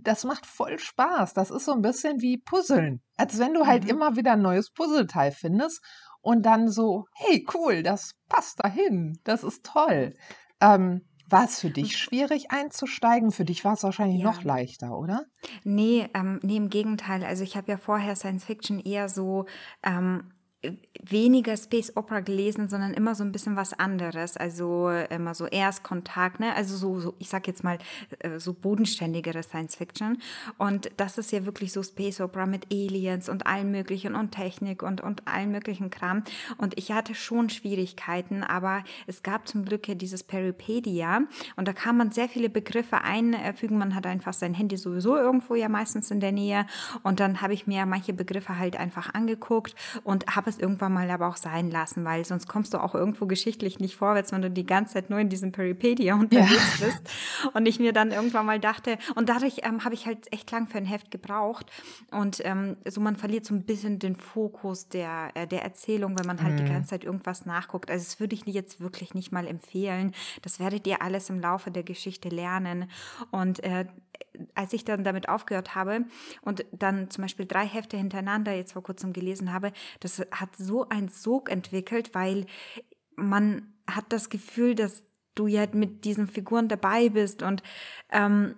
Das 0.01 0.23
macht 0.23 0.45
voll 0.45 0.77
Spaß. 0.77 1.33
Das 1.33 1.51
ist 1.51 1.65
so 1.65 1.73
ein 1.73 1.81
bisschen 1.81 2.21
wie 2.21 2.37
Puzzeln. 2.37 3.01
Als 3.15 3.39
wenn 3.39 3.53
du 3.53 3.65
halt 3.65 3.85
mhm. 3.85 3.89
immer 3.89 4.15
wieder 4.15 4.33
ein 4.33 4.41
neues 4.41 4.71
Puzzleteil 4.71 5.31
findest 5.31 5.81
und 6.23 6.43
dann 6.43 6.69
so, 6.69 7.05
hey, 7.13 7.45
cool, 7.53 7.83
das 7.83 8.15
passt 8.29 8.63
dahin, 8.63 9.19
das 9.23 9.43
ist 9.43 9.63
toll. 9.63 10.15
Ähm, 10.59 11.01
war 11.29 11.45
es 11.45 11.59
für 11.59 11.69
dich 11.69 11.97
schwierig 11.97 12.51
einzusteigen? 12.51 13.31
Für 13.31 13.45
dich 13.45 13.65
war 13.65 13.73
es 13.73 13.83
wahrscheinlich 13.83 14.21
ja. 14.21 14.31
noch 14.31 14.43
leichter, 14.43 14.97
oder? 14.97 15.25
Nee, 15.63 16.07
ähm, 16.13 16.39
nee, 16.43 16.57
im 16.57 16.69
Gegenteil. 16.69 17.23
Also 17.23 17.43
ich 17.43 17.57
habe 17.57 17.71
ja 17.71 17.77
vorher 17.77 18.15
Science 18.15 18.45
Fiction 18.45 18.79
eher 18.79 19.09
so 19.09 19.45
ähm, 19.83 20.32
weniger 21.01 21.57
Space 21.57 21.95
Opera 21.95 22.21
gelesen, 22.21 22.69
sondern 22.69 22.93
immer 22.93 23.15
so 23.15 23.23
ein 23.23 23.31
bisschen 23.31 23.55
was 23.55 23.73
anderes. 23.73 24.37
Also 24.37 24.89
immer 24.89 25.33
so 25.35 25.45
Erstkontakt, 25.45 26.39
ne? 26.39 26.55
Also 26.55 26.77
so, 26.77 26.99
so 26.99 27.13
ich 27.19 27.29
sag 27.29 27.47
jetzt 27.47 27.63
mal, 27.63 27.77
äh, 28.19 28.39
so 28.39 28.53
bodenständigere 28.53 29.43
Science 29.43 29.75
Fiction. 29.75 30.21
Und 30.57 30.91
das 30.97 31.17
ist 31.17 31.31
ja 31.31 31.45
wirklich 31.45 31.73
so 31.73 31.83
Space 31.83 32.21
Opera 32.21 32.45
mit 32.45 32.71
Aliens 32.71 33.27
und 33.27 33.45
allen 33.45 33.71
möglichen 33.71 34.15
und 34.15 34.31
Technik 34.31 34.83
und, 34.83 35.01
und 35.01 35.27
allen 35.27 35.51
möglichen 35.51 35.89
Kram. 35.89 36.23
Und 36.57 36.77
ich 36.77 36.91
hatte 36.91 37.15
schon 37.15 37.49
Schwierigkeiten, 37.49 38.43
aber 38.43 38.83
es 39.07 39.23
gab 39.23 39.47
zum 39.47 39.65
Glück 39.65 39.87
ja 39.87 39.95
dieses 39.95 40.23
Peripedia 40.23 41.21
und 41.57 41.67
da 41.67 41.73
kann 41.73 41.97
man 41.97 42.11
sehr 42.11 42.29
viele 42.29 42.49
Begriffe 42.49 43.01
einfügen. 43.01 43.77
Man 43.77 43.95
hat 43.95 44.05
einfach 44.05 44.33
sein 44.33 44.53
Handy 44.53 44.77
sowieso 44.77 45.17
irgendwo 45.17 45.55
ja 45.55 45.67
meistens 45.67 46.11
in 46.11 46.21
der 46.21 46.31
Nähe. 46.31 46.65
Und 47.03 47.19
dann 47.19 47.41
habe 47.41 47.53
ich 47.53 47.67
mir 47.67 47.85
manche 47.85 48.13
Begriffe 48.13 48.57
halt 48.57 48.77
einfach 48.77 49.13
angeguckt 49.13 49.75
und 50.03 50.35
habe 50.35 50.52
es 50.53 50.59
irgendwann 50.59 50.93
mal 50.93 51.09
aber 51.09 51.27
auch 51.27 51.37
sein 51.37 51.69
lassen, 51.69 52.05
weil 52.05 52.25
sonst 52.25 52.47
kommst 52.47 52.73
du 52.73 52.81
auch 52.81 52.95
irgendwo 52.95 53.25
geschichtlich 53.25 53.79
nicht 53.79 53.95
vorwärts, 53.95 54.31
wenn 54.31 54.41
du 54.41 54.49
die 54.49 54.65
ganze 54.65 54.93
Zeit 54.93 55.09
nur 55.09 55.19
in 55.19 55.29
diesem 55.29 55.51
Peripedia 55.51 56.15
unterwegs 56.15 56.79
ja. 56.79 56.85
bist. 56.85 57.01
Und 57.53 57.65
ich 57.65 57.79
mir 57.79 57.93
dann 57.93 58.11
irgendwann 58.11 58.45
mal 58.45 58.59
dachte, 58.59 58.97
und 59.15 59.29
dadurch 59.29 59.61
ähm, 59.63 59.83
habe 59.83 59.93
ich 59.93 60.05
halt 60.05 60.31
echt 60.31 60.51
lang 60.51 60.67
für 60.67 60.77
ein 60.77 60.85
Heft 60.85 61.11
gebraucht. 61.11 61.71
Und 62.11 62.41
ähm, 62.45 62.77
so 62.87 63.01
man 63.01 63.15
verliert 63.15 63.45
so 63.45 63.53
ein 63.53 63.63
bisschen 63.63 63.99
den 63.99 64.15
Fokus 64.15 64.89
der, 64.89 65.31
äh, 65.33 65.47
der 65.47 65.63
Erzählung, 65.63 66.17
wenn 66.17 66.25
man 66.25 66.41
halt 66.41 66.53
mhm. 66.53 66.65
die 66.65 66.71
ganze 66.71 66.91
Zeit 66.91 67.03
irgendwas 67.03 67.45
nachguckt. 67.45 67.89
Also 67.89 68.03
das 68.03 68.19
würde 68.19 68.35
ich 68.35 68.45
jetzt 68.45 68.79
wirklich 68.79 69.13
nicht 69.13 69.31
mal 69.31 69.47
empfehlen. 69.47 70.13
Das 70.41 70.59
werdet 70.59 70.87
ihr 70.87 71.01
alles 71.01 71.29
im 71.29 71.39
Laufe 71.39 71.71
der 71.71 71.83
Geschichte 71.83 72.29
lernen. 72.29 72.89
Und 73.31 73.63
äh, 73.63 73.85
als 74.55 74.73
ich 74.73 74.85
dann 74.85 75.03
damit 75.03 75.29
aufgehört 75.29 75.75
habe 75.75 76.05
und 76.41 76.65
dann 76.71 77.09
zum 77.09 77.23
Beispiel 77.23 77.45
drei 77.45 77.65
Hefte 77.65 77.97
hintereinander 77.97 78.53
jetzt 78.53 78.73
vor 78.73 78.83
kurzem 78.83 79.13
gelesen 79.13 79.53
habe, 79.53 79.71
das 79.99 80.19
hat 80.31 80.55
so 80.55 80.87
einen 80.89 81.09
Sog 81.09 81.51
entwickelt, 81.51 82.13
weil 82.13 82.45
man 83.15 83.73
hat 83.87 84.05
das 84.09 84.29
Gefühl, 84.29 84.75
dass 84.75 85.03
du 85.35 85.47
ja 85.47 85.65
mit 85.71 86.05
diesen 86.05 86.27
Figuren 86.27 86.67
dabei 86.67 87.09
bist 87.09 87.41
und 87.41 87.63
ähm, 88.11 88.55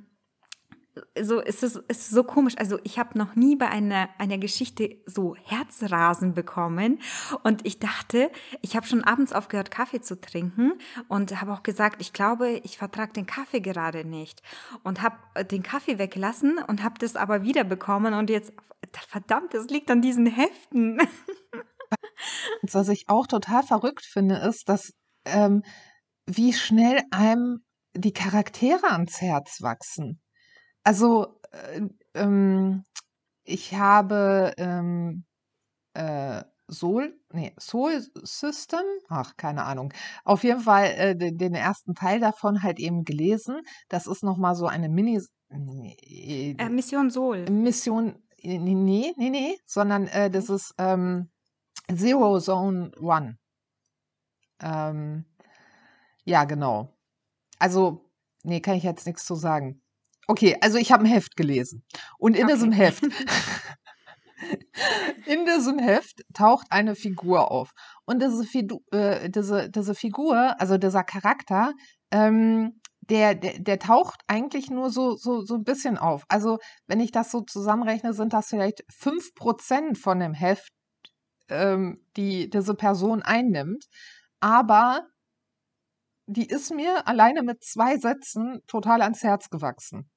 so 1.19 1.39
ist 1.39 1.63
es 1.63 1.75
ist 1.75 2.09
so 2.09 2.23
komisch. 2.23 2.55
Also 2.57 2.79
ich 2.83 2.99
habe 2.99 3.17
noch 3.17 3.35
nie 3.35 3.55
bei 3.55 3.67
einer 3.67 4.09
einer 4.17 4.37
Geschichte 4.37 4.97
so 5.05 5.35
Herzrasen 5.35 6.33
bekommen 6.33 6.99
und 7.43 7.65
ich 7.65 7.79
dachte, 7.79 8.31
ich 8.61 8.75
habe 8.75 8.85
schon 8.85 9.03
abends 9.03 9.33
aufgehört 9.33 9.71
Kaffee 9.71 10.01
zu 10.01 10.19
trinken 10.19 10.73
und 11.07 11.39
habe 11.41 11.53
auch 11.53 11.63
gesagt, 11.63 12.01
ich 12.01 12.13
glaube, 12.13 12.61
ich 12.63 12.77
vertrage 12.77 13.13
den 13.13 13.25
Kaffee 13.25 13.61
gerade 13.61 14.05
nicht 14.05 14.41
und 14.83 15.01
habe 15.01 15.17
den 15.45 15.63
Kaffee 15.63 15.97
weggelassen 15.97 16.59
und 16.67 16.83
habe 16.83 16.95
das 16.99 17.15
aber 17.15 17.43
wieder 17.43 17.63
bekommen 17.63 18.13
und 18.13 18.29
jetzt 18.29 18.53
verdammt, 19.09 19.53
das 19.53 19.67
liegt 19.67 19.91
an 19.91 20.01
diesen 20.01 20.25
Heften. 20.25 20.99
Was 22.61 22.89
ich 22.89 23.05
auch 23.07 23.27
total 23.27 23.63
verrückt 23.63 24.05
finde, 24.05 24.37
ist, 24.37 24.69
dass 24.69 24.91
ähm, 25.25 25.63
wie 26.25 26.53
schnell 26.53 27.01
einem 27.11 27.63
die 27.93 28.13
Charaktere 28.13 28.91
ans 28.91 29.21
Herz 29.21 29.61
wachsen. 29.61 30.21
Also, 30.85 31.39
äh, 31.51 31.81
ähm, 32.13 32.83
ich 33.43 33.73
habe, 33.75 34.53
ähm, 34.57 35.25
äh, 35.95 36.43
Soul 36.69 37.19
ne, 37.33 37.53
Soul 37.59 38.01
System? 38.23 38.83
Ach, 39.09 39.37
keine 39.37 39.63
Ahnung. 39.65 39.93
Auf 40.25 40.43
jeden 40.43 40.61
Fall, 40.61 40.85
äh, 40.97 41.15
de 41.17 41.31
den 41.31 41.55
ersten 41.55 41.95
Teil 41.95 42.19
davon 42.21 42.63
halt 42.63 42.79
eben 42.79 43.05
gelesen. 43.05 43.61
Das 43.89 44.07
ist 44.07 44.23
noch 44.23 44.37
mal 44.37 44.55
so 44.55 44.67
eine 44.67 44.89
Mini 44.89 45.21
ne, 45.49 45.95
äh, 46.59 46.69
Mission 46.69 47.09
Soul. 47.11 47.45
Mission 47.49 48.15
ne, 48.43 48.59
ne, 48.59 49.13
ne, 49.17 49.29
ne, 49.31 49.57
sondern, 49.65 50.07
äh, 50.07 50.29
das 50.31 50.49
ist, 50.49 50.73
ähm, 50.79 51.29
Zero 51.95 52.39
Zone 52.39 52.91
One. 52.99 53.37
Ähm, 54.61 55.25
ja, 56.25 56.43
genau. 56.45 56.89
Also, 57.59 58.11
ne, 58.43 58.61
kann 58.61 58.75
ich 58.75 58.83
jetzt 58.83 59.07
nichts 59.07 59.25
zu 59.25 59.35
sagen. 59.35 59.81
Okay, 60.27 60.57
also 60.61 60.77
ich 60.77 60.91
habe 60.91 61.03
ein 61.03 61.07
Heft 61.07 61.35
gelesen. 61.35 61.83
Und 62.17 62.35
in 62.35 62.45
okay. 62.45 62.53
diesem 62.53 62.71
Heft, 62.71 63.03
in 65.25 65.45
diesem 65.45 65.79
Heft 65.79 66.21
taucht 66.33 66.67
eine 66.69 66.95
Figur 66.95 67.51
auf. 67.51 67.71
Und 68.05 68.21
diese, 68.21 68.43
Fidu 68.43 68.81
äh, 68.91 69.29
diese, 69.29 69.69
diese 69.69 69.95
Figur, 69.95 70.59
also 70.59 70.77
dieser 70.77 71.03
Charakter, 71.03 71.73
ähm, 72.11 72.79
der, 73.01 73.35
der, 73.35 73.59
der 73.59 73.79
taucht 73.79 74.21
eigentlich 74.27 74.69
nur 74.69 74.89
so, 74.89 75.15
so, 75.15 75.41
so 75.41 75.55
ein 75.55 75.63
bisschen 75.63 75.97
auf. 75.97 76.23
Also, 76.27 76.57
wenn 76.87 76.99
ich 76.99 77.11
das 77.11 77.31
so 77.31 77.41
zusammenrechne, 77.41 78.13
sind 78.13 78.33
das 78.33 78.47
vielleicht 78.47 78.83
5% 78.89 79.97
von 79.97 80.19
dem 80.19 80.33
Heft, 80.33 80.71
ähm, 81.49 82.03
die 82.17 82.49
diese 82.49 82.73
Person 82.73 83.21
einnimmt. 83.21 83.85
Aber 84.39 85.07
die 86.27 86.47
ist 86.47 86.73
mir 86.73 87.07
alleine 87.07 87.43
mit 87.43 87.63
zwei 87.63 87.97
Sätzen 87.97 88.61
total 88.67 89.01
ans 89.01 89.23
Herz 89.23 89.49
gewachsen. 89.49 90.09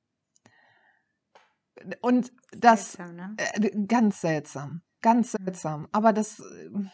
Und 2.00 2.32
das 2.52 2.92
seltsam, 2.92 3.16
ne? 3.16 3.34
äh, 3.36 3.70
ganz 3.86 4.20
seltsam. 4.20 4.82
Ganz 5.00 5.32
seltsam. 5.32 5.88
Aber 5.92 6.12
das, 6.12 6.40
ähm, 6.40 6.90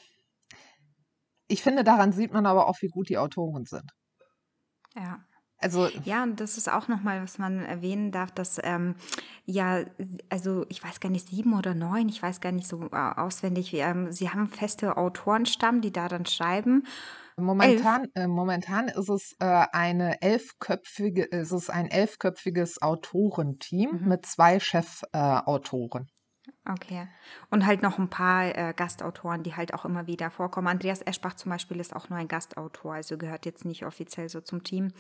ich 1.49 1.62
finde, 1.62 1.85
daran 1.85 2.12
sieht 2.12 2.32
man 2.32 2.47
aber 2.47 2.66
auch, 2.66 2.76
wie 2.80 2.89
gut 2.89 3.09
die 3.09 3.18
Autoren 3.18 3.64
sind. 3.64 3.91
Ja. 4.95 5.24
Also, 5.59 5.89
Ja, 6.05 6.22
und 6.24 6.41
das 6.41 6.59
ist 6.59 6.70
auch 6.70 6.89
nochmal, 6.89 7.22
was 7.22 7.39
man 7.39 7.64
erwähnen 7.64 8.12
darf, 8.12 8.30
dass 8.32 8.61
ähm, 8.62 8.97
ja, 9.47 9.85
also 10.28 10.66
ich 10.68 10.85
weiß 10.85 11.01
gar 11.01 11.09
nicht, 11.09 11.28
sieben 11.28 11.57
oder 11.57 11.74
neun, 11.74 12.09
ich 12.09 12.22
weiß 12.22 12.41
gar 12.41 12.53
nicht 12.53 12.66
so 12.66 12.91
äh, 12.93 12.97
auswendig, 13.16 13.72
wie, 13.72 13.78
ähm, 13.78 14.12
sie 14.12 14.28
haben 14.28 14.47
feste 14.47 14.97
Autorenstamm, 14.99 15.80
die 15.80 15.93
da 15.93 16.09
dann 16.09 16.26
schreiben. 16.26 16.87
Momentan, 17.37 18.09
äh, 18.14 18.28
momentan 18.28 18.89
ist 18.89 19.09
es 19.09 19.35
äh, 19.41 19.66
eine 19.72 20.22
elfköpfige, 20.22 21.24
ist 21.24 21.51
es 21.51 21.68
ein 21.68 21.89
elfköpfiges 21.91 22.80
Autorenteam 22.80 24.01
Mhm. 24.03 24.09
mit 24.09 24.26
zwei 24.26 24.61
Chefautoren. 24.61 26.07
Okay. 26.67 27.09
Und 27.51 27.67
halt 27.67 27.83
noch 27.83 27.99
ein 27.99 28.09
paar 28.09 28.47
äh, 28.57 28.73
Gastautoren, 28.75 29.43
die 29.43 29.55
halt 29.55 29.75
auch 29.75 29.85
immer 29.85 30.07
wieder 30.07 30.31
vorkommen. 30.31 30.69
Andreas 30.69 31.03
Eschbach 31.03 31.35
zum 31.35 31.51
Beispiel 31.51 31.79
ist 31.79 31.95
auch 31.95 32.09
nur 32.09 32.19
ein 32.19 32.29
Gastautor, 32.29 32.95
also 32.95 33.19
gehört 33.19 33.45
jetzt 33.45 33.67
nicht 33.67 33.85
offiziell 33.85 34.31
so 34.31 34.41
zum 34.41 34.65
Team. 34.65 34.93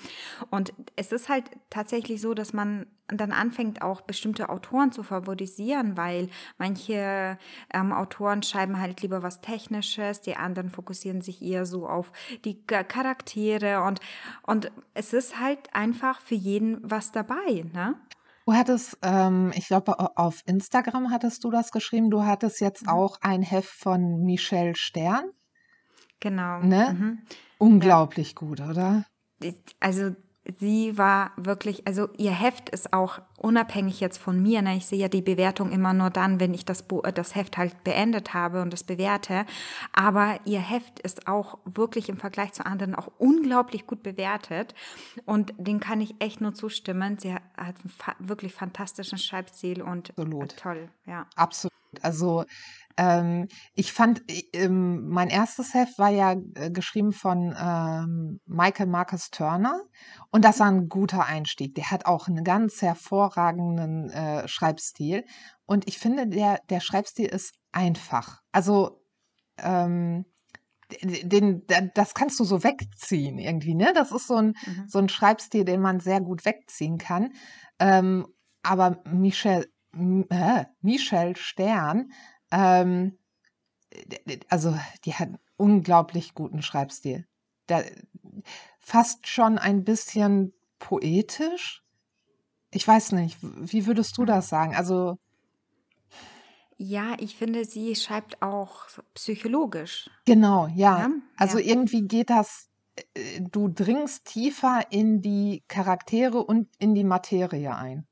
Und 0.50 0.74
es 0.96 1.10
ist 1.10 1.30
halt 1.30 1.50
tatsächlich 1.70 2.20
so, 2.20 2.34
dass 2.34 2.52
man 2.52 2.86
dann 3.08 3.32
anfängt, 3.32 3.80
auch 3.80 4.02
bestimmte 4.02 4.50
Autoren 4.50 4.92
zu 4.92 5.02
favorisieren, 5.02 5.96
weil 5.96 6.28
manche 6.58 7.38
ähm, 7.72 7.92
Autoren 7.92 8.42
schreiben 8.42 8.78
halt 8.78 9.00
lieber 9.00 9.22
was 9.22 9.40
Technisches, 9.40 10.20
die 10.20 10.36
anderen 10.36 10.68
fokussieren 10.68 11.22
sich 11.22 11.40
eher 11.40 11.64
so 11.64 11.88
auf 11.88 12.12
die 12.44 12.62
Charaktere 12.66 13.82
und, 13.82 14.00
und 14.42 14.70
es 14.92 15.14
ist 15.14 15.40
halt 15.40 15.74
einfach 15.74 16.20
für 16.20 16.34
jeden 16.34 16.78
was 16.82 17.10
dabei, 17.10 17.64
ne? 17.72 17.94
Du 18.46 18.52
hattest, 18.52 18.98
ähm, 19.02 19.52
ich 19.54 19.68
glaube, 19.68 19.98
auf 20.18 20.42
Instagram 20.46 21.10
hattest 21.10 21.44
du 21.44 21.50
das 21.50 21.70
geschrieben. 21.70 22.10
Du 22.10 22.24
hattest 22.24 22.60
jetzt 22.60 22.82
Mhm. 22.82 22.88
auch 22.90 23.16
ein 23.22 23.42
Heft 23.42 23.70
von 23.70 24.22
Michelle 24.22 24.74
Stern, 24.76 25.30
Genau. 26.20 26.60
ne? 26.60 26.94
Mhm. 26.98 27.18
Ja. 27.22 27.36
Unglaublich 27.58 28.34
gut, 28.34 28.60
oder? 28.60 29.06
also 29.80 30.14
sie 30.58 30.98
war 30.98 31.32
wirklich, 31.36 31.86
also 31.86 32.08
ihr 32.16 32.32
Heft 32.32 32.68
ist 32.68 32.92
auch 32.92 33.20
unabhängig 33.38 34.00
jetzt 34.00 34.18
von 34.18 34.42
mir. 34.42 34.62
Ne? 34.62 34.76
Ich 34.76 34.86
sehe 34.86 34.98
ja 34.98 35.08
die 35.08 35.22
Bewertung 35.22 35.70
immer 35.72 35.92
nur 35.92 36.10
dann, 36.10 36.40
wenn 36.40 36.54
ich 36.54 36.64
das, 36.64 36.84
äh, 37.02 37.12
das 37.12 37.34
Heft 37.34 37.56
halt 37.56 37.82
beendet 37.84 38.34
habe 38.34 38.62
und 38.62 38.72
das 38.72 38.84
bewerte. 38.84 39.46
Aber 39.92 40.38
ihr 40.44 40.60
Heft 40.60 41.00
ist 41.00 41.28
auch 41.28 41.58
wirklich 41.64 42.08
im 42.08 42.16
Vergleich 42.16 42.52
zu 42.52 42.66
anderen 42.66 42.94
auch 42.94 43.10
unglaublich 43.18 43.86
gut 43.86 44.02
bewertet. 44.02 44.74
Und 45.24 45.54
den 45.56 45.80
kann 45.80 46.00
ich 46.00 46.14
echt 46.18 46.40
nur 46.40 46.54
zustimmen. 46.54 47.18
Sie 47.18 47.32
hat 47.32 47.42
einen 47.56 47.90
fa 47.90 48.14
wirklich 48.18 48.52
fantastischen 48.52 49.18
Schreibstil 49.18 49.82
und 49.82 50.10
Absolut. 50.10 50.56
toll, 50.56 50.88
ja. 51.06 51.26
Absolut. 51.36 51.72
Also 52.02 52.44
ähm, 52.96 53.48
ich 53.74 53.92
fand, 53.92 54.22
ähm, 54.52 55.08
mein 55.08 55.28
erstes 55.28 55.74
Heft 55.74 55.98
war 55.98 56.10
ja 56.10 56.32
äh, 56.54 56.70
geschrieben 56.70 57.12
von 57.12 57.54
ähm, 57.58 58.40
Michael 58.46 58.86
Marcus 58.86 59.30
Turner 59.30 59.80
und 60.30 60.44
das 60.44 60.60
war 60.60 60.68
ein 60.68 60.88
guter 60.88 61.26
Einstieg. 61.26 61.74
Der 61.74 61.90
hat 61.90 62.06
auch 62.06 62.28
einen 62.28 62.44
ganz 62.44 62.82
hervorragenden 62.82 64.10
äh, 64.10 64.46
Schreibstil 64.48 65.24
und 65.66 65.88
ich 65.88 65.98
finde, 65.98 66.28
der, 66.28 66.60
der 66.70 66.80
Schreibstil 66.80 67.26
ist 67.26 67.54
einfach. 67.72 68.40
Also 68.52 69.00
ähm, 69.58 70.24
den, 71.02 71.66
da- 71.66 71.80
das 71.94 72.14
kannst 72.14 72.38
du 72.40 72.44
so 72.44 72.62
wegziehen 72.62 73.38
irgendwie, 73.38 73.74
ne? 73.74 73.92
Das 73.94 74.12
ist 74.12 74.26
so 74.26 74.36
ein, 74.36 74.54
Mhm. 74.66 74.84
so 74.88 74.98
ein 74.98 75.08
Schreibstil, 75.08 75.64
den 75.64 75.80
man 75.80 76.00
sehr 76.00 76.20
gut 76.20 76.44
wegziehen 76.44 76.98
kann. 76.98 77.32
Ähm, 77.78 78.26
aber 78.62 79.02
Michel, 79.10 79.66
äh, 80.30 80.64
Michel 80.80 81.36
Stern, 81.36 82.10
ähm, 82.54 83.18
also 84.48 84.76
die 85.04 85.14
hat 85.14 85.28
einen 85.28 85.38
unglaublich 85.56 86.34
guten 86.34 86.62
Schreibstil. 86.62 87.26
Da, 87.66 87.82
fast 88.80 89.26
schon 89.28 89.58
ein 89.58 89.84
bisschen 89.84 90.52
poetisch. 90.78 91.82
Ich 92.72 92.86
weiß 92.88 93.12
nicht, 93.12 93.38
wie 93.42 93.86
würdest 93.86 94.18
du 94.18 94.22
Mhm. 94.22 94.26
das 94.26 94.48
sagen? 94.48 94.74
Also 94.76 95.16
Ja, 96.76 97.14
ich 97.20 97.36
finde, 97.36 97.64
sie 97.64 97.94
schreibt 97.94 98.42
auch 98.42 98.86
psychologisch. 99.14 100.10
genau, 100.26 100.66
ja. 100.68 100.98
Ja, 100.98 101.08
Also 101.36 101.58
ja. 101.58 101.64
irgendwie 101.64 102.02
geht 102.06 102.30
das, 102.30 102.68
äh, 103.14 103.40
du 103.40 103.68
dringst 103.68 104.26
tiefer 104.26 104.82
in 104.90 105.20
die 105.20 105.64
Charaktere 105.68 106.42
und 106.44 106.68
in 106.78 106.94
die 106.94 107.04
Materie 107.04 107.74
ein. 107.76 108.06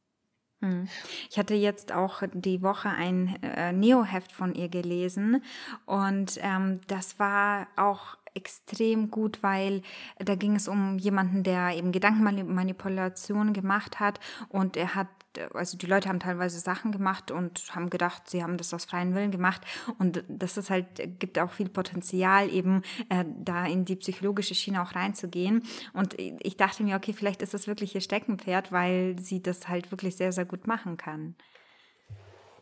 Hm. 0.62 0.88
Ich 1.28 1.38
hatte 1.38 1.54
jetzt 1.54 1.92
auch 1.92 2.22
die 2.32 2.62
Woche 2.62 2.88
ein 2.88 3.36
äh, 3.42 3.72
Neo-Heft 3.72 4.30
von 4.30 4.54
ihr 4.54 4.68
gelesen 4.68 5.42
und 5.86 6.38
ähm, 6.40 6.80
das 6.86 7.18
war 7.18 7.66
auch 7.76 8.16
extrem 8.34 9.10
gut, 9.10 9.42
weil 9.42 9.82
da 10.18 10.34
ging 10.34 10.56
es 10.56 10.68
um 10.68 10.98
jemanden, 10.98 11.42
der 11.42 11.76
eben 11.76 11.92
Gedankenmanipulation 11.92 13.52
gemacht 13.52 14.00
hat 14.00 14.20
und 14.48 14.76
er 14.76 14.94
hat 14.94 15.08
also 15.54 15.78
die 15.78 15.86
Leute 15.86 16.10
haben 16.10 16.20
teilweise 16.20 16.60
Sachen 16.60 16.92
gemacht 16.92 17.30
und 17.30 17.74
haben 17.74 17.88
gedacht, 17.88 18.28
sie 18.28 18.42
haben 18.42 18.58
das 18.58 18.74
aus 18.74 18.84
freien 18.84 19.14
Willen 19.14 19.30
gemacht 19.30 19.62
und 19.98 20.22
das 20.28 20.58
ist 20.58 20.68
halt 20.68 20.86
gibt 21.18 21.38
auch 21.38 21.52
viel 21.52 21.68
Potenzial 21.68 22.50
eben 22.50 22.82
äh, 23.08 23.24
da 23.42 23.64
in 23.64 23.84
die 23.84 23.96
psychologische 23.96 24.54
Schiene 24.54 24.82
auch 24.82 24.94
reinzugehen 24.94 25.62
und 25.94 26.16
ich 26.18 26.56
dachte 26.56 26.82
mir, 26.82 26.96
okay, 26.96 27.14
vielleicht 27.14 27.40
ist 27.40 27.54
das 27.54 27.66
wirklich 27.66 27.94
ihr 27.94 28.02
Steckenpferd, 28.02 28.72
weil 28.72 29.16
sie 29.18 29.42
das 29.42 29.68
halt 29.68 29.90
wirklich 29.90 30.16
sehr 30.16 30.32
sehr 30.32 30.44
gut 30.44 30.66
machen 30.66 30.96
kann. 30.96 31.34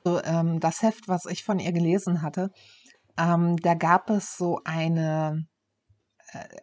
So, 0.05 0.23
ähm, 0.23 0.61
das 0.61 0.83
Heft, 0.83 1.09
was 1.09 1.27
ich 1.27 1.45
von 1.45 1.59
ihr 1.59 1.73
gelesen 1.73 2.23
hatte, 2.23 2.51
ähm, 3.19 3.57
da 3.59 3.75
gab 3.75 4.09
es 4.11 4.37
so 4.37 4.61
eine, 4.65 5.45
äh, 5.45 5.50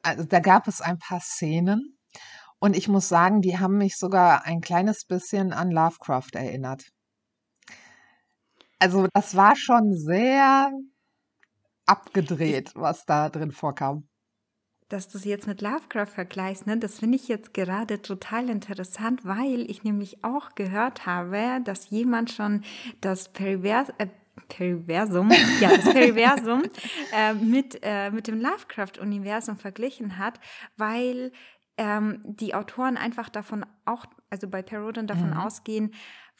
also 0.04 0.24
da 0.26 0.40
gab 0.40 0.68
es 0.68 0.82
ein 0.82 0.98
paar 1.00 1.20
Szenen 1.22 1.98
und 2.60 2.76
ich 2.76 2.88
muss 2.88 3.08
sagen, 3.10 3.42
die 3.42 3.60
haben 3.60 3.78
mich 3.78 3.98
sogar 3.98 4.46
ein 4.46 4.62
kleines 4.62 5.06
bisschen 5.06 5.54
an 5.54 5.72
Lovecraft 5.72 6.32
erinnert. 6.34 6.84
Also 8.80 9.08
das 9.14 9.36
war 9.36 9.56
schon 9.56 9.94
sehr 9.96 10.72
abgedreht, 11.86 12.72
was 12.76 13.06
da 13.06 13.30
drin 13.30 13.52
vorkam. 13.52 14.08
dass 14.90 15.10
du 15.10 15.18
sie 15.18 15.30
jetzt 15.30 15.48
mit 15.48 15.62
Lovecraft 15.62 16.08
vergleichst, 16.08 16.66
ne, 16.66 16.78
das 16.78 17.00
finde 17.00 17.18
ich 17.18 17.28
jetzt 17.28 17.54
gerade 17.54 18.02
total 18.02 18.50
interessant, 18.50 19.26
weil 19.26 19.70
ich 19.70 19.84
nämlich 19.84 20.24
auch 20.24 20.56
gehört 20.56 21.06
habe, 21.06 21.60
dass 21.66 21.90
jemand 21.90 22.32
schon 22.32 22.64
das 23.02 23.30
Perivers 23.34 23.90
äh, 23.98 24.08
Periversum, 24.50 25.32
ja, 25.60 25.76
das 25.76 25.92
Periversum 25.92 26.64
äh, 27.14 27.34
mit, 27.34 27.80
äh, 27.84 28.12
mit 28.12 28.28
dem 28.28 28.40
Lovecraft-Universum 28.40 29.58
verglichen 29.58 30.18
hat, 30.18 30.40
weil 30.76 31.32
ähm, 31.78 32.22
die 32.24 32.56
Autoren 32.56 32.98
einfach 32.98 33.30
davon 33.30 33.66
auch, 33.86 34.06
also 34.30 34.48
bei 34.48 34.62
Perrodin 34.62 35.08
davon 35.08 35.32
Mhm. 35.32 35.38
ausgehen, 35.38 35.94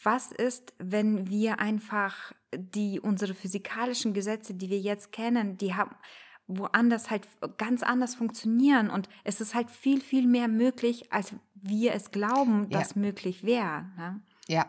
was 0.04 0.32
ist, 0.32 0.74
wenn 0.80 1.30
wir 1.30 1.60
einfach 1.60 2.32
die, 2.56 3.00
unsere 3.00 3.34
physikalischen 3.34 4.14
Gesetze, 4.14 4.54
die 4.54 4.70
wir 4.70 4.80
jetzt 4.80 5.12
kennen, 5.12 5.58
die 5.58 5.74
haben 5.76 5.96
woanders 6.48 7.10
halt 7.10 7.28
ganz 7.58 7.84
anders 7.84 8.16
funktionieren 8.16 8.90
und 8.90 9.10
es 9.26 9.42
ist 9.42 9.54
halt 9.54 9.70
viel, 9.70 10.00
viel 10.02 10.26
mehr 10.28 10.48
möglich, 10.48 11.12
als 11.12 11.34
wir 11.56 11.94
es 11.94 12.12
glauben, 12.12 12.68
Ja, 12.70 12.80
dass 12.80 12.96
möglich 12.96 13.44
wäre. 13.44 13.86
Ne? 13.98 14.22
ja. 14.48 14.66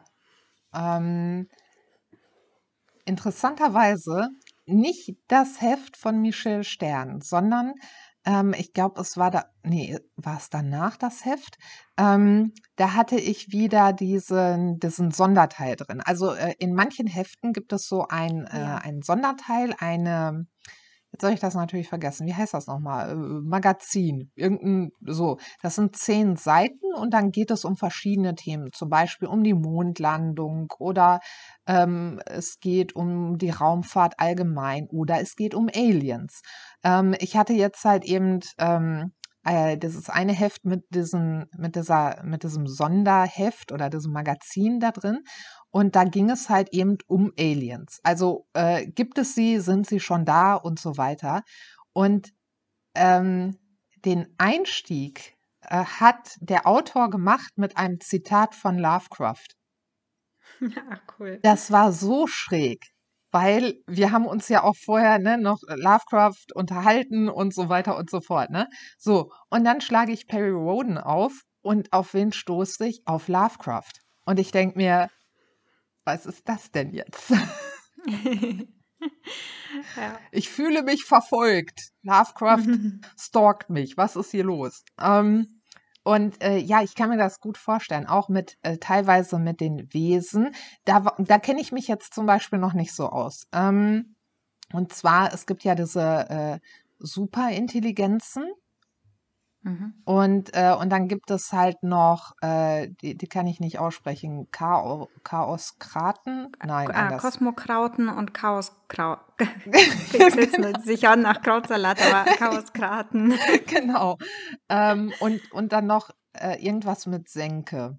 Ähm, 0.75 1.49
interessanterweise 3.09 4.29
nicht 4.67 5.17
das 5.29 5.61
Heft 5.61 5.97
von 5.97 6.21
Michel 6.21 6.63
Stern, 6.63 7.21
sondern 7.23 7.75
ähm, 8.25 8.55
ich 8.57 8.75
glaube, 8.75 9.01
es 9.01 9.17
war 9.17 9.31
da, 9.31 9.47
nee, 9.63 9.99
war 10.17 10.37
es 10.37 10.51
danach 10.51 10.97
das 10.97 11.25
Heft? 11.25 11.57
Ähm, 11.97 12.53
da 12.77 12.95
hatte 12.95 13.17
ich 13.17 13.51
wieder 13.51 13.95
diesen, 13.95 14.79
diesen 14.79 15.11
Sonderteil 15.11 15.77
drin. 15.77 16.03
Also 16.05 16.33
äh, 16.35 16.55
in 16.59 16.75
manchen 16.75 17.07
Heften 17.07 17.55
gibt 17.55 17.73
es 17.73 17.89
so 17.89 18.07
ein, 18.09 18.47
äh, 18.47 18.79
ein 18.83 19.01
Sonderteil, 19.03 19.75
eine, 19.79 20.47
jetzt 21.13 21.23
soll 21.23 21.33
ich 21.33 21.41
das 21.41 21.55
natürlich 21.55 21.89
vergessen, 21.89 22.27
wie 22.27 22.35
heißt 22.35 22.55
das 22.55 22.67
nochmal? 22.67 23.11
Äh, 23.11 23.15
Magazin, 23.15 24.31
irgendein, 24.35 24.91
so. 25.01 25.39
Das 25.63 25.75
sind 25.75 25.97
zehn 25.97 26.37
Seiten 26.37 26.95
und 26.95 27.13
dann 27.15 27.31
geht 27.31 27.51
es 27.51 27.65
um 27.65 27.77
verschiedene 27.77 28.35
Themen, 28.35 28.73
zum 28.73 28.89
Beispiel 28.89 29.29
um 29.29 29.43
die 29.43 29.55
Mondlandung 29.55 30.73
oder 30.79 31.21
ähm, 31.67 32.21
es 32.27 32.61
geht 32.61 32.95
um 32.95 33.39
die 33.39 33.51
Raumfahrt 33.51 34.15
allgemein 34.19 34.87
oder 34.91 35.21
es 35.21 35.37
geht 35.37 35.55
um 35.55 35.69
Aliens. 35.75 36.43
Ähm, 36.85 37.15
ich 37.19 37.37
hatte 37.37 37.53
jetzt 37.55 37.85
halt 37.85 38.05
eben 38.05 38.41
ähm, 38.59 39.13
äh, 39.45 39.79
dieses 39.79 40.11
eine 40.11 40.33
Heft 40.33 40.65
mit 40.65 40.85
diesem, 40.91 41.47
mit 41.57 41.75
dieser, 41.77 42.23
mit 42.25 42.43
diesem 42.43 42.67
Sonderheft 42.67 43.73
oder 43.73 43.89
diesem 43.89 44.13
Magazin 44.13 44.79
da 44.81 44.91
drin. 44.91 45.21
Und 45.71 45.97
da 45.97 46.05
ging 46.05 46.31
es 46.31 46.49
halt 46.49 46.71
eben 46.73 46.99
um 47.07 47.33
Aliens. 47.39 48.01
Also 48.03 48.47
äh, 48.55 48.87
gibt 48.87 49.19
es 49.19 49.35
sie, 49.35 49.61
sind 49.61 49.87
sie 49.87 50.01
schon 50.01 50.25
da 50.25 50.55
und 50.55 50.79
so 50.81 50.97
weiter. 50.97 51.43
Und 51.93 52.33
ähm, 52.95 53.59
den 54.05 54.35
Einstieg 54.39 55.37
äh, 55.63 55.85
hat 55.85 56.37
der 56.41 56.67
Autor 56.67 57.11
gemacht 57.11 57.53
mit 57.57 57.77
einem 57.77 58.01
Zitat 58.01 58.55
von 58.55 58.79
Lovecraft. 58.79 59.49
Ach, 60.91 61.01
cool. 61.19 61.39
Das 61.43 61.71
war 61.71 61.93
so 61.93 62.27
schräg. 62.27 62.85
weil 63.31 63.75
wir 63.87 64.11
haben 64.13 64.27
uns 64.27 64.49
ja 64.49 64.63
auch 64.63 64.77
vorher 64.77 65.19
ne, 65.19 65.39
noch 65.39 65.61
Lovecraft 65.69 66.47
unterhalten 66.55 67.29
und 67.29 67.55
so 67.55 67.69
weiter 67.69 67.97
und 67.97 68.11
so 68.11 68.21
fort. 68.21 68.51
Ne? 68.51 68.69
So, 68.99 69.31
und 69.51 69.65
dann 69.65 69.81
schlage 69.81 70.13
ich 70.13 70.27
Perry 70.27 70.51
Roden 70.51 70.99
auf 70.99 71.43
und 71.63 71.93
auf 71.93 72.15
wen 72.15 72.33
stoße 72.33 72.87
ich? 72.87 73.03
Auf 73.07 73.29
Lovecraft. 73.29 73.93
Und 74.25 74.39
ich 74.39 74.51
denke 74.51 74.79
mir, 74.79 75.09
was 76.09 76.25
ist 76.25 76.49
das 76.49 76.71
denn 76.71 76.95
jetzt? 76.95 77.31
ja. 78.07 78.65
Ich 80.33 80.49
fühle 80.49 80.83
mich 80.83 81.05
verfolgt. 81.05 81.91
Lovecraft 82.03 82.65
stalkt 83.19 83.69
mich. 83.69 83.99
Was 83.99 84.17
ist 84.17 84.31
hier 84.31 84.45
los? 84.45 84.85
Ähm, 84.99 85.61
und 86.05 86.43
äh, 86.43 86.57
ja, 86.57 86.83
ich 86.83 86.95
kann 86.95 87.11
mir 87.11 87.19
das 87.19 87.41
gut 87.41 87.59
vorstellen, 87.59 88.07
auch 88.07 88.31
mit 88.31 88.57
äh, 88.63 88.79
teilweise 88.79 89.39
mit 89.39 89.61
den 89.61 89.93
Wesen. 89.93 90.55
Da, 90.87 91.15
da 91.19 91.39
kenne 91.39 91.61
ich 91.61 91.73
mich 91.73 91.89
jetzt 91.89 92.15
zum 92.15 92.25
Beispiel 92.25 92.59
noch 92.59 92.73
nicht 92.73 92.95
so 92.95 93.11
aus. 93.11 93.47
Ähm, 93.53 94.17
und 94.73 94.95
zwar, 94.95 95.35
es 95.35 95.45
gibt 95.45 95.63
ja 95.63 95.75
diese 95.75 96.31
äh, 96.31 96.59
Superintelligenzen, 97.01 98.45
Mhm. 99.69 99.93
Und, 100.07 100.57
äh, 100.57 100.75
und 100.75 100.89
dann 100.91 101.09
gibt 101.09 101.31
es 101.31 101.53
halt 101.53 101.83
noch, 101.83 102.33
äh, 102.41 102.89
die, 103.03 103.17
die 103.19 103.27
kann 103.27 103.47
ich 103.47 103.61
nicht 103.61 103.79
aussprechen, 103.79 104.49
Chao, 104.51 105.11
Chaoskraten? 105.25 106.51
Nein, 106.65 106.91
ah, 106.91 107.19
Kosmokrauten 107.19 108.09
und 108.09 108.33
Chaoskrauten. 108.33 109.25
genau. 110.13 110.81
sich 110.81 111.07
an 111.07 111.21
nach 111.21 111.43
Krautsalat, 111.43 112.01
aber 112.01 112.31
Chaoskraten. 112.37 113.35
genau. 113.67 114.17
Ähm, 114.71 115.13
und, 115.21 115.53
und 115.53 115.73
dann 115.73 115.87
noch 115.87 116.11
äh, 116.33 116.65
irgendwas 116.65 117.07
mit 117.07 117.29
Senke. 117.29 117.99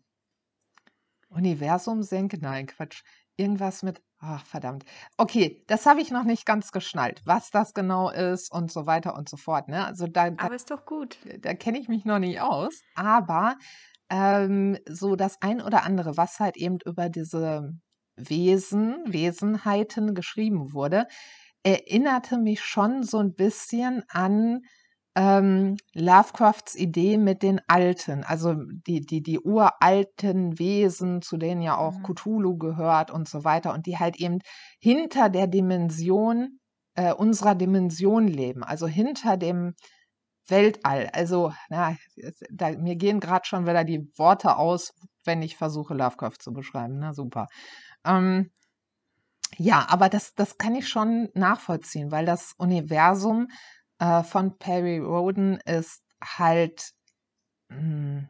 Universum 1.29 2.01
Senke? 2.01 2.39
Nein, 2.39 2.65
Quatsch. 2.65 3.03
Irgendwas 3.37 3.83
mit 3.83 4.01
Ach, 4.21 4.45
verdammt. 4.45 4.83
Okay, 5.17 5.63
das 5.67 5.85
habe 5.85 6.01
ich 6.01 6.11
noch 6.11 6.25
nicht 6.25 6.45
ganz 6.45 6.71
geschnallt, 6.73 7.21
was 7.23 7.51
das 7.51 7.73
genau 7.73 8.09
ist 8.09 8.51
und 8.51 8.69
so 8.71 8.85
weiter 8.85 9.15
und 9.15 9.29
so 9.29 9.37
fort. 9.37 9.69
Ne? 9.69 9.85
Also 9.85 10.07
da, 10.07 10.29
da, 10.29 10.45
aber 10.45 10.55
ist 10.55 10.71
doch 10.71 10.85
gut. 10.85 11.17
Da 11.39 11.53
kenne 11.53 11.79
ich 11.79 11.87
mich 11.87 12.03
noch 12.03 12.19
nicht 12.19 12.41
aus. 12.41 12.81
Aber 12.95 13.55
ähm, 14.09 14.77
so 14.89 15.15
das 15.15 15.37
ein 15.41 15.61
oder 15.61 15.83
andere, 15.83 16.17
was 16.17 16.39
halt 16.39 16.57
eben 16.57 16.79
über 16.85 17.07
diese 17.09 17.71
Wesen, 18.17 18.97
Wesenheiten 19.05 20.13
geschrieben 20.15 20.73
wurde, 20.73 21.07
erinnerte 21.63 22.37
mich 22.37 22.61
schon 22.61 23.03
so 23.03 23.19
ein 23.19 23.35
bisschen 23.35 24.03
an 24.09 24.61
ähm, 25.15 25.77
Lovecrafts 25.93 26.75
Idee 26.75 27.17
mit 27.17 27.41
den 27.43 27.61
Alten, 27.67 28.23
also 28.23 28.53
die, 28.55 29.01
die, 29.01 29.21
die 29.21 29.39
uralten 29.39 30.59
Wesen, 30.59 31.21
zu 31.21 31.37
denen 31.37 31.61
ja 31.61 31.77
auch 31.77 31.97
mhm. 31.97 32.03
Cthulhu 32.03 32.57
gehört 32.57 33.11
und 33.11 33.27
so 33.27 33.43
weiter, 33.43 33.73
und 33.73 33.85
die 33.85 33.97
halt 33.97 34.17
eben 34.17 34.39
hinter 34.79 35.29
der 35.29 35.47
Dimension 35.47 36.59
äh, 36.95 37.13
unserer 37.13 37.55
Dimension 37.55 38.27
leben, 38.27 38.63
also 38.63 38.87
hinter 38.87 39.37
dem 39.37 39.73
Weltall. 40.47 41.09
Also, 41.13 41.53
na, 41.69 41.95
da, 42.49 42.71
mir 42.71 42.95
gehen 42.95 43.19
gerade 43.19 43.45
schon 43.45 43.65
wieder 43.65 43.83
die 43.83 44.11
Worte 44.17 44.57
aus, 44.57 44.93
wenn 45.25 45.41
ich 45.41 45.57
versuche, 45.57 45.93
Lovecraft 45.93 46.37
zu 46.39 46.53
beschreiben. 46.53 46.99
Na, 46.99 47.13
super. 47.13 47.47
Ähm, 48.05 48.51
ja, 49.57 49.85
aber 49.89 50.09
das, 50.09 50.33
das 50.35 50.57
kann 50.57 50.75
ich 50.75 50.87
schon 50.87 51.29
nachvollziehen, 51.33 52.11
weil 52.11 52.25
das 52.25 52.53
Universum 52.57 53.47
äh, 53.99 54.23
von 54.23 54.57
Perry 54.57 54.99
Roden 54.99 55.59
ist 55.65 56.01
halt, 56.21 56.91
hm, 57.69 58.29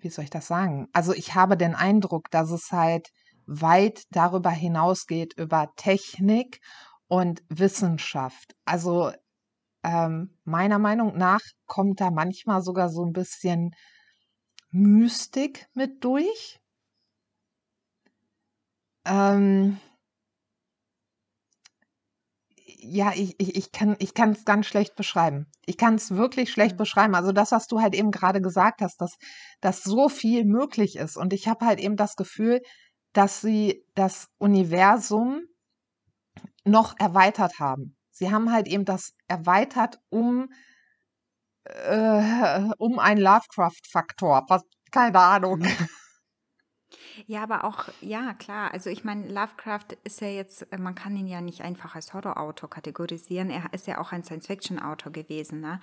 wie 0.00 0.08
soll 0.10 0.24
ich 0.24 0.30
das 0.30 0.46
sagen? 0.46 0.88
Also 0.92 1.12
ich 1.12 1.34
habe 1.34 1.56
den 1.56 1.74
Eindruck, 1.74 2.30
dass 2.30 2.50
es 2.50 2.70
halt 2.72 3.08
weit 3.46 4.04
darüber 4.10 4.50
hinausgeht, 4.50 5.34
über 5.36 5.72
Technik 5.76 6.60
und 7.08 7.42
Wissenschaft. 7.48 8.54
Also 8.64 9.12
ähm, 9.82 10.38
meiner 10.44 10.78
Meinung 10.78 11.16
nach 11.16 11.40
kommt 11.66 12.00
da 12.00 12.10
manchmal 12.10 12.62
sogar 12.62 12.88
so 12.90 13.04
ein 13.04 13.12
bisschen 13.12 13.74
Mystik 14.70 15.66
mit 15.74 16.04
durch. 16.04 16.60
Ähm, 19.04 19.78
ja, 22.82 23.12
ich, 23.14 23.34
ich, 23.38 23.56
ich 23.56 23.72
kann 23.72 23.96
ich 23.98 24.14
kann 24.14 24.30
es 24.30 24.44
ganz 24.44 24.66
schlecht 24.66 24.96
beschreiben. 24.96 25.46
Ich 25.66 25.76
kann 25.76 25.94
es 25.94 26.14
wirklich 26.16 26.50
schlecht 26.50 26.74
mhm. 26.74 26.78
beschreiben. 26.78 27.14
Also 27.14 27.32
das, 27.32 27.52
was 27.52 27.66
du 27.66 27.80
halt 27.80 27.94
eben 27.94 28.10
gerade 28.10 28.40
gesagt 28.40 28.80
hast, 28.80 29.00
dass, 29.00 29.16
dass 29.60 29.82
so 29.82 30.08
viel 30.08 30.44
möglich 30.44 30.96
ist. 30.96 31.16
Und 31.16 31.32
ich 31.32 31.48
habe 31.48 31.66
halt 31.66 31.80
eben 31.80 31.96
das 31.96 32.16
Gefühl, 32.16 32.60
dass 33.12 33.40
sie 33.40 33.84
das 33.94 34.28
Universum 34.38 35.42
noch 36.64 36.94
erweitert 36.98 37.58
haben. 37.58 37.96
Sie 38.10 38.30
haben 38.30 38.52
halt 38.52 38.68
eben 38.68 38.84
das 38.84 39.14
erweitert 39.28 39.98
um, 40.10 40.48
äh, 41.64 42.68
um 42.78 42.98
einen 42.98 43.20
Lovecraft-Faktor. 43.20 44.46
Keine 44.90 45.18
Ahnung. 45.18 45.64
Ja, 47.26 47.42
aber 47.42 47.64
auch, 47.64 47.88
ja, 48.00 48.34
klar. 48.34 48.72
Also 48.72 48.90
ich 48.90 49.04
meine, 49.04 49.28
Lovecraft 49.28 49.96
ist 50.04 50.20
ja 50.20 50.28
jetzt, 50.28 50.66
man 50.76 50.94
kann 50.94 51.16
ihn 51.16 51.26
ja 51.26 51.40
nicht 51.40 51.62
einfach 51.62 51.94
als 51.94 52.14
Horrorautor 52.14 52.70
kategorisieren. 52.70 53.50
Er 53.50 53.72
ist 53.72 53.86
ja 53.86 53.98
auch 53.98 54.12
ein 54.12 54.22
Science-Fiction-Autor 54.22 55.12
gewesen, 55.12 55.60
ne? 55.60 55.80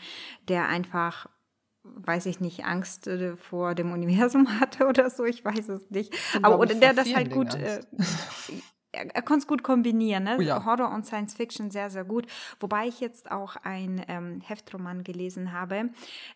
der 0.47 0.67
einfach 0.67 1.27
weiß 1.83 2.25
ich 2.25 2.41
nicht, 2.41 2.65
Angst 2.65 3.07
äh, 3.07 3.37
vor 3.37 3.73
dem 3.73 3.93
Universum 3.93 4.47
hatte 4.59 4.87
oder 4.87 5.09
so, 5.09 5.23
ich 5.23 5.45
weiß 5.45 5.69
es 5.69 5.89
nicht. 5.89 6.13
Aber 6.41 6.59
oder 6.59 6.75
der 6.75 6.93
das 6.93 7.15
halt 7.15 7.31
gut, 7.31 7.55
äh, 7.55 7.79
er, 8.91 9.15
er 9.15 9.21
konnte 9.21 9.43
es 9.43 9.47
gut 9.47 9.63
kombinieren, 9.63 10.23
ne? 10.23 10.37
Oh 10.37 10.41
ja. 10.41 10.65
Horror 10.65 10.91
und 10.91 11.05
Science 11.05 11.33
Fiction 11.33 11.71
sehr, 11.71 11.89
sehr 11.89 12.05
gut. 12.05 12.27
Wobei 12.59 12.87
ich 12.87 12.99
jetzt 12.99 13.31
auch 13.31 13.55
ein 13.57 14.03
ähm, 14.07 14.41
Heftroman 14.41 15.03
gelesen 15.03 15.51
habe, 15.51 15.89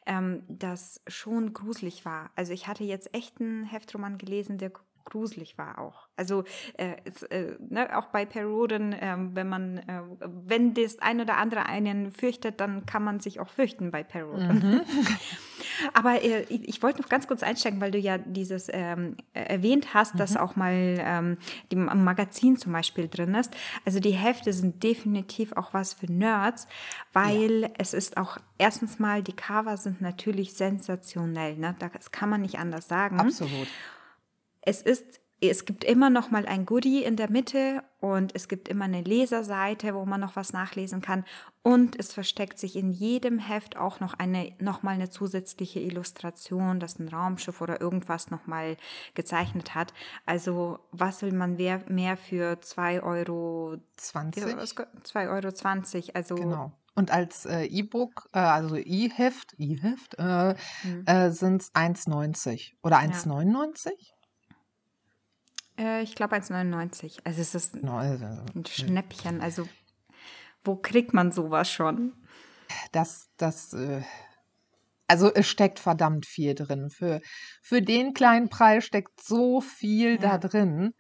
ähm, 0.06 0.44
das 0.48 1.02
schon 1.08 1.54
gruselig 1.54 2.06
war. 2.06 2.32
Also 2.36 2.54
ich 2.54 2.68
hatte 2.68 2.84
jetzt 2.84 3.14
echt 3.14 3.40
einen 3.40 3.64
Heftroman 3.64 4.18
gelesen, 4.18 4.58
der 4.58 4.72
gruselig 5.12 5.58
war 5.58 5.78
auch. 5.78 6.08
Also 6.16 6.44
äh, 6.78 6.96
es, 7.04 7.24
äh, 7.24 7.58
ne, 7.70 7.98
auch 7.98 8.08
bei 8.08 8.26
Perioden, 8.26 8.94
äh, 8.94 9.16
wenn 9.18 9.50
man, 9.50 9.78
äh, 9.80 10.02
wenn 10.20 10.74
das 10.74 11.00
ein 11.00 11.20
oder 11.20 11.38
andere 11.38 11.66
einen 11.66 12.12
fürchtet, 12.12 12.62
dann 12.62 12.86
kann 12.86 13.04
man 13.04 13.20
sich 13.20 13.40
auch 13.40 13.50
fürchten 13.50 13.92
bei 13.92 14.04
Perioden. 14.04 14.60
Mhm. 14.60 14.82
Aber 15.94 16.24
äh, 16.24 16.44
ich, 16.44 16.68
ich 16.68 16.84
wollte 16.84 17.02
noch 17.02 17.10
ganz 17.10 17.28
kurz 17.28 17.44
einsteigen, 17.44 17.82
weil 17.82 17.92
du 17.92 17.98
ja 17.98 18.18
dieses 18.18 18.70
ähm, 18.72 19.18
erwähnt 19.34 19.94
hast, 19.94 20.16
mhm. 20.16 20.20
dass 20.20 20.38
auch 20.38 20.56
mal 20.56 20.98
ähm, 21.00 21.38
im 21.70 22.04
Magazin 22.04 22.56
zum 22.58 22.72
Beispiel 22.72 23.08
drin 23.08 23.36
ist. 23.36 23.54
Also 23.86 24.00
die 24.00 24.12
Hefte 24.12 24.54
sind 24.54 24.82
definitiv 24.84 25.52
auch 25.54 25.74
was 25.74 25.94
für 25.94 26.12
Nerds, 26.12 26.68
weil 27.12 27.64
ja. 27.64 27.70
es 27.78 27.94
ist 27.94 28.18
auch 28.18 28.38
erstens 28.58 29.00
mal, 29.00 29.24
die 29.24 29.34
Cover 29.34 29.76
sind 29.76 30.02
natürlich 30.02 30.54
sensationell. 30.54 31.58
Ne? 31.58 31.76
Das 31.80 32.12
kann 32.12 32.30
man 32.30 32.42
nicht 32.42 32.60
anders 32.60 32.88
sagen. 32.88 33.20
Absolut. 33.20 33.68
Es 34.62 34.82
ist 34.82 35.22
es 35.44 35.66
gibt 35.66 35.84
immer 35.84 36.12
noch 36.12 36.30
mal 36.30 36.46
ein 36.46 36.68
Goodie 36.68 37.04
in 37.04 37.16
der 37.16 37.32
Mitte 37.32 37.84
und 38.00 38.36
es 38.36 38.48
gibt 38.48 38.68
immer 38.68 38.86
eine 38.86 39.02
Leserseite, 39.02 39.96
wo 39.96 40.06
man 40.06 40.22
noch 40.22 40.36
was 40.36 40.54
nachlesen 40.54 41.02
kann 41.02 41.26
und 41.64 42.00
es 42.00 42.14
versteckt 42.14 42.60
sich 42.60 42.76
in 42.76 42.92
jedem 42.92 43.40
Heft 43.40 43.76
auch 43.76 44.00
noch 44.00 44.14
eine 44.14 44.54
noch 44.60 44.84
mal 44.84 44.92
eine 44.92 45.10
zusätzliche 45.10 45.80
Illustration, 45.80 46.80
das 46.80 47.00
ein 47.00 47.08
Raumschiff 47.08 47.60
oder 47.60 47.82
irgendwas 47.82 48.30
noch 48.30 48.46
mal 48.46 48.78
gezeichnet 49.16 49.74
hat. 49.74 49.94
Also 50.28 50.78
was 50.92 51.24
will 51.24 51.34
man 51.34 51.56
mehr, 51.56 51.82
mehr 51.88 52.18
für 52.18 52.54
2,20 52.54 53.04
Euro 53.04 53.78
2,20 53.98 55.30
Euro 55.32 55.52
20, 55.52 56.16
also 56.16 56.36
genau. 56.36 56.72
Und 56.94 57.10
als 57.10 57.46
äh, 57.46 57.64
E-Book, 57.64 58.28
äh, 58.34 58.40
also 58.40 58.76
E-Heft, 58.76 59.56
E-Heft, 59.58 60.16
äh, 60.20 60.56
mhm. 60.84 61.32
sind 61.32 61.62
es 61.62 61.74
1,90 61.74 62.74
oder 62.84 62.98
1,99? 62.98 63.88
Ja. 63.88 64.21
Äh, 65.78 66.04
ich 66.04 66.16
glaube 66.16 66.36
1,99. 66.36 67.20
Also 67.24 67.42
es 67.42 67.56
ist 67.56 67.84
also, 67.84 68.26
ein 68.56 68.66
Schnäppchen. 68.66 69.42
Also 69.42 69.68
wo 70.64 70.76
kriegt 70.76 71.14
man 71.14 71.32
sowas 71.32 71.70
schon? 71.70 72.14
Das, 72.92 73.30
das, 73.38 73.74
äh, 73.74 74.02
also 75.08 75.34
es 75.34 75.48
steckt 75.48 75.80
verdammt 75.80 76.26
viel 76.26 76.56
drin. 76.56 76.90
Für, 76.90 77.22
für 77.62 77.82
den 77.82 78.14
kleinen 78.14 78.50
Preis 78.50 78.86
steckt 78.86 79.22
so 79.22 79.62
viel 79.62 80.16
ja. 80.16 80.18
da 80.18 80.38
drin. 80.38 80.94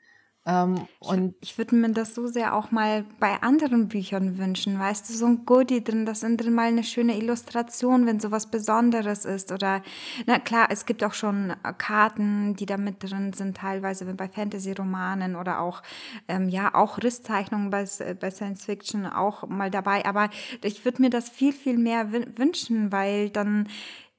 Ähm, 0.43 0.87
und 0.99 1.35
ich, 1.41 1.51
ich 1.51 1.57
würde 1.59 1.75
mir 1.75 1.91
das 1.91 2.15
so 2.15 2.25
sehr 2.25 2.55
auch 2.55 2.71
mal 2.71 3.05
bei 3.19 3.41
anderen 3.43 3.87
Büchern 3.89 4.39
wünschen, 4.39 4.79
weißt 4.79 5.07
du, 5.07 5.13
so 5.13 5.27
ein 5.27 5.45
Goodie 5.45 5.83
drin, 5.83 6.05
das 6.07 6.21
sind 6.21 6.41
drin 6.41 6.55
mal 6.55 6.67
eine 6.67 6.83
schöne 6.83 7.15
Illustration, 7.15 8.07
wenn 8.07 8.19
sowas 8.19 8.49
Besonderes 8.49 9.25
ist 9.25 9.51
oder, 9.51 9.83
na 10.25 10.39
klar, 10.39 10.69
es 10.71 10.87
gibt 10.87 11.03
auch 11.03 11.13
schon 11.13 11.51
äh, 11.51 11.73
Karten, 11.77 12.55
die 12.55 12.65
da 12.65 12.77
mit 12.77 13.03
drin 13.03 13.33
sind, 13.33 13.57
teilweise 13.57 14.05
bei 14.15 14.27
Fantasy-Romanen 14.27 15.35
oder 15.35 15.59
auch, 15.59 15.83
ähm, 16.27 16.49
ja, 16.49 16.73
auch 16.73 16.97
Risszeichnungen 16.97 17.69
bei, 17.69 17.85
bei 18.19 18.31
Science 18.31 18.65
Fiction 18.65 19.05
auch 19.05 19.47
mal 19.47 19.69
dabei, 19.69 20.05
aber 20.05 20.31
ich 20.63 20.83
würde 20.85 21.03
mir 21.03 21.11
das 21.11 21.29
viel, 21.29 21.53
viel 21.53 21.77
mehr 21.77 22.11
wünschen, 22.11 22.91
weil 22.91 23.29
dann 23.29 23.67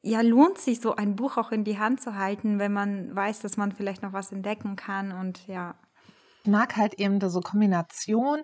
ja, 0.03 0.21
lohnt 0.21 0.59
sich 0.59 0.81
so 0.81 0.95
ein 0.97 1.17
Buch 1.17 1.37
auch 1.37 1.53
in 1.53 1.65
die 1.65 1.79
Hand 1.79 2.01
zu 2.01 2.17
halten, 2.17 2.59
wenn 2.59 2.73
man 2.73 3.15
weiß, 3.15 3.41
dass 3.41 3.57
man 3.57 3.73
vielleicht 3.73 4.03
noch 4.03 4.13
was 4.13 4.33
entdecken 4.33 4.77
kann 4.77 5.13
und 5.13 5.47
ja. 5.47 5.75
Mag 6.47 6.77
halt 6.77 6.95
eben 6.95 7.21
diese 7.21 7.41
Kombination 7.41 8.43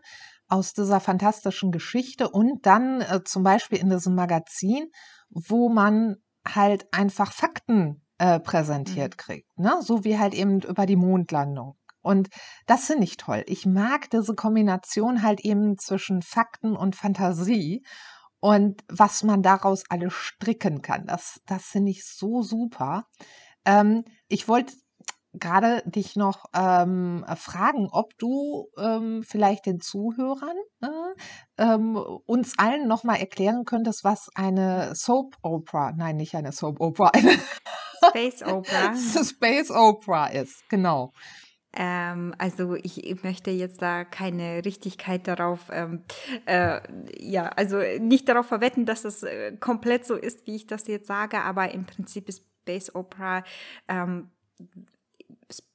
aus 0.49 0.73
dieser 0.73 1.01
fantastischen 1.01 1.73
Geschichte 1.73 2.29
und 2.29 2.65
dann 2.67 3.01
äh, 3.03 3.23
zum 3.25 3.43
Beispiel 3.43 3.79
in 3.79 3.91
diesem 3.91 4.15
Magazin, 4.15 4.91
wo 5.31 5.69
man 5.69 6.17
halt 6.47 6.87
einfach 6.93 7.33
Fakten 7.33 8.03
äh, 8.19 8.41
präsentiert 8.41 9.15
mhm. 9.15 9.17
kriegt, 9.17 9.59
ne? 9.59 9.77
So 9.83 10.05
wie 10.05 10.19
halt 10.19 10.35
eben 10.35 10.61
über 10.61 10.87
die 10.87 10.97
Mondlandung. 10.97 11.77
Und 12.01 12.29
das 12.67 12.87
finde 12.87 13.05
ich 13.05 13.17
toll. 13.17 13.45
Ich 13.47 13.67
mag 13.67 14.09
diese 14.11 14.35
Kombination 14.35 15.23
halt 15.23 15.41
eben 15.41 15.77
zwischen 15.79 16.23
Fakten 16.23 16.77
und 16.77 16.97
Fantasie 16.97 17.85
und 18.41 18.83
was 18.89 19.25
man 19.25 19.43
daraus 19.43 19.85
alles 19.89 20.15
stricken 20.15 20.81
kann. 20.81 21.07
Das, 21.07 21.41
das 21.47 21.65
finde 21.65 21.91
ich 21.91 22.07
so 22.07 22.43
super. 22.43 23.05
Ähm, 23.65 24.05
ich 24.29 24.49
wollte 24.49 24.75
gerade 25.39 25.83
dich 25.87 26.17
noch 26.17 26.47
ähm, 26.55 27.25
fragen, 27.37 27.89
ob 27.91 28.17
du 28.19 28.69
ähm, 28.79 29.23
vielleicht 29.23 29.67
den 29.67 29.81
Zuhörern 29.81 30.57
äh, 30.83 30.87
ähm, 31.63 31.97
uns 31.97 32.59
allen 32.59 32.89
noch 32.89 33.05
mal 33.05 33.17
erklären 33.17 33.65
könntest, 33.65 34.05
was 34.05 34.29
eine 34.35 34.95
Soap 34.95 35.37
Opera, 35.43 35.93
nein, 35.97 36.17
nicht 36.17 36.35
eine 36.35 36.53
Soap 36.53 36.81
Opera, 36.81 37.11
eine 37.15 37.39
Space 38.09 38.43
Opera. 38.47 38.95
Space 38.95 39.71
Opera 39.71 40.27
ist, 40.29 40.69
genau. 40.69 41.13
Ähm, 41.75 42.35
also 42.39 42.75
ich 42.75 43.23
möchte 43.23 43.51
jetzt 43.51 43.83
da 43.83 44.05
keine 44.05 44.65
Richtigkeit 44.65 45.29
darauf, 45.29 45.69
ähm, 45.71 46.05
äh, 46.47 46.81
ja, 47.19 47.51
also 47.51 47.79
nicht 48.01 48.29
darauf 48.29 48.47
verwetten, 48.47 48.87
dass 48.87 49.05
es 49.05 49.23
äh, 49.23 49.57
komplett 49.59 50.07
so 50.07 50.15
ist, 50.15 50.47
wie 50.47 50.57
ich 50.57 50.67
das 50.67 50.87
jetzt 50.87 51.07
sage, 51.07 51.41
aber 51.43 51.73
im 51.73 51.85
Prinzip 51.85 52.29
ist 52.29 52.45
Space 52.63 52.95
Opera 52.95 53.45
ähm, 53.87 54.31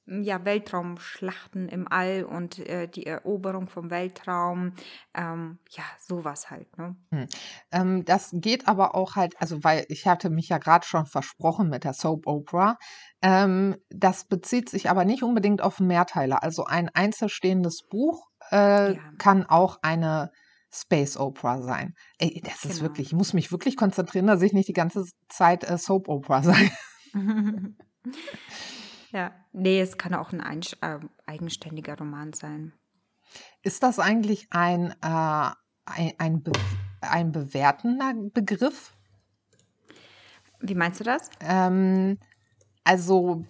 ja, 0.05 0.43
Weltraumschlachten 0.43 1.69
im 1.69 1.87
All 1.89 2.25
und 2.25 2.59
äh, 2.59 2.87
die 2.87 3.05
Eroberung 3.05 3.69
vom 3.69 3.89
Weltraum, 3.89 4.73
ähm, 5.13 5.59
ja, 5.69 5.83
sowas 5.97 6.51
halt. 6.51 6.77
Ne? 6.77 6.95
Hm. 7.11 7.27
Ähm, 7.71 8.05
das 8.05 8.31
geht 8.33 8.67
aber 8.67 8.95
auch 8.95 9.15
halt, 9.15 9.35
also 9.39 9.63
weil 9.63 9.85
ich 9.87 10.05
hatte 10.05 10.29
mich 10.29 10.49
ja 10.49 10.57
gerade 10.57 10.85
schon 10.85 11.05
versprochen 11.05 11.69
mit 11.69 11.85
der 11.85 11.93
Soap 11.93 12.27
Opera. 12.27 12.77
Ähm, 13.21 13.77
das 13.89 14.25
bezieht 14.25 14.69
sich 14.69 14.89
aber 14.89 15.05
nicht 15.05 15.23
unbedingt 15.23 15.61
auf 15.61 15.79
Mehrteiler. 15.79 16.43
Also 16.43 16.65
ein 16.65 16.89
einzelstehendes 16.93 17.83
Buch 17.83 18.27
äh, 18.51 18.95
ja. 18.95 19.01
kann 19.17 19.45
auch 19.45 19.79
eine 19.83 20.31
Space 20.69 21.15
Opera 21.15 21.61
sein. 21.61 21.93
Ey, 22.17 22.41
das 22.43 22.61
genau. 22.61 22.73
ist 22.73 22.81
wirklich, 22.81 23.07
ich 23.07 23.13
muss 23.13 23.33
mich 23.33 23.53
wirklich 23.53 23.77
konzentrieren, 23.77 24.27
dass 24.27 24.41
ich 24.41 24.51
nicht 24.51 24.67
die 24.67 24.73
ganze 24.73 25.05
Zeit 25.29 25.63
äh, 25.63 25.77
Soap 25.77 26.09
Opera 26.09 26.43
sage. 26.43 26.71
Ja, 29.13 29.31
nee, 29.51 29.79
es 29.79 29.99
kann 29.99 30.15
auch 30.15 30.33
ein 30.33 30.41
äh, 30.81 30.99
eigenständiger 31.27 31.95
Roman 31.99 32.33
sein. 32.33 32.73
Ist 33.61 33.83
das 33.83 33.99
eigentlich 33.99 34.47
ein, 34.49 34.89
äh, 35.03 35.51
ein, 35.85 36.13
ein, 36.17 36.41
be 36.41 36.51
ein 37.01 37.31
bewertender 37.31 38.15
Begriff? 38.33 38.97
Wie 40.61 40.73
meinst 40.73 40.99
du 40.99 41.03
das? 41.03 41.29
Ähm, 41.41 42.17
also, 42.83 43.45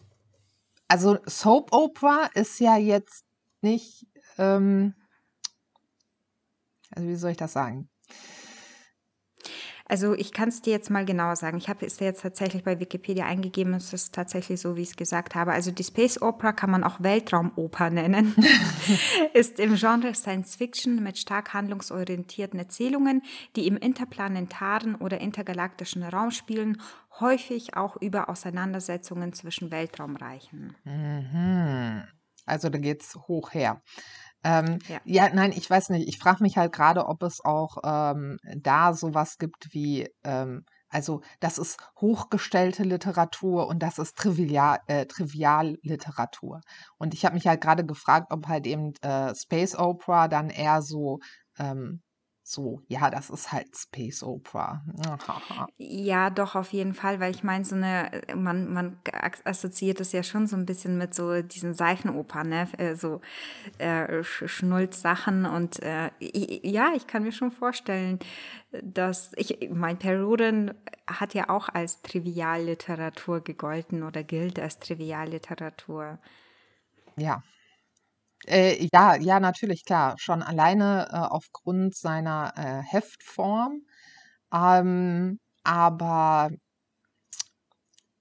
also 0.90 1.20
Soap 1.26 1.72
Opera 1.72 2.30
ist 2.34 2.60
ja 2.60 2.76
jetzt 2.76 3.26
nicht, 3.62 4.06
ähm, 4.38 4.94
also 6.92 7.08
wie 7.08 7.16
soll 7.16 7.32
ich 7.32 7.38
das 7.38 7.54
sagen? 7.54 7.90
Also 9.86 10.14
ich 10.14 10.32
kann 10.32 10.50
es 10.50 10.62
dir 10.62 10.72
jetzt 10.72 10.90
mal 10.90 11.04
genauer 11.06 11.36
sagen. 11.36 11.58
Ich 11.58 11.68
habe 11.68 11.86
es 11.86 12.00
jetzt 12.00 12.22
tatsächlich 12.22 12.64
bei 12.64 12.80
Wikipedia 12.80 13.26
eingegeben. 13.26 13.74
Es 13.74 13.92
ist 13.92 14.16
tatsächlich 14.16 14.62
so, 14.62 14.78
wie 14.78 14.82
ich 14.82 14.92
es 14.92 14.96
gesagt 14.96 15.36
habe. 15.36 15.52
Also 15.52 15.72
die 15.72 15.84
Space 15.84 16.22
Opera 16.22 16.54
kann 16.54 16.72
man 16.72 16.84
auch 16.84 17.02
Weltraumoper 17.02 17.90
nennen. 17.90 18.34
ist 19.34 19.60
im 19.60 19.76
Genre 19.76 20.16
Science 20.16 20.56
Fiction 20.56 21.04
mit 21.04 21.18
stark 21.18 21.54
handlungsorientierten 21.54 22.60
Erzählungen, 22.60 23.24
die 23.56 23.68
im 23.68 23.76
interplanetaren 23.76 24.96
oder 24.96 25.20
intergalaktischen 25.20 26.04
Raum 26.04 26.32
spielen, 26.32 26.82
häufig 27.20 27.76
auch 27.76 27.98
über 27.98 28.30
Auseinandersetzungen 28.30 29.34
zwischen 29.34 29.70
Weltraumreichen. 29.70 30.76
Mhm. 30.86 32.04
Also 32.46 32.70
da 32.70 32.78
geht 32.78 33.02
es 33.04 33.16
hoch 33.16 33.54
her. 33.54 33.82
Ähm, 34.44 34.80
ja. 34.88 35.00
ja. 35.06 35.34
nein, 35.34 35.54
ich 35.56 35.70
weiß 35.70 35.90
nicht. 35.90 36.08
Ich 36.08 36.20
frage 36.20 36.44
mich 36.44 36.58
halt 36.58 36.74
gerade, 36.74 37.06
ob 37.08 37.24
es 37.24 37.44
auch 37.44 37.78
ähm, 37.84 38.38
da 38.58 38.94
sowas 38.94 39.38
gibt 39.38 39.74
wie, 39.74 40.08
ähm, 40.24 40.66
also 40.90 41.22
das 41.40 41.58
ist 41.58 41.80
hochgestellte 42.00 42.84
Literatur 42.84 43.68
und 43.68 43.80
das 43.80 43.98
ist 43.98 44.16
Trivial, 44.16 44.80
äh, 44.88 45.06
Trivialliteratur. 45.06 46.62
Und 46.98 47.14
ich 47.14 47.26
habe 47.26 47.36
mich 47.36 47.48
halt 47.48 47.62
gerade 47.62 47.86
gefragt, 47.86 48.28
ob 48.32 48.48
halt 48.48 48.68
eben 48.68 48.94
äh, 49.02 49.34
Space 49.36 49.76
Opera 49.76 50.28
dann 50.28 50.50
eher 50.50 50.82
so 50.82 51.20
ähm, 51.58 52.02
so, 52.46 52.82
ja, 52.90 53.10
das 53.10 53.30
ist 53.30 53.54
halt 53.54 53.76
Space 53.76 54.22
Opera. 54.22 54.84
ja, 55.78 56.30
doch, 56.30 56.56
auf 56.56 56.74
jeden 56.74 56.94
Fall, 56.94 57.22
weil 57.22 57.32
ich 57.32 57.42
meine, 57.42 57.64
so 57.64 57.76
eine, 57.76 58.28
äh, 58.28 58.36
man, 58.36 58.74
man 58.74 58.98
assoziiert 59.46 60.02
es 60.02 60.12
ja 60.12 60.24
schon 60.24 60.46
so 60.46 60.58
ein 60.58 60.66
bisschen 60.66 60.98
mit 60.98 61.16
so 61.16 61.42
diesen 61.42 61.74
Seifenopern, 61.74 62.50
ne? 62.50 62.68
Äh, 62.78 62.96
so 62.96 63.22
äh, 63.78 64.24
Schnulz-Sachen 64.24 65.46
und 65.46 65.82
äh, 65.82 66.12
ja, 66.20 66.92
ich 66.96 67.08
kann 67.08 67.24
mir 67.24 67.32
schon 67.32 67.52
vorstellen, 67.52 68.20
dass 68.82 69.32
ich, 69.38 69.70
mein 69.74 69.98
Perioden 69.98 70.74
hat 71.08 71.34
ja 71.34 71.50
auch 71.50 71.70
als 71.70 72.02
Trivialliteratur 72.02 73.42
gegolten 73.42 74.04
oder 74.04 74.22
gilt 74.24 74.60
als 74.60 74.80
Trivialliteratur. 74.80 76.20
Ja, 77.16 77.42
äh, 78.48 78.88
ja, 78.94 79.16
ja, 79.16 79.40
natürlich, 79.40 79.86
klar. 79.86 80.16
Schon 80.18 80.42
alleine 80.42 81.08
äh, 81.12 81.16
aufgrund 81.16 81.96
seiner 81.96 82.54
äh, 82.56 82.82
Heftform. 82.84 83.82
Ähm, 84.54 85.40
aber 85.64 86.52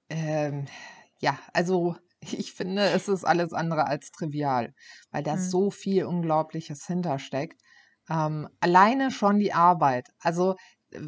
ähm, 0.08 0.66
ja, 1.18 1.38
also 1.52 1.96
ich 2.20 2.52
finde, 2.52 2.82
es 2.90 3.08
ist 3.08 3.24
alles 3.24 3.52
andere 3.52 3.86
als 3.86 4.10
trivial, 4.12 4.74
weil 5.10 5.22
da 5.22 5.36
mhm. 5.36 5.40
so 5.40 5.70
viel 5.70 6.04
Unglaubliches 6.04 6.86
hintersteckt. 6.86 7.60
Ähm, 8.10 8.48
alleine 8.60 9.10
schon 9.10 9.38
die 9.38 9.52
Arbeit. 9.52 10.08
Also 10.20 10.56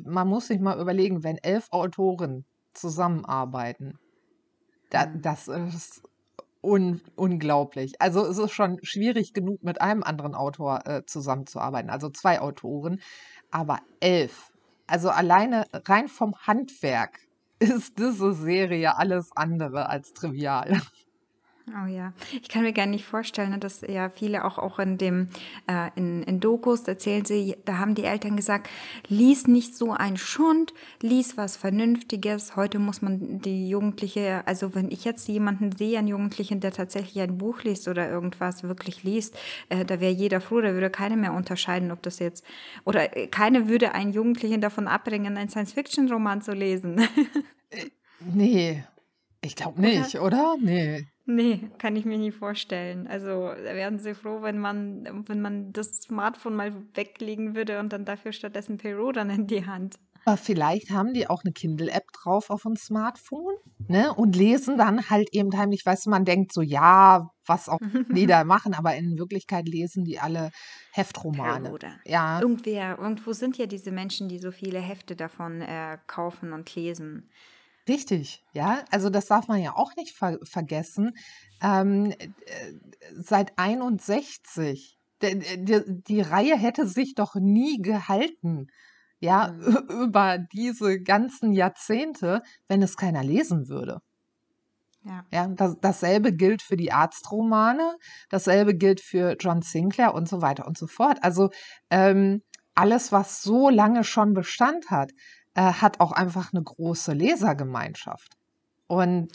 man 0.04 0.28
muss 0.28 0.46
sich 0.48 0.60
mal 0.60 0.80
überlegen, 0.80 1.24
wenn 1.24 1.38
elf 1.38 1.68
Autoren 1.70 2.46
zusammenarbeiten, 2.72 3.98
da, 4.90 5.06
mhm. 5.06 5.22
das 5.22 5.48
ist 5.48 6.02
un 6.64 7.02
unglaublich. 7.16 8.00
Also 8.00 8.26
es 8.26 8.38
ist 8.38 8.52
schon 8.52 8.78
schwierig 8.82 9.34
genug, 9.34 9.62
mit 9.62 9.80
einem 9.80 10.02
anderen 10.02 10.34
Autor 10.34 10.86
äh, 10.86 11.04
zusammenzuarbeiten, 11.06 11.90
also 11.90 12.10
zwei 12.10 12.40
Autoren, 12.40 13.00
aber 13.50 13.80
elf. 14.00 14.50
Also 14.86 15.10
alleine 15.10 15.66
rein 15.72 16.08
vom 16.08 16.34
Handwerk 16.46 17.20
ist 17.58 17.98
diese 17.98 18.32
Serie 18.32 18.96
alles 18.96 19.30
andere 19.34 19.88
als 19.88 20.12
trivial. 20.12 20.80
Oh 21.66 21.86
ja, 21.86 22.12
ich 22.30 22.50
kann 22.50 22.62
mir 22.62 22.74
gar 22.74 22.84
nicht 22.84 23.06
vorstellen, 23.06 23.50
ne, 23.50 23.58
dass 23.58 23.80
ja 23.80 24.10
viele 24.10 24.44
auch, 24.44 24.58
auch 24.58 24.78
in 24.78 24.98
dem, 24.98 25.28
äh, 25.66 25.88
in, 25.96 26.22
in 26.24 26.38
Dokus 26.38 26.82
erzählen 26.82 27.24
sie, 27.24 27.56
da 27.64 27.78
haben 27.78 27.94
die 27.94 28.04
Eltern 28.04 28.36
gesagt, 28.36 28.68
lies 29.08 29.46
nicht 29.46 29.74
so 29.74 29.92
ein 29.92 30.18
Schund, 30.18 30.74
lies 31.00 31.38
was 31.38 31.56
Vernünftiges. 31.56 32.54
Heute 32.54 32.78
muss 32.78 33.00
man 33.00 33.40
die 33.40 33.66
Jugendliche, 33.70 34.46
also 34.46 34.74
wenn 34.74 34.90
ich 34.90 35.06
jetzt 35.06 35.26
jemanden 35.26 35.72
sehe, 35.72 35.98
einen 35.98 36.08
Jugendlichen, 36.08 36.60
der 36.60 36.72
tatsächlich 36.72 37.22
ein 37.22 37.38
Buch 37.38 37.62
liest 37.62 37.88
oder 37.88 38.10
irgendwas 38.10 38.62
wirklich 38.64 39.02
liest, 39.02 39.34
äh, 39.70 39.86
da 39.86 40.00
wäre 40.00 40.12
jeder 40.12 40.42
froh, 40.42 40.60
da 40.60 40.74
würde 40.74 40.90
keiner 40.90 41.16
mehr 41.16 41.32
unterscheiden, 41.32 41.92
ob 41.92 42.02
das 42.02 42.18
jetzt, 42.18 42.44
oder 42.84 43.16
äh, 43.16 43.26
keiner 43.26 43.68
würde 43.68 43.92
einen 43.92 44.12
Jugendlichen 44.12 44.60
davon 44.60 44.86
abbringen, 44.86 45.38
einen 45.38 45.48
Science-Fiction-Roman 45.48 46.42
zu 46.42 46.52
lesen. 46.52 47.00
Äh, 47.70 47.86
nee, 48.20 48.84
ich 49.40 49.56
glaube 49.56 49.80
nicht, 49.80 50.20
oder? 50.20 50.54
oder? 50.54 50.56
Nee. 50.60 51.08
Nee, 51.26 51.70
kann 51.78 51.96
ich 51.96 52.04
mir 52.04 52.18
nie 52.18 52.32
vorstellen. 52.32 53.06
Also 53.06 53.48
da 53.48 53.74
wären 53.74 53.98
sie 53.98 54.14
froh, 54.14 54.42
wenn 54.42 54.58
man, 54.58 55.24
wenn 55.26 55.40
man 55.40 55.72
das 55.72 56.02
Smartphone 56.02 56.54
mal 56.54 56.74
weglegen 56.94 57.54
würde 57.54 57.78
und 57.80 57.92
dann 57.92 58.04
dafür 58.04 58.32
stattdessen 58.32 58.76
Perot 58.76 59.16
dann 59.16 59.30
in 59.30 59.46
die 59.46 59.66
Hand. 59.66 59.96
Aber 60.26 60.36
vielleicht 60.36 60.90
haben 60.90 61.12
die 61.12 61.28
auch 61.28 61.44
eine 61.44 61.52
Kindle-App 61.52 62.06
drauf 62.12 62.48
auf 62.48 62.62
dem 62.62 62.76
Smartphone 62.76 63.54
ne? 63.88 64.12
und 64.14 64.36
lesen 64.36 64.78
dann 64.78 65.10
halt 65.10 65.28
eben 65.32 65.54
heimlich, 65.56 65.84
weißt 65.84 66.06
du, 66.06 66.10
man 66.10 66.24
denkt 66.24 66.52
so, 66.52 66.62
ja, 66.62 67.30
was 67.46 67.68
auch 67.68 67.78
die 68.10 68.26
da 68.26 68.44
machen, 68.44 68.74
aber 68.74 68.94
in 68.96 69.18
Wirklichkeit 69.18 69.68
lesen 69.68 70.04
die 70.04 70.18
alle 70.18 70.50
Heftromane. 70.92 71.64
Peroda. 71.64 71.96
Ja. 72.04 72.40
Irgendwer, 72.40 72.98
irgendwo 72.98 73.32
sind 73.32 73.58
ja 73.58 73.66
diese 73.66 73.92
Menschen, 73.92 74.28
die 74.28 74.38
so 74.38 74.50
viele 74.50 74.78
Hefte 74.78 75.14
davon 75.14 75.60
äh, 75.60 75.98
kaufen 76.06 76.52
und 76.52 76.74
lesen. 76.74 77.30
Richtig, 77.88 78.42
ja. 78.52 78.84
Also 78.90 79.10
das 79.10 79.26
darf 79.26 79.48
man 79.48 79.60
ja 79.60 79.76
auch 79.76 79.94
nicht 79.96 80.16
ver 80.16 80.38
vergessen. 80.42 81.12
Ähm, 81.62 82.12
äh, 82.12 82.28
seit 83.14 83.58
61. 83.58 84.96
Die, 85.22 85.64
die, 85.64 85.82
die, 85.86 86.20
Reihe 86.20 86.56
hätte 86.56 86.86
sich 86.86 87.14
doch 87.14 87.34
nie 87.34 87.80
gehalten, 87.80 88.66
ja, 89.20 89.48
mhm. 89.52 89.76
über 90.04 90.38
diese 90.38 91.00
ganzen 91.00 91.52
Jahrzehnte, 91.52 92.42
wenn 92.68 92.82
es 92.82 92.96
keiner 92.96 93.22
lesen 93.22 93.68
würde. 93.68 94.00
Ja. 95.04 95.24
ja 95.30 95.48
das, 95.48 95.76
dasselbe 95.80 96.32
gilt 96.32 96.62
für 96.62 96.76
die 96.76 96.92
Arztromane, 96.92 97.96
dasselbe 98.30 98.74
gilt 98.74 99.00
für 99.00 99.36
John 99.38 99.62
Sinclair 99.62 100.14
und 100.14 100.28
so 100.28 100.40
weiter 100.40 100.66
und 100.66 100.78
so 100.78 100.86
fort. 100.86 101.18
Also 101.22 101.50
ähm, 101.90 102.42
alles, 102.74 103.12
was 103.12 103.42
so 103.42 103.68
lange 103.68 104.04
schon 104.04 104.34
Bestand 104.34 104.90
hat, 104.90 105.12
äh, 105.54 105.62
hat 105.62 106.00
auch 106.00 106.12
einfach 106.12 106.52
eine 106.52 106.62
große 106.62 107.12
Lesergemeinschaft. 107.12 108.36
Und 108.86 109.32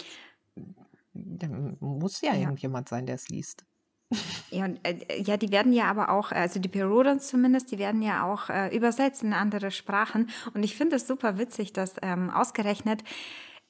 da 1.14 1.48
muss 1.80 2.22
ja, 2.22 2.34
ja. 2.34 2.42
irgendjemand 2.42 2.90
sein, 2.90 3.06
der 3.06 3.16
es 3.16 3.30
liest. 3.30 3.66
Ja, 4.52 4.66
und, 4.66 4.80
äh, 4.84 5.22
ja, 5.22 5.38
die 5.38 5.52
werden 5.52 5.74
ja 5.74 5.86
aber 5.86 6.10
auch, 6.10 6.32
also 6.32 6.60
die 6.60 6.70
Perodons 6.70 7.28
zumindest, 7.28 7.72
die 7.72 7.78
werden 7.78 8.02
ja 8.02 8.26
auch 8.26 8.50
äh, 8.50 8.76
übersetzt 8.76 9.22
in 9.22 9.32
andere 9.32 9.70
Sprachen. 9.70 10.32
Und 10.56 10.64
ich 10.64 10.76
finde 10.76 10.96
es 10.96 11.06
super 11.06 11.38
witzig, 11.38 11.72
dass 11.72 11.94
ähm, 12.02 12.32
ausgerechnet 12.32 13.04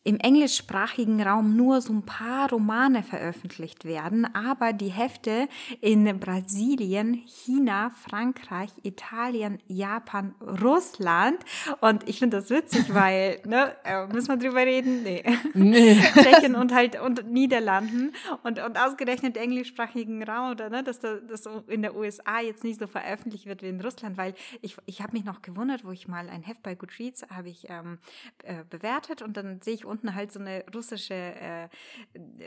im 0.04 0.18
englischsprachigen 0.18 1.22
Raum 1.22 1.58
nur 1.58 1.82
so 1.82 1.92
ein 1.92 2.04
paar 2.04 2.50
Romane 2.50 3.04
veröffentlicht 3.04 3.84
werden, 3.84 4.26
aber 4.34 4.72
die 4.72 4.88
Hefte 4.88 5.50
in 5.82 6.20
Brasilien, 6.20 7.16
China, 7.26 7.90
Frankreich, 7.90 8.70
Italien, 8.84 9.60
Japan, 9.68 10.34
Russland 10.42 11.44
und 11.82 12.08
ich 12.08 12.20
finde 12.20 12.38
das 12.38 12.50
witzig, 12.50 12.86
weil, 12.94 13.42
ne, 13.46 13.76
äh, 13.84 14.08
müssen 14.08 14.30
wir 14.30 14.38
drüber 14.38 14.66
reden? 14.66 15.04
Nee. 15.04 15.24
nee. 15.54 16.00
Tschechien 16.14 16.56
und 16.56 16.74
halt 16.74 17.00
und 17.00 17.30
Niederlanden 17.30 18.14
und, 18.44 18.60
und 18.60 18.80
ausgerechnet 18.80 19.36
englischsprachigen 19.36 20.24
Raum 20.24 20.52
oder 20.52 20.70
ne, 20.70 20.82
dass 20.82 21.00
das 21.00 21.50
in 21.68 21.82
der 21.82 21.96
USA 21.96 22.40
jetzt 22.40 22.64
nicht 22.64 22.80
so 22.80 22.88
veröffentlicht 22.88 23.48
wird 23.48 23.62
wie 23.64 23.70
in 23.70 23.82
Russland, 23.82 24.18
weil 24.18 24.34
ich, 24.62 24.78
ich 24.86 25.02
habe 25.02 25.12
mich 25.12 25.26
noch 25.26 25.42
gewundert, 25.42 25.84
wo 25.84 25.92
ich 25.92 26.08
mal 26.08 26.30
ein 26.30 26.44
Heft 26.44 26.64
bei 26.64 26.76
Goodreads 26.76 27.26
habe 27.30 27.50
ich 27.50 27.70
ähm, 27.70 28.00
äh, 28.44 28.64
bewertet 28.70 29.22
und 29.22 29.36
dann 29.36 29.62
sehe 29.62 29.74
ich 29.74 29.89
unten 29.90 30.16
halt 30.16 30.32
so 30.32 30.40
eine 30.40 30.64
russische 30.74 31.14
äh, 31.14 31.70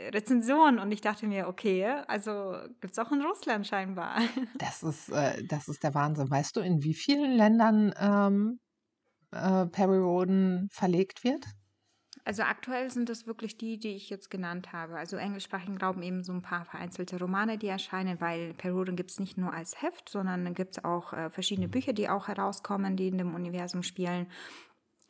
Rezension 0.09 0.79
und 0.79 0.91
ich 0.91 1.01
dachte 1.01 1.27
mir, 1.27 1.47
okay, 1.47 1.85
also 2.07 2.55
gibt 2.81 2.93
es 2.93 2.99
auch 2.99 3.11
in 3.11 3.21
Russland 3.21 3.67
scheinbar. 3.67 4.19
Das 4.57 4.83
ist, 4.83 5.09
äh, 5.09 5.43
das 5.45 5.67
ist 5.67 5.83
der 5.83 5.93
Wahnsinn. 5.93 6.29
Weißt 6.29 6.55
du, 6.55 6.61
in 6.61 6.83
wie 6.83 6.93
vielen 6.93 7.33
Ländern 7.33 7.93
ähm, 7.99 8.59
äh, 9.31 9.65
Perry 9.67 9.97
Roden 9.97 10.69
verlegt 10.71 11.23
wird? 11.23 11.45
Also 12.25 12.43
aktuell 12.43 12.89
sind 12.89 13.09
das 13.09 13.27
wirklich 13.27 13.57
die, 13.57 13.77
die 13.77 13.95
ich 13.95 14.09
jetzt 14.09 14.29
genannt 14.29 14.71
habe. 14.71 14.95
Also 14.95 15.17
englischsprachigen 15.17 15.77
Raum 15.77 16.01
eben 16.01 16.23
so 16.23 16.31
ein 16.31 16.41
paar 16.41 16.63
vereinzelte 16.63 17.19
Romane, 17.19 17.57
die 17.57 17.67
erscheinen, 17.67 18.21
weil 18.21 18.53
Perioden 18.53 18.95
gibt 18.95 19.11
es 19.11 19.19
nicht 19.19 19.37
nur 19.37 19.53
als 19.53 19.81
Heft, 19.81 20.07
sondern 20.07 20.53
gibt 20.53 20.77
es 20.77 20.83
auch 20.85 21.11
äh, 21.11 21.29
verschiedene 21.29 21.67
Bücher, 21.67 21.91
die 21.91 22.07
auch 22.07 22.29
herauskommen, 22.29 22.95
die 22.95 23.09
in 23.09 23.17
dem 23.17 23.35
Universum 23.35 23.83
spielen. 23.83 24.27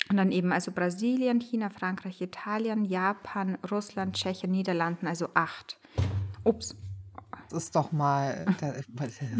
Und 0.09 0.17
dann 0.17 0.31
eben 0.31 0.51
also 0.51 0.71
Brasilien, 0.71 1.39
China, 1.39 1.69
Frankreich, 1.69 2.21
Italien, 2.21 2.85
Japan, 2.85 3.57
Russland, 3.69 4.15
Tschechien, 4.15 4.51
Niederlanden, 4.51 5.07
also 5.07 5.29
acht. 5.33 5.79
Ups. 6.43 6.75
Das 7.49 7.65
ist 7.65 7.75
doch 7.75 7.91
mal, 7.91 8.45
das 8.59 8.77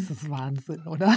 ist 0.10 0.30
Wahnsinn, 0.30 0.86
oder? 0.88 1.16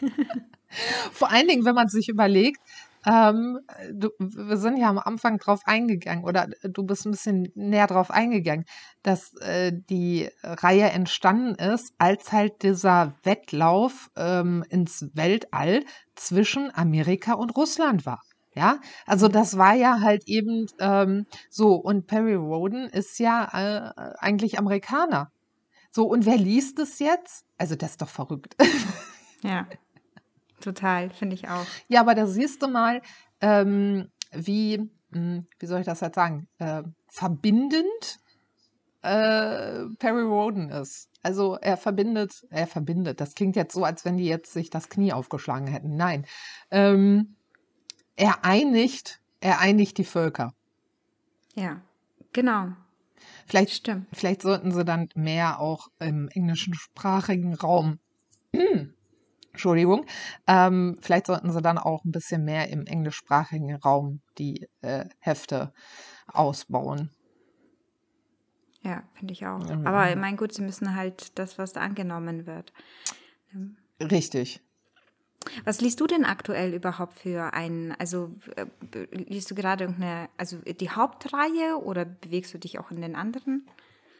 Vor 1.12 1.30
allen 1.30 1.48
Dingen, 1.48 1.64
wenn 1.64 1.74
man 1.74 1.88
sich 1.88 2.08
überlegt, 2.08 2.60
ähm, 3.06 3.60
du, 3.92 4.10
wir 4.18 4.56
sind 4.58 4.76
ja 4.76 4.88
am 4.88 4.98
Anfang 4.98 5.38
drauf 5.38 5.60
eingegangen 5.64 6.24
oder 6.24 6.48
du 6.62 6.84
bist 6.84 7.06
ein 7.06 7.12
bisschen 7.12 7.48
näher 7.54 7.86
drauf 7.86 8.10
eingegangen, 8.10 8.66
dass 9.02 9.34
äh, 9.36 9.72
die 9.72 10.28
Reihe 10.42 10.90
entstanden 10.90 11.54
ist, 11.54 11.94
als 11.98 12.30
halt 12.32 12.62
dieser 12.62 13.14
Wettlauf 13.22 14.10
ähm, 14.16 14.64
ins 14.68 15.06
Weltall 15.14 15.82
zwischen 16.14 16.74
Amerika 16.74 17.34
und 17.34 17.56
Russland 17.56 18.04
war. 18.04 18.20
Ja, 18.54 18.80
also 19.06 19.28
das 19.28 19.58
war 19.58 19.74
ja 19.74 20.00
halt 20.00 20.24
eben 20.26 20.66
ähm, 20.80 21.26
so. 21.50 21.74
Und 21.74 22.06
Perry 22.06 22.34
Roden 22.34 22.88
ist 22.88 23.18
ja 23.18 23.44
äh, 23.52 24.14
eigentlich 24.18 24.58
Amerikaner. 24.58 25.30
So, 25.92 26.06
und 26.06 26.26
wer 26.26 26.36
liest 26.36 26.78
es 26.78 26.98
jetzt? 26.98 27.44
Also, 27.58 27.76
das 27.76 27.92
ist 27.92 28.02
doch 28.02 28.08
verrückt. 28.08 28.56
Ja, 29.42 29.66
total, 30.60 31.08
finde 31.08 31.34
ich 31.34 31.48
auch. 31.48 31.64
Ja, 31.88 32.00
aber 32.02 32.14
da 32.14 32.26
siehst 32.26 32.62
du 32.62 32.68
mal, 32.68 33.00
ähm, 33.40 34.10
wie, 34.32 34.76
mh, 34.76 34.88
hm, 35.12 35.46
wie 35.58 35.66
soll 35.66 35.80
ich 35.80 35.86
das 35.86 36.00
jetzt 36.00 36.16
sagen, 36.16 36.46
äh, 36.58 36.82
verbindend 37.08 38.20
äh, 39.00 39.86
Perry 39.98 40.22
Roden 40.22 40.68
ist. 40.68 41.08
Also 41.22 41.56
er 41.56 41.78
verbindet, 41.78 42.46
er 42.50 42.66
verbindet. 42.66 43.20
Das 43.20 43.34
klingt 43.34 43.56
jetzt 43.56 43.74
so, 43.74 43.84
als 43.84 44.04
wenn 44.04 44.18
die 44.18 44.26
jetzt 44.26 44.52
sich 44.52 44.70
das 44.70 44.88
Knie 44.88 45.14
aufgeschlagen 45.14 45.66
hätten. 45.68 45.96
Nein. 45.96 46.26
Ähm, 46.70 47.36
er 48.20 48.44
einigt, 48.44 49.20
er 49.40 49.60
einigt 49.60 49.96
die 49.96 50.04
Völker. 50.04 50.52
Ja, 51.54 51.80
genau. 52.32 52.68
Vielleicht, 53.46 53.72
Stimmt. 53.72 54.06
vielleicht 54.12 54.42
sollten 54.42 54.72
sie 54.72 54.84
dann 54.84 55.08
mehr 55.14 55.58
auch 55.58 55.88
im 55.98 56.28
englischen 56.28 56.74
sprachigen 56.74 57.54
Raum, 57.54 57.98
Entschuldigung, 59.52 60.06
ähm, 60.46 60.98
vielleicht 61.00 61.26
sollten 61.26 61.50
sie 61.50 61.62
dann 61.62 61.78
auch 61.78 62.04
ein 62.04 62.12
bisschen 62.12 62.44
mehr 62.44 62.68
im 62.68 62.86
englischsprachigen 62.86 63.74
Raum 63.76 64.20
die 64.38 64.68
äh, 64.82 65.06
Hefte 65.18 65.72
ausbauen. 66.26 67.10
Ja, 68.82 69.02
finde 69.14 69.32
ich 69.32 69.46
auch. 69.46 69.58
Mhm. 69.58 69.86
Aber 69.86 70.14
mein 70.16 70.36
Gut, 70.36 70.52
sie 70.52 70.62
müssen 70.62 70.94
halt 70.94 71.38
das, 71.38 71.58
was 71.58 71.72
da 71.72 71.80
angenommen 71.80 72.46
wird. 72.46 72.72
Richtig, 74.00 74.62
was 75.64 75.80
liest 75.80 76.00
du 76.00 76.06
denn 76.06 76.24
aktuell 76.24 76.74
überhaupt 76.74 77.14
für 77.14 77.54
einen, 77.54 77.92
also 77.92 78.34
äh, 78.56 78.66
liest 79.10 79.50
du 79.50 79.54
gerade 79.54 79.84
irgendeine, 79.84 80.28
also 80.36 80.58
die 80.58 80.90
Hauptreihe 80.90 81.76
oder 81.82 82.04
bewegst 82.04 82.52
du 82.54 82.58
dich 82.58 82.78
auch 82.78 82.90
in 82.90 83.00
den 83.00 83.16
anderen? 83.16 83.66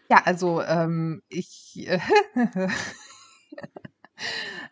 Ja, 0.08 0.22
also 0.24 0.62
ähm, 0.62 1.22
ich 1.28 1.86
äh, 1.86 2.00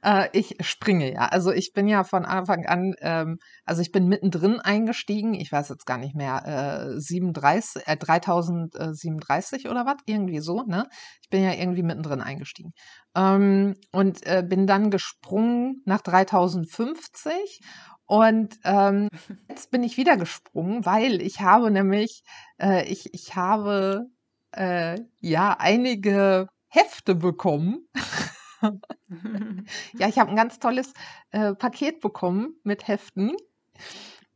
Äh, 0.02 0.28
ich 0.32 0.56
springe 0.60 1.12
ja. 1.12 1.26
Also 1.26 1.52
ich 1.52 1.72
bin 1.72 1.88
ja 1.88 2.04
von 2.04 2.24
Anfang 2.24 2.66
an, 2.66 2.94
ähm, 3.00 3.38
also 3.64 3.82
ich 3.82 3.92
bin 3.92 4.08
mittendrin 4.08 4.60
eingestiegen. 4.60 5.34
Ich 5.34 5.50
weiß 5.50 5.68
jetzt 5.70 5.86
gar 5.86 5.98
nicht 5.98 6.14
mehr, 6.14 6.90
äh, 6.94 7.00
37, 7.00 7.82
äh, 7.86 7.96
3037 7.96 9.68
oder 9.68 9.86
was, 9.86 9.96
irgendwie 10.06 10.40
so. 10.40 10.62
Ne? 10.62 10.86
Ich 11.22 11.28
bin 11.30 11.42
ja 11.42 11.52
irgendwie 11.52 11.82
mittendrin 11.82 12.20
eingestiegen 12.20 12.72
ähm, 13.16 13.74
und 13.92 14.26
äh, 14.26 14.44
bin 14.46 14.66
dann 14.66 14.90
gesprungen 14.90 15.82
nach 15.84 16.00
3050 16.00 17.60
und 18.06 18.56
ähm, 18.64 19.08
jetzt 19.48 19.70
bin 19.70 19.82
ich 19.82 19.96
wieder 19.96 20.16
gesprungen, 20.16 20.86
weil 20.86 21.20
ich 21.20 21.40
habe 21.40 21.70
nämlich, 21.70 22.22
äh, 22.60 22.84
ich, 22.90 23.12
ich 23.12 23.36
habe 23.36 24.06
äh, 24.52 24.98
ja 25.20 25.56
einige 25.58 26.48
Hefte 26.68 27.14
bekommen. 27.14 27.86
ja, 29.94 30.08
ich 30.08 30.18
habe 30.18 30.30
ein 30.30 30.36
ganz 30.36 30.58
tolles 30.58 30.92
äh, 31.30 31.54
Paket 31.54 32.00
bekommen 32.00 32.54
mit 32.64 32.88
Heften. 32.88 33.36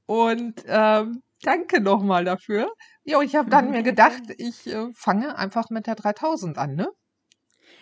Und 0.06 0.62
ähm, 0.66 1.22
danke 1.42 1.80
nochmal 1.80 2.24
dafür. 2.24 2.72
Jo, 3.04 3.20
ich 3.20 3.34
habe 3.34 3.50
dann 3.50 3.70
mir 3.72 3.82
gedacht, 3.82 4.22
ich 4.38 4.66
äh, 4.66 4.92
fange 4.94 5.36
einfach 5.36 5.70
mit 5.70 5.86
der 5.86 5.94
3000 5.94 6.58
an, 6.58 6.74
ne? 6.74 6.88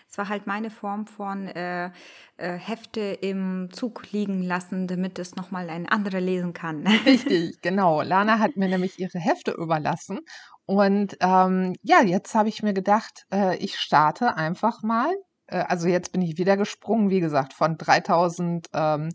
Es 0.09 0.19
war 0.19 0.29
halt 0.29 0.49
meine 0.49 0.71
Form 0.71 1.07
von 1.07 1.47
äh, 1.47 1.93
äh, 2.37 2.53
Hefte 2.55 3.01
im 3.01 3.69
Zug 3.71 4.11
liegen 4.11 4.43
lassen, 4.43 4.89
damit 4.89 5.21
es 5.21 5.37
nochmal 5.37 5.71
ein 5.71 5.89
anderer 5.89 6.21
lesen 6.21 6.53
kann. 6.53 6.85
Richtig, 7.07 7.61
genau. 7.63 8.03
Lana 8.03 8.41
hat 8.41 8.57
mir 8.57 8.69
nämlich 8.69 8.99
ihre 8.99 9.21
Hefte 9.21 9.53
überlassen. 9.53 10.19
Und 10.67 11.17
ähm, 11.21 11.75
ja, 11.83 12.03
jetzt 12.03 12.35
habe 12.35 12.49
ich 12.49 12.63
mir 12.63 12.73
gedacht, 12.73 13.25
äh, 13.33 13.57
ich 13.59 13.79
starte 13.79 14.37
einfach 14.37 14.83
mal 14.83 15.15
also 15.57 15.89
jetzt 15.89 16.13
bin 16.13 16.23
ich 16.23 16.39
wieder 16.39 16.57
gesprungen, 16.57 17.11
wie 17.11 17.21
gesagt, 17.21 17.53
von 17.53 17.77
3000, 17.77 18.69
ähm, 18.73 19.11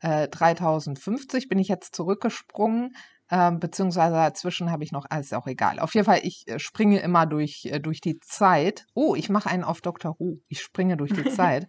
äh, 0.00 0.28
3050 0.28 1.48
bin 1.48 1.58
ich 1.58 1.68
jetzt 1.68 1.94
zurückgesprungen, 1.94 2.94
ähm, 3.30 3.60
beziehungsweise 3.60 4.16
dazwischen 4.16 4.70
habe 4.70 4.84
ich 4.84 4.92
noch, 4.92 5.06
alles 5.08 5.26
ist 5.26 5.34
auch 5.34 5.46
egal. 5.46 5.78
Auf 5.78 5.94
jeden 5.94 6.04
Fall, 6.04 6.20
ich 6.22 6.44
äh, 6.48 6.58
springe 6.58 7.00
immer 7.00 7.24
durch, 7.24 7.64
äh, 7.64 7.80
durch 7.80 8.00
die 8.00 8.18
Zeit. 8.20 8.84
Oh, 8.94 9.14
ich 9.14 9.30
mache 9.30 9.48
einen 9.48 9.64
auf 9.64 9.80
Dr. 9.80 10.14
Who. 10.18 10.38
Ich 10.48 10.60
springe 10.60 10.96
durch 10.96 11.12
die 11.12 11.24
Zeit. 11.30 11.66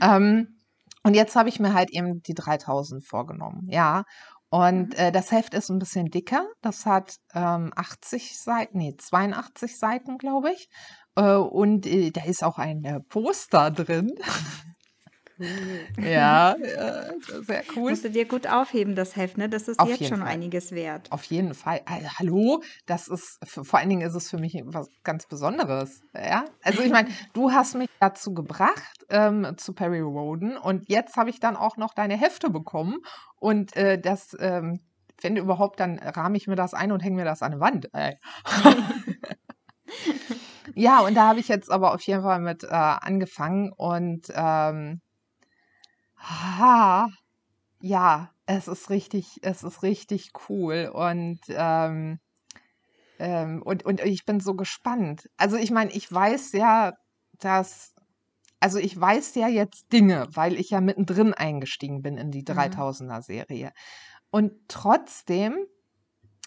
Ähm, 0.00 0.58
und 1.04 1.14
jetzt 1.14 1.36
habe 1.36 1.48
ich 1.48 1.60
mir 1.60 1.74
halt 1.74 1.90
eben 1.90 2.22
die 2.22 2.34
3000 2.34 3.06
vorgenommen, 3.06 3.68
ja. 3.68 4.04
Und 4.50 4.88
mhm. 4.88 4.96
äh, 4.96 5.12
das 5.12 5.30
Heft 5.30 5.54
ist 5.54 5.68
ein 5.68 5.78
bisschen 5.78 6.06
dicker. 6.06 6.46
Das 6.62 6.86
hat 6.86 7.16
ähm, 7.34 7.72
80 7.76 8.40
Seiten, 8.40 8.78
nee, 8.78 8.96
82 8.96 9.78
Seiten, 9.78 10.16
glaube 10.18 10.52
ich. 10.52 10.68
Äh, 11.16 11.34
und 11.34 11.86
äh, 11.86 12.10
da 12.10 12.24
ist 12.24 12.42
auch 12.42 12.58
ein 12.58 12.84
äh, 12.84 13.00
Poster 13.00 13.70
drin. 13.70 14.14
Cool. 15.36 16.06
Ja, 16.06 16.54
sehr 17.42 17.64
cool. 17.74 17.90
Musst 17.90 18.04
du 18.04 18.10
dir 18.10 18.26
gut 18.26 18.46
aufheben, 18.46 18.94
das 18.94 19.16
Heft, 19.16 19.36
ne? 19.36 19.48
Das 19.48 19.68
ist 19.68 19.80
Auf 19.80 19.88
jetzt 19.88 20.06
schon 20.06 20.20
Fall. 20.20 20.28
einiges 20.28 20.72
wert. 20.72 21.10
Auf 21.10 21.24
jeden 21.24 21.54
Fall. 21.54 21.80
Also, 21.86 22.08
hallo, 22.18 22.62
das 22.86 23.08
ist, 23.08 23.40
vor 23.44 23.78
allen 23.78 23.88
Dingen 23.88 24.02
ist 24.02 24.14
es 24.14 24.30
für 24.30 24.38
mich 24.38 24.62
was 24.64 24.88
ganz 25.02 25.26
Besonderes. 25.26 26.02
Ja? 26.14 26.44
Also 26.62 26.82
ich 26.82 26.92
meine, 26.92 27.08
du 27.32 27.50
hast 27.50 27.74
mich 27.74 27.90
dazu 27.98 28.32
gebracht, 28.32 29.06
ähm, 29.08 29.54
zu 29.56 29.72
Perry 29.72 30.00
Roden 30.00 30.56
und 30.56 30.88
jetzt 30.88 31.16
habe 31.16 31.30
ich 31.30 31.40
dann 31.40 31.56
auch 31.56 31.76
noch 31.76 31.94
deine 31.94 32.16
Hefte 32.16 32.50
bekommen 32.50 32.98
und 33.40 33.74
äh, 33.76 33.98
das, 34.00 34.36
ähm, 34.38 34.80
wenn 35.20 35.36
überhaupt, 35.36 35.80
dann 35.80 35.98
rahme 35.98 36.36
ich 36.36 36.46
mir 36.46 36.56
das 36.56 36.74
ein 36.74 36.92
und 36.92 37.00
hänge 37.00 37.16
mir 37.16 37.24
das 37.24 37.42
an 37.42 37.52
die 37.52 37.60
Wand. 37.60 37.88
Ja, 40.74 41.00
und 41.00 41.14
da 41.14 41.28
habe 41.28 41.40
ich 41.40 41.48
jetzt 41.48 41.70
aber 41.70 41.94
auf 41.94 42.02
jeden 42.02 42.22
Fall 42.22 42.40
mit 42.40 42.64
äh, 42.64 42.66
angefangen 42.68 43.72
und 43.72 44.26
ähm, 44.34 45.00
ha, 46.16 47.08
ja, 47.80 48.30
es 48.46 48.68
ist 48.68 48.90
richtig, 48.90 49.38
es 49.42 49.62
ist 49.64 49.82
richtig 49.82 50.32
cool 50.48 50.90
und 50.94 51.40
ähm, 51.50 52.20
ähm, 53.18 53.62
und, 53.64 53.84
und 53.84 54.00
ich 54.02 54.24
bin 54.24 54.40
so 54.40 54.54
gespannt. 54.54 55.28
Also 55.36 55.56
ich 55.56 55.70
meine, 55.70 55.92
ich 55.92 56.10
weiß 56.12 56.52
ja, 56.52 56.92
dass, 57.38 57.94
also 58.60 58.78
ich 58.78 58.98
weiß 59.00 59.34
ja 59.36 59.48
jetzt 59.48 59.92
Dinge, 59.92 60.28
weil 60.32 60.58
ich 60.58 60.70
ja 60.70 60.80
mittendrin 60.80 61.34
eingestiegen 61.34 62.02
bin 62.02 62.18
in 62.18 62.30
die 62.30 62.44
Mhm. 62.48 62.84
3000er-Serie. 62.84 63.72
Und 64.30 64.52
trotzdem, 64.68 65.56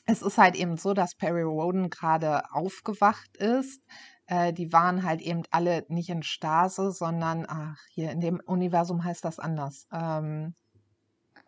es 0.05 0.21
ist 0.21 0.37
halt 0.37 0.55
eben 0.55 0.77
so, 0.77 0.93
dass 0.93 1.15
Perry 1.15 1.43
Roden 1.43 1.89
gerade 1.89 2.51
aufgewacht 2.53 3.37
ist. 3.37 3.81
Äh, 4.27 4.53
die 4.53 4.71
waren 4.73 5.03
halt 5.03 5.21
eben 5.21 5.43
alle 5.51 5.85
nicht 5.87 6.09
in 6.09 6.23
Stase, 6.23 6.91
sondern, 6.91 7.45
ach, 7.47 7.79
hier 7.89 8.11
in 8.11 8.21
dem 8.21 8.39
Universum 8.45 9.03
heißt 9.03 9.23
das 9.25 9.39
anders. 9.39 9.87
Ähm, 9.91 10.53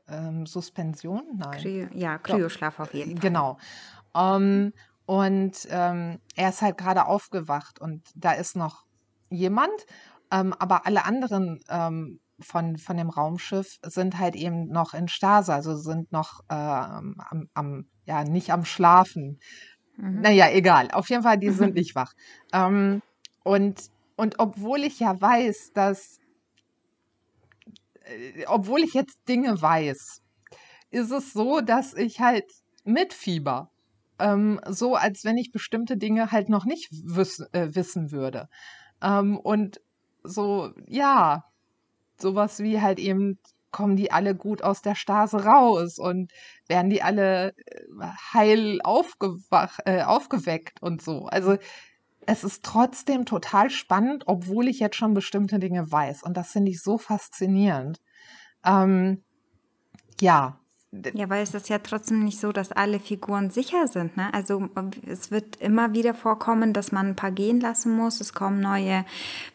ähm, 0.07 0.45
Suspension? 0.45 1.23
Nein. 1.35 1.61
Kry 1.61 1.87
ja, 1.93 2.17
Kryoschlaf 2.17 2.79
auf 2.79 2.93
äh, 2.93 2.99
jeden 2.99 3.11
Fall. 3.11 3.19
genau. 3.19 3.57
Ähm, 4.15 4.73
und 5.05 5.67
ähm, 5.69 6.19
er 6.35 6.49
ist 6.49 6.61
halt 6.61 6.77
gerade 6.77 7.05
aufgewacht 7.05 7.79
und 7.79 8.07
da 8.15 8.33
ist 8.33 8.55
noch 8.55 8.85
jemand, 9.29 9.85
ähm, 10.31 10.53
aber 10.53 10.85
alle 10.85 11.05
anderen 11.05 11.59
ähm, 11.69 12.19
von, 12.39 12.77
von 12.77 12.95
dem 12.95 13.09
Raumschiff 13.09 13.79
sind 13.83 14.17
halt 14.17 14.35
eben 14.35 14.67
noch 14.67 14.93
in 14.93 15.07
Stase, 15.07 15.53
also 15.53 15.75
sind 15.75 16.11
noch 16.11 16.41
ähm, 16.49 17.15
am, 17.17 17.49
am, 17.53 17.85
ja, 18.05 18.23
nicht 18.23 18.51
am 18.51 18.65
Schlafen. 18.65 19.39
Mhm. 19.99 20.21
Naja, 20.21 20.49
egal. 20.51 20.89
Auf 20.91 21.09
jeden 21.09 21.23
Fall, 21.23 21.37
die 21.37 21.51
sind 21.51 21.75
nicht 21.75 21.95
wach. 21.95 22.13
Ähm, 22.53 23.01
und, 23.43 23.89
und 24.15 24.39
obwohl 24.39 24.83
ich 24.83 24.99
ja 24.99 25.19
weiß, 25.19 25.71
dass, 25.73 26.19
äh, 28.05 28.45
obwohl 28.47 28.81
ich 28.81 28.93
jetzt 28.93 29.17
Dinge 29.27 29.61
weiß, 29.61 30.21
ist 30.91 31.11
es 31.11 31.33
so, 31.33 31.61
dass 31.61 31.93
ich 31.93 32.19
halt 32.19 32.45
mitfieber. 32.83 33.69
Ähm, 34.19 34.59
so 34.67 34.95
als 34.95 35.23
wenn 35.23 35.37
ich 35.37 35.51
bestimmte 35.51 35.97
Dinge 35.97 36.31
halt 36.31 36.49
noch 36.49 36.65
nicht 36.65 36.89
wiss, 36.91 37.39
äh, 37.51 37.75
wissen 37.75 38.11
würde. 38.11 38.47
Ähm, 39.01 39.37
und 39.37 39.81
so, 40.23 40.71
ja, 40.87 41.43
sowas 42.17 42.59
wie 42.59 42.81
halt 42.81 42.99
eben, 42.99 43.39
kommen 43.71 43.95
die 43.95 44.11
alle 44.11 44.35
gut 44.35 44.63
aus 44.63 44.81
der 44.81 44.95
Stase 44.95 45.45
raus 45.45 45.97
und 45.97 46.31
werden 46.67 46.89
die 46.89 47.01
alle 47.01 47.49
äh, 47.49 47.83
heil 48.33 48.79
äh, 48.79 50.01
aufgeweckt 50.03 50.81
und 50.81 51.01
so. 51.01 51.25
Also 51.25 51.57
es 52.25 52.43
ist 52.43 52.63
trotzdem 52.63 53.25
total 53.25 53.69
spannend, 53.69 54.23
obwohl 54.27 54.67
ich 54.67 54.79
jetzt 54.79 54.95
schon 54.95 55.13
bestimmte 55.13 55.59
Dinge 55.59 55.91
weiß. 55.91 56.23
Und 56.23 56.37
das 56.37 56.51
finde 56.51 56.71
ich 56.71 56.81
so 56.81 56.97
faszinierend. 56.97 57.99
Ähm, 58.63 59.23
ja, 60.21 60.58
Ja, 60.91 61.29
weil 61.29 61.43
es 61.43 61.53
ist 61.53 61.69
ja 61.69 61.77
trotzdem 61.77 62.23
nicht 62.25 62.39
so, 62.39 62.51
dass 62.51 62.71
alle 62.71 62.99
Figuren 62.99 63.51
sicher 63.51 63.87
sind. 63.87 64.17
Ne? 64.17 64.33
Also 64.33 64.69
es 65.05 65.29
wird 65.29 65.57
immer 65.57 65.93
wieder 65.93 66.15
vorkommen, 66.15 66.73
dass 66.73 66.91
man 66.91 67.09
ein 67.09 67.15
paar 67.15 67.31
gehen 67.31 67.59
lassen 67.59 67.95
muss. 67.95 68.19
Es 68.19 68.33
kommen 68.33 68.59
neue 68.59 69.05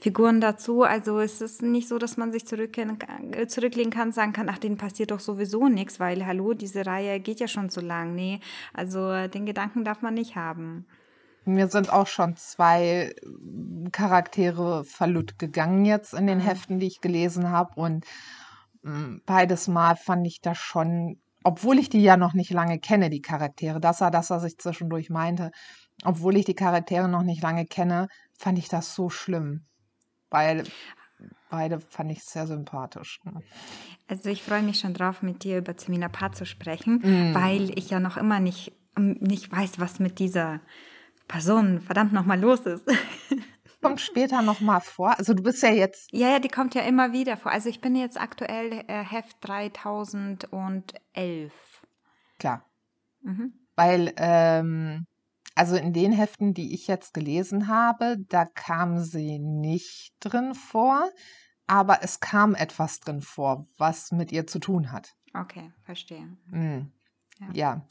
Figuren 0.01 0.41
dazu. 0.41 0.85
Also 0.85 1.19
es 1.19 1.41
ist 1.41 1.61
nicht 1.61 1.89
so, 1.89 1.99
dass 1.99 2.17
man 2.17 2.31
sich 2.31 2.47
zurücklehnen 2.47 2.99
kann 3.01 3.35
und 3.35 4.15
sagen 4.15 4.33
kann, 4.33 4.49
ach, 4.49 4.59
denen 4.59 4.77
passiert 4.77 5.11
doch 5.11 5.19
sowieso 5.19 5.69
nichts, 5.69 5.99
weil 5.99 6.25
hallo, 6.25 6.55
diese 6.55 6.87
Reihe 6.87 7.19
geht 7.19 7.41
ja 7.41 7.49
schon 7.49 7.69
so 7.69 7.81
lang. 7.81 8.15
Nee, 8.15 8.39
also 8.73 9.27
den 9.27 9.45
Gedanken 9.45 9.85
darf 9.85 10.03
man 10.03 10.15
nicht 10.15 10.37
haben. 10.37 10.87
Mir 11.47 11.69
sind 11.69 11.91
auch 11.93 12.07
schon 12.07 12.37
zwei 12.37 13.15
Charaktere 13.93 14.85
verlust 14.85 15.39
gegangen 15.39 15.85
jetzt 15.85 16.15
in 16.15 16.27
den 16.27 16.39
Mhm. 16.39 16.43
Heften, 16.43 16.79
die 16.79 16.87
ich 16.87 17.01
gelesen 17.01 17.51
habe. 17.51 17.79
Und 17.81 18.07
mh, 18.83 19.21
beides 19.27 19.69
Mal 19.69 19.97
fand 19.97 20.27
ich 20.27 20.41
das 20.41 20.59
schon, 20.59 21.21
obwohl 21.45 21.79
ich 21.79 21.89
die 21.91 22.03
ja 22.03 22.17
noch 22.17 22.35
nicht 22.35 22.51
lange 22.51 22.79
kenne, 22.81 23.11
die 23.11 23.21
Charaktere, 23.23 23.79
das 23.81 24.01
war 24.01 24.11
das, 24.11 24.31
was 24.31 24.45
ich 24.45 24.59
zwischendurch 24.59 25.11
meinte, 25.11 25.51
obwohl 26.05 26.37
ich 26.37 26.45
die 26.45 26.55
Charaktere 26.55 27.09
noch 27.09 27.23
nicht 27.23 27.43
lange 27.43 27.67
kenne, 27.67 28.09
fand 28.37 28.59
ich 28.59 28.69
das 28.69 28.95
so 28.95 29.11
schlimm. 29.11 29.67
Weil 30.31 30.65
beide 31.51 31.79
fand 31.81 32.11
ich 32.11 32.25
sehr 32.25 32.47
sympathisch. 32.47 33.21
Also 34.09 34.31
ich 34.31 34.43
freue 34.43 34.63
mich 34.63 34.81
schon 34.81 34.95
drauf, 34.95 35.23
mit 35.23 35.45
dir 35.45 35.59
über 35.59 35.77
Zemina 35.77 36.09
Pat 36.09 36.35
zu 36.35 36.45
sprechen, 36.47 36.97
Mm. 37.03 37.35
weil 37.35 37.79
ich 37.79 37.91
ja 37.91 38.01
noch 38.01 38.17
immer 38.17 38.41
nicht, 38.41 38.73
nicht 38.97 39.53
weiß, 39.53 39.79
was 39.79 40.01
mit 40.01 40.19
dieser 40.19 40.61
Person 41.29 41.81
verdammt 41.81 42.13
nochmal 42.13 42.41
los 42.41 42.61
ist. 42.61 42.85
Kommt 43.85 44.01
später 44.01 44.43
nochmal 44.43 44.81
vor. 44.81 45.19
Also 45.19 45.35
du 45.35 45.43
bist 45.43 45.63
ja 45.63 45.71
jetzt, 45.71 46.11
Ja, 46.13 46.29
ja, 46.31 46.39
die 46.39 46.49
kommt 46.49 46.75
ja 46.75 46.83
immer 46.83 47.13
wieder 47.13 47.37
vor. 47.37 47.53
Also 47.53 47.69
ich 47.69 47.81
bin 47.81 47.97
jetzt 47.97 48.21
aktuell 48.21 48.85
äh, 48.89 49.05
Heft 49.05 49.37
3011. 49.41 51.53
klar, 52.39 52.65
Mhm. 53.23 53.53
weil, 53.77 54.13
ähm, 54.17 55.07
also 55.55 55.77
in 55.77 55.93
den 55.93 56.13
Heften, 56.13 56.55
die 56.55 56.75
ich 56.75 56.87
jetzt 56.89 57.15
gelesen 57.15 57.69
habe, 57.69 58.17
da 58.29 58.45
kam 58.45 58.99
sie 58.99 59.39
nicht 59.39 60.13
drin 60.21 60.55
vor, 60.55 61.09
aber 61.67 62.03
es 62.03 62.21
kam 62.21 62.55
etwas 62.55 63.01
drin 63.01 63.23
vor, 63.23 63.67
was 63.79 64.13
mit 64.13 64.33
ihr 64.33 64.47
zu 64.47 64.59
tun 64.59 64.93
hat. 64.93 65.15
Okay, 65.33 65.73
verstehe. 65.85 66.27
Mm. 66.47 66.93
Ja. 67.39 67.49
Ja. 67.53 67.87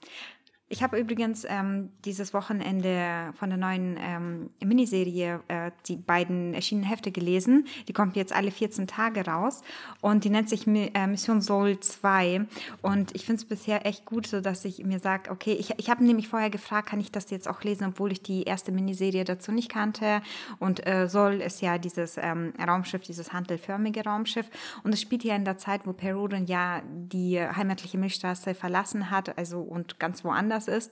Ich 0.74 0.82
habe 0.82 0.98
übrigens 0.98 1.46
ähm, 1.48 1.92
dieses 2.04 2.34
Wochenende 2.34 3.32
von 3.38 3.50
der 3.50 3.60
neuen 3.60 3.96
ähm, 4.02 4.50
Miniserie 4.60 5.40
äh, 5.48 5.70
die 5.88 5.98
beiden 5.98 6.56
erschienenen 6.56 6.90
Hefte 6.90 7.12
gelesen. 7.12 7.68
Die 7.88 7.94
kommt 7.94 8.16
jetzt 8.16 8.34
alle 8.34 8.50
14 8.50 8.88
Tage 8.88 9.24
raus 9.24 9.62
und 10.02 10.24
die 10.24 10.32
nennt 10.32 10.50
sich 10.50 10.66
äh, 10.66 11.06
Mission 11.06 11.44
Soul 11.44 11.80
2. 11.80 12.48
Und 12.82 13.14
ich 13.16 13.24
finde 13.24 13.44
es 13.44 13.46
bisher 13.46 13.86
echt 13.86 14.06
gut, 14.06 14.26
so 14.26 14.42
dass 14.42 14.66
ich 14.66 14.84
mir 14.84 14.98
sage, 14.98 15.30
okay, 15.30 15.54
ich, 15.54 15.76
ich 15.78 15.92
habe 15.92 16.04
nämlich 16.04 16.28
vorher 16.28 16.50
gefragt, 16.50 16.90
kann 16.90 17.00
ich 17.00 17.12
das 17.12 17.30
jetzt 17.30 17.48
auch 17.48 17.62
lesen, 17.62 17.86
obwohl 17.90 18.12
ich 18.12 18.24
die 18.24 18.42
erste 18.42 18.72
Miniserie 18.72 19.26
dazu 19.26 19.52
nicht 19.52 19.70
kannte. 19.70 20.24
Und 20.58 20.88
äh, 20.88 21.08
Soul 21.08 21.34
ist 21.34 21.62
ja 21.62 21.78
dieses 21.78 22.18
ähm, 22.18 22.52
Raumschiff, 22.60 23.04
dieses 23.04 23.32
handelförmige 23.32 24.04
Raumschiff. 24.06 24.50
Und 24.84 24.92
es 24.92 25.02
spielt 25.02 25.24
ja 25.24 25.36
in 25.36 25.46
der 25.46 25.60
Zeit, 25.60 25.86
wo 25.86 25.94
Perudin 25.94 26.48
ja 26.48 26.82
die 26.84 27.40
heimatliche 27.40 28.00
Milchstraße 28.00 28.56
verlassen 28.56 29.12
hat, 29.12 29.38
also 29.38 29.62
und 29.62 30.00
ganz 30.00 30.24
woanders 30.24 30.63
ist. 30.68 30.92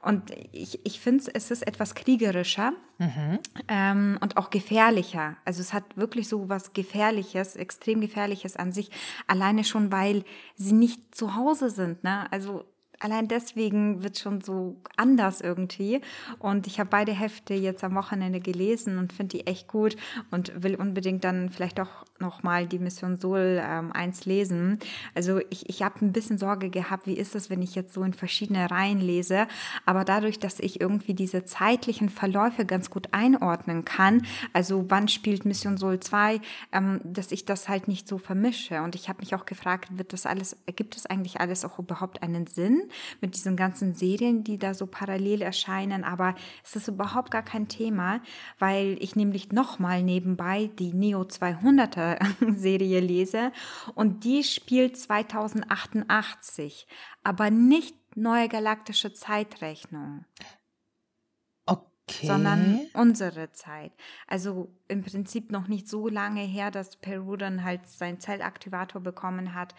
Und 0.00 0.30
ich, 0.52 0.84
ich 0.86 1.00
finde, 1.00 1.24
es 1.34 1.50
ist 1.50 1.66
etwas 1.66 1.94
kriegerischer 1.94 2.72
Mhm. 2.98 3.38
ähm, 3.68 4.18
und 4.22 4.38
auch 4.38 4.48
gefährlicher. 4.48 5.36
Also 5.44 5.60
es 5.60 5.74
hat 5.74 5.84
wirklich 5.96 6.28
so 6.28 6.48
was 6.48 6.72
Gefährliches, 6.72 7.56
extrem 7.56 8.00
Gefährliches 8.00 8.56
an 8.56 8.72
sich, 8.72 8.90
alleine 9.26 9.64
schon, 9.64 9.92
weil 9.92 10.24
sie 10.54 10.72
nicht 10.72 11.14
zu 11.14 11.34
Hause 11.34 11.70
sind. 11.70 12.04
Ne? 12.04 12.30
Also 12.32 12.64
allein 13.00 13.28
deswegen 13.28 14.02
wird 14.02 14.18
schon 14.18 14.40
so 14.40 14.76
anders 14.96 15.40
irgendwie. 15.40 16.00
Und 16.38 16.66
ich 16.66 16.78
habe 16.80 16.90
beide 16.90 17.12
Hefte 17.12 17.54
jetzt 17.54 17.84
am 17.84 17.94
Wochenende 17.94 18.40
gelesen 18.40 18.98
und 18.98 19.12
finde 19.12 19.38
die 19.38 19.46
echt 19.46 19.68
gut 19.68 19.96
und 20.30 20.62
will 20.62 20.74
unbedingt 20.74 21.24
dann 21.24 21.50
vielleicht 21.50 21.80
auch 21.80 22.04
nochmal 22.18 22.66
die 22.66 22.78
Mission 22.78 23.16
Sol 23.16 23.60
ähm, 23.62 23.92
1 23.92 24.24
lesen. 24.24 24.78
Also 25.14 25.40
ich, 25.50 25.68
ich 25.68 25.82
habe 25.82 26.04
ein 26.04 26.12
bisschen 26.12 26.38
Sorge 26.38 26.70
gehabt, 26.70 27.06
wie 27.06 27.16
ist 27.16 27.34
es, 27.34 27.50
wenn 27.50 27.62
ich 27.62 27.74
jetzt 27.74 27.92
so 27.92 28.02
in 28.02 28.14
verschiedene 28.14 28.70
Reihen 28.70 29.00
lese. 29.00 29.46
Aber 29.84 30.04
dadurch, 30.04 30.38
dass 30.38 30.60
ich 30.60 30.80
irgendwie 30.80 31.14
diese 31.14 31.44
zeitlichen 31.44 32.08
Verläufe 32.08 32.64
ganz 32.64 32.90
gut 32.90 33.08
einordnen 33.12 33.84
kann, 33.84 34.22
also 34.52 34.86
wann 34.88 35.08
spielt 35.08 35.44
Mission 35.44 35.76
Sol 35.76 36.00
2, 36.00 36.40
ähm, 36.72 37.00
dass 37.04 37.32
ich 37.32 37.44
das 37.44 37.68
halt 37.68 37.88
nicht 37.88 38.08
so 38.08 38.18
vermische. 38.18 38.82
Und 38.82 38.94
ich 38.94 39.08
habe 39.08 39.20
mich 39.20 39.34
auch 39.34 39.44
gefragt, 39.44 39.98
wird 39.98 40.12
das 40.12 40.26
alles, 40.26 40.56
ergibt 40.66 40.96
das 40.96 41.06
eigentlich 41.06 41.40
alles 41.40 41.64
auch 41.64 41.78
überhaupt 41.78 42.22
einen 42.22 42.46
Sinn 42.46 42.85
mit 43.20 43.34
diesen 43.34 43.56
ganzen 43.56 43.94
Serien, 43.94 44.44
die 44.44 44.58
da 44.58 44.74
so 44.74 44.86
parallel 44.86 45.42
erscheinen? 45.42 46.04
Aber 46.04 46.34
es 46.64 46.76
ist 46.76 46.88
überhaupt 46.88 47.30
gar 47.30 47.42
kein 47.42 47.68
Thema, 47.68 48.20
weil 48.58 48.96
ich 49.00 49.16
nämlich 49.16 49.52
nochmal 49.52 50.02
nebenbei 50.02 50.70
die 50.78 50.92
Neo 50.92 51.22
200er 51.22 52.18
Serie 52.56 53.00
lese 53.00 53.52
und 53.94 54.24
die 54.24 54.44
spielt 54.44 54.96
2088, 54.96 56.86
aber 57.22 57.50
nicht 57.50 57.94
neue 58.16 58.48
galaktische 58.48 59.12
Zeitrechnung 59.12 60.24
sondern 62.22 62.78
Okay. 62.78 62.90
unsere 62.94 63.52
Zeit. 63.52 63.92
Also 64.26 64.72
im 64.88 65.02
Prinzip 65.02 65.50
noch 65.50 65.66
nicht 65.68 65.88
so 65.88 66.08
lange 66.08 66.42
her, 66.42 66.70
dass 66.70 66.96
Peru 66.96 67.36
dann 67.36 67.64
halt 67.64 67.88
seinen 67.88 68.20
Zellaktivator 68.20 69.02
bekommen 69.02 69.54
hat. 69.54 69.74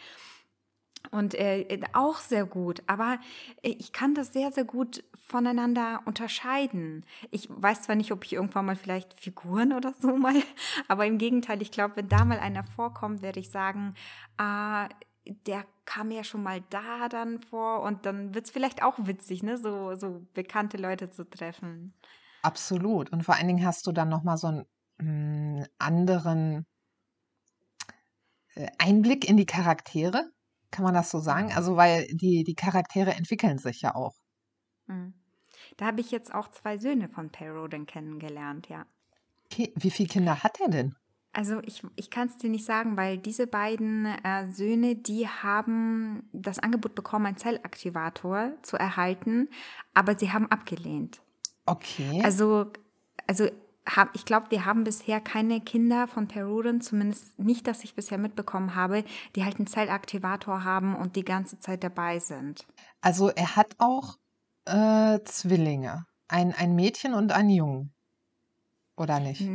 Und 1.11 1.35
äh, 1.35 1.79
auch 1.93 2.17
sehr 2.17 2.45
gut, 2.45 2.83
aber 2.87 3.19
äh, 3.63 3.69
ich 3.69 3.91
kann 3.91 4.13
das 4.13 4.33
sehr, 4.33 4.51
sehr 4.51 4.65
gut 4.65 5.03
voneinander 5.27 6.01
unterscheiden. 6.05 7.05
Ich 7.31 7.47
weiß 7.49 7.83
zwar 7.83 7.95
nicht, 7.95 8.11
ob 8.11 8.23
ich 8.23 8.33
irgendwann 8.33 8.65
mal 8.65 8.75
vielleicht 8.75 9.13
Figuren 9.19 9.73
oder 9.73 9.93
so 9.99 10.15
mal, 10.15 10.35
aber 10.87 11.05
im 11.05 11.17
Gegenteil, 11.17 11.61
ich 11.61 11.71
glaube, 11.71 11.97
wenn 11.97 12.09
da 12.09 12.25
mal 12.25 12.39
einer 12.39 12.63
vorkommt, 12.63 13.21
werde 13.21 13.39
ich 13.39 13.49
sagen, 13.49 13.93
ah, 14.37 14.89
der 15.45 15.65
kam 15.85 16.11
ja 16.11 16.23
schon 16.23 16.43
mal 16.43 16.61
da 16.69 17.09
dann 17.09 17.39
vor 17.39 17.81
und 17.81 18.05
dann 18.05 18.33
wird 18.33 18.45
es 18.45 18.51
vielleicht 18.51 18.83
auch 18.83 18.95
witzig, 18.99 19.43
ne, 19.43 19.57
so, 19.57 19.95
so 19.95 20.25
bekannte 20.33 20.77
Leute 20.77 21.09
zu 21.09 21.29
treffen. 21.29 21.93
absolut. 22.41 23.11
Und 23.11 23.23
vor 23.23 23.35
allen 23.35 23.47
Dingen 23.47 23.65
hast 23.65 23.87
du 23.87 23.91
dann 23.91 24.09
nochmal 24.09 24.37
so 24.37 24.47
einen 24.47 25.59
mm, 25.59 25.65
anderen 25.79 26.65
äh, 28.55 28.67
Einblick 28.77 29.27
in 29.27 29.37
die 29.37 29.45
Charaktere. 29.45 30.31
Kann 30.71 30.83
man 30.83 30.93
das 30.93 31.09
so 31.09 31.19
sagen? 31.19 31.51
Also, 31.53 31.75
weil 31.75 32.07
die, 32.07 32.43
die 32.43 32.55
Charaktere 32.55 33.13
entwickeln 33.13 33.57
sich 33.57 33.81
ja 33.81 33.95
auch. 33.95 34.15
Mhm. 34.87 35.13
Da 35.77 35.85
habe 35.87 36.01
ich 36.01 36.11
jetzt 36.11 36.33
auch 36.33 36.49
zwei 36.49 36.77
Söhne 36.77 37.09
von 37.09 37.29
Perry 37.29 37.57
Roden 37.57 37.85
kennengelernt, 37.85 38.69
ja. 38.69 38.85
Okay. 39.45 39.73
Wie 39.75 39.91
viele 39.91 40.09
Kinder 40.09 40.43
hat 40.43 40.59
er 40.59 40.69
denn? 40.69 40.95
Also 41.33 41.61
ich, 41.63 41.83
ich 41.95 42.09
kann 42.09 42.29
es 42.29 42.37
dir 42.37 42.49
nicht 42.49 42.65
sagen, 42.65 42.97
weil 42.97 43.19
diese 43.19 43.45
beiden 43.45 44.05
äh, 44.05 44.47
Söhne, 44.51 44.95
die 44.95 45.27
haben 45.27 46.27
das 46.33 46.57
Angebot 46.57 46.95
bekommen, 46.95 47.27
einen 47.27 47.37
Zellaktivator 47.37 48.53
zu 48.63 48.75
erhalten, 48.75 49.49
aber 49.93 50.17
sie 50.17 50.31
haben 50.31 50.49
abgelehnt. 50.49 51.21
Okay. 51.67 52.21
Also, 52.23 52.71
also 53.27 53.47
hab, 53.87 54.13
ich 54.15 54.25
glaube, 54.25 54.51
wir 54.51 54.65
haben 54.65 54.83
bisher 54.83 55.21
keine 55.21 55.61
Kinder 55.61 56.07
von 56.07 56.27
Peruren, 56.27 56.81
zumindest 56.81 57.39
nicht, 57.39 57.67
dass 57.67 57.83
ich 57.83 57.95
bisher 57.95 58.17
mitbekommen 58.17 58.75
habe, 58.75 59.03
die 59.35 59.45
halt 59.45 59.57
einen 59.57 59.67
Zellaktivator 59.67 60.63
haben 60.63 60.95
und 60.95 61.15
die 61.15 61.23
ganze 61.23 61.59
Zeit 61.59 61.83
dabei 61.83 62.19
sind. 62.19 62.67
Also 63.01 63.29
er 63.29 63.55
hat 63.55 63.75
auch 63.77 64.17
äh, 64.65 65.19
Zwillinge. 65.23 66.05
Ein, 66.27 66.53
ein 66.53 66.75
Mädchen 66.75 67.13
und 67.13 67.31
einen 67.31 67.49
Jungen. 67.49 67.93
Oder 68.97 69.19
nicht? 69.19 69.47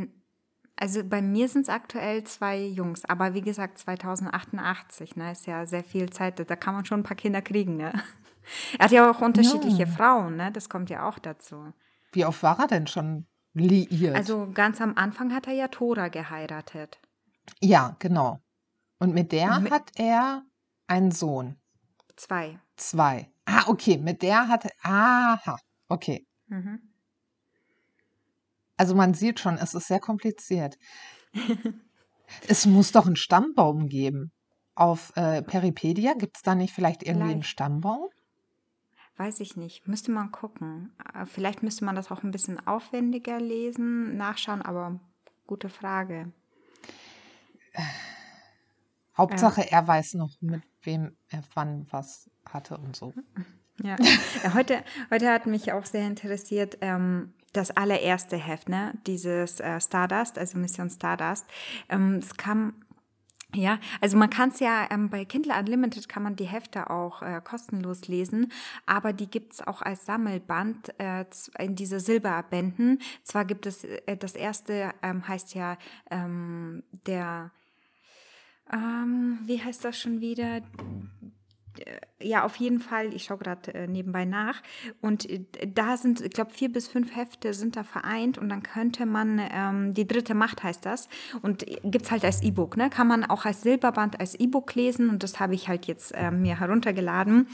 Also 0.75 1.03
bei 1.03 1.21
mir 1.21 1.47
sind 1.47 1.63
es 1.63 1.69
aktuell 1.69 2.23
zwei 2.23 2.59
Jungs, 2.59 3.05
aber 3.05 3.35
wie 3.35 3.41
gesagt 3.41 3.77
2088, 3.77 5.15
ne, 5.15 5.31
ist 5.33 5.45
ja 5.45 5.67
sehr 5.67 5.83
viel 5.83 6.09
Zeit, 6.09 6.39
da 6.49 6.55
kann 6.55 6.73
man 6.73 6.85
schon 6.85 7.01
ein 7.01 7.03
paar 7.03 7.17
Kinder 7.17 7.41
kriegen, 7.41 7.77
ne? 7.77 7.93
Er 8.77 8.85
hat 8.85 8.91
ja 8.91 9.09
auch 9.09 9.21
unterschiedliche 9.21 9.83
Ja. 9.83 9.87
Frauen, 9.87 10.35
ne? 10.35 10.51
Das 10.51 10.67
kommt 10.67 10.89
ja 10.89 11.07
auch 11.07 11.17
dazu. 11.17 11.71
Wie 12.11 12.25
oft 12.25 12.43
war 12.43 12.59
er 12.59 12.67
denn 12.67 12.87
schon 12.87 13.25
liiert? 13.53 14.15
Also 14.15 14.49
ganz 14.53 14.81
am 14.81 14.95
Anfang 14.97 15.33
hat 15.33 15.47
er 15.47 15.53
ja 15.53 15.67
Tora 15.67 16.07
geheiratet. 16.09 16.99
ja, 17.61 17.95
genau. 17.99 18.39
Und 18.99 19.13
mit 19.13 19.31
der 19.31 19.59
mit- 19.59 19.71
hat 19.71 19.91
er 19.95 20.43
einen 20.87 21.11
Sohn. 21.11 21.57
Zwei. 22.15 22.59
Zwei. 22.77 23.29
Ah, 23.45 23.63
okay. 23.67 23.97
Mit 23.97 24.21
der 24.21 24.47
hat 24.47 24.65
er. 24.65 24.71
Aha. 24.83 25.57
Okay. 25.89 26.25
Mhm. 26.47 26.79
Also 28.77 28.95
man 28.95 29.13
sieht 29.13 29.39
schon, 29.39 29.57
es 29.57 29.73
ist 29.73 29.87
sehr 29.87 29.99
kompliziert. 29.99 30.77
es 32.47 32.65
muss 32.65 32.91
doch 32.91 33.05
einen 33.05 33.15
Stammbaum 33.15 33.87
geben. 33.87 34.31
Auf 34.75 35.11
äh, 35.15 35.41
Peripedia 35.43 36.13
gibt 36.13 36.37
es 36.37 36.41
da 36.43 36.55
nicht 36.55 36.73
vielleicht 36.73 37.03
irgendwie 37.03 37.23
einen 37.23 37.31
Vielleicht. 37.41 37.49
Stammbaum? 37.51 38.07
Weiß 39.17 39.39
ich 39.41 39.55
nicht. 39.55 39.87
Müsste 39.87 40.11
man 40.11 40.31
gucken. 40.31 40.91
Äh, 41.13 41.25
Vielleicht 41.25 41.63
müsste 41.63 41.85
man 41.85 41.95
das 41.95 42.11
auch 42.11 42.23
ein 42.23 42.31
bisschen 42.31 42.65
aufwendiger 42.65 43.39
lesen, 43.39 44.17
nachschauen, 44.17 44.61
aber 44.61 44.99
gute 45.45 45.69
Frage. 45.69 46.31
Hauptsache, 49.17 49.71
er 49.71 49.87
weiß 49.87 50.15
noch, 50.15 50.41
mit 50.41 50.63
wem 50.81 51.15
er 51.29 51.43
wann 51.53 51.85
was 51.91 52.31
hatte 52.45 52.77
und 52.77 52.95
so. 52.95 53.13
Ja. 53.83 53.95
ja 54.43 54.53
heute, 54.55 54.83
heute 55.11 55.31
hat 55.31 55.45
mich 55.45 55.71
auch 55.71 55.85
sehr 55.85 56.07
interessiert, 56.07 56.79
ähm, 56.81 57.33
das 57.53 57.69
allererste 57.69 58.37
Heft, 58.37 58.67
ne? 58.67 58.93
Dieses 59.05 59.59
äh, 59.59 59.79
Stardust, 59.79 60.39
also 60.39 60.57
Mission 60.57 60.89
Stardust. 60.89 61.45
Ähm, 61.87 62.15
es 62.15 62.35
kam 62.35 62.73
ja, 63.55 63.79
also 64.01 64.17
man 64.17 64.29
kann 64.29 64.49
es 64.49 64.59
ja 64.59 64.87
ähm, 64.89 65.09
bei 65.09 65.25
Kindle 65.25 65.53
Unlimited 65.57 66.09
kann 66.09 66.23
man 66.23 66.35
die 66.35 66.45
Hefte 66.45 66.89
auch 66.89 67.21
äh, 67.21 67.41
kostenlos 67.43 68.07
lesen, 68.07 68.51
aber 68.85 69.13
die 69.13 69.29
gibt 69.29 69.53
es 69.53 69.61
auch 69.65 69.81
als 69.81 70.05
Sammelband 70.05 70.99
äh, 70.99 71.25
in 71.59 71.75
diese 71.75 71.99
Silberbänden. 71.99 72.99
Zwar 73.23 73.45
gibt 73.45 73.65
es 73.65 73.83
äh, 73.83 74.17
das 74.17 74.35
erste 74.35 74.93
ähm, 75.01 75.27
heißt 75.27 75.53
ja 75.53 75.77
ähm, 76.09 76.83
der 77.05 77.51
ähm, 78.71 79.39
wie 79.45 79.61
heißt 79.61 79.83
das 79.83 79.99
schon 79.99 80.21
wieder? 80.21 80.61
Ja, 82.21 82.43
auf 82.43 82.55
jeden 82.55 82.79
Fall. 82.79 83.13
Ich 83.13 83.25
schaue 83.25 83.37
gerade 83.37 83.73
äh, 83.73 83.87
nebenbei 83.87 84.25
nach. 84.25 84.61
Und 85.01 85.29
äh, 85.29 85.45
da 85.67 85.97
sind, 85.97 86.21
ich 86.21 86.31
glaube, 86.31 86.51
vier 86.51 86.71
bis 86.71 86.87
fünf 86.87 87.15
Hefte 87.15 87.53
sind 87.53 87.75
da 87.75 87.83
vereint 87.83 88.37
und 88.37 88.49
dann 88.49 88.63
könnte 88.63 89.05
man, 89.05 89.41
ähm, 89.51 89.93
die 89.93 90.07
dritte 90.07 90.33
Macht 90.33 90.63
heißt 90.63 90.85
das, 90.85 91.09
und 91.41 91.65
gibt 91.83 92.05
es 92.05 92.11
halt 92.11 92.23
als 92.23 92.41
E-Book, 92.41 92.77
ne? 92.77 92.89
Kann 92.89 93.07
man 93.07 93.23
auch 93.25 93.45
als 93.45 93.61
Silberband, 93.61 94.19
als 94.19 94.35
E-Book 94.35 94.75
lesen 94.75 95.09
und 95.09 95.23
das 95.23 95.39
habe 95.39 95.55
ich 95.55 95.67
halt 95.67 95.85
jetzt 95.85 96.11
äh, 96.13 96.31
mir 96.31 96.59
heruntergeladen. 96.59 97.47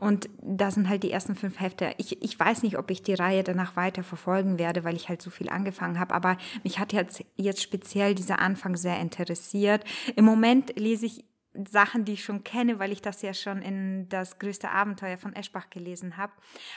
Und 0.00 0.28
da 0.40 0.70
sind 0.70 0.88
halt 0.88 1.02
die 1.02 1.10
ersten 1.10 1.34
fünf 1.34 1.60
Hefte. 1.60 1.94
Ich, 1.98 2.22
ich 2.22 2.38
weiß 2.38 2.62
nicht, 2.62 2.78
ob 2.78 2.90
ich 2.90 3.02
die 3.02 3.14
Reihe 3.14 3.42
danach 3.42 3.76
weiter 3.76 4.02
verfolgen 4.02 4.58
werde, 4.58 4.84
weil 4.84 4.96
ich 4.96 5.08
halt 5.08 5.22
so 5.22 5.30
viel 5.30 5.48
angefangen 5.48 5.98
habe, 5.98 6.14
aber 6.14 6.36
mich 6.62 6.78
hat 6.78 6.92
jetzt, 6.92 7.24
jetzt 7.36 7.62
speziell 7.62 8.14
dieser 8.14 8.38
Anfang 8.38 8.76
sehr 8.76 9.00
interessiert. 9.00 9.84
Im 10.16 10.24
Moment 10.24 10.78
lese 10.78 11.06
ich 11.06 11.24
Sachen, 11.68 12.04
die 12.04 12.14
ich 12.14 12.24
schon 12.24 12.44
kenne, 12.44 12.78
weil 12.78 12.92
ich 12.92 13.02
das 13.02 13.22
ja 13.22 13.34
schon 13.34 13.62
in 13.62 14.08
das 14.08 14.38
größte 14.38 14.70
Abenteuer 14.70 15.18
von 15.18 15.34
Eschbach 15.34 15.70
gelesen 15.70 16.16
habe. 16.16 16.32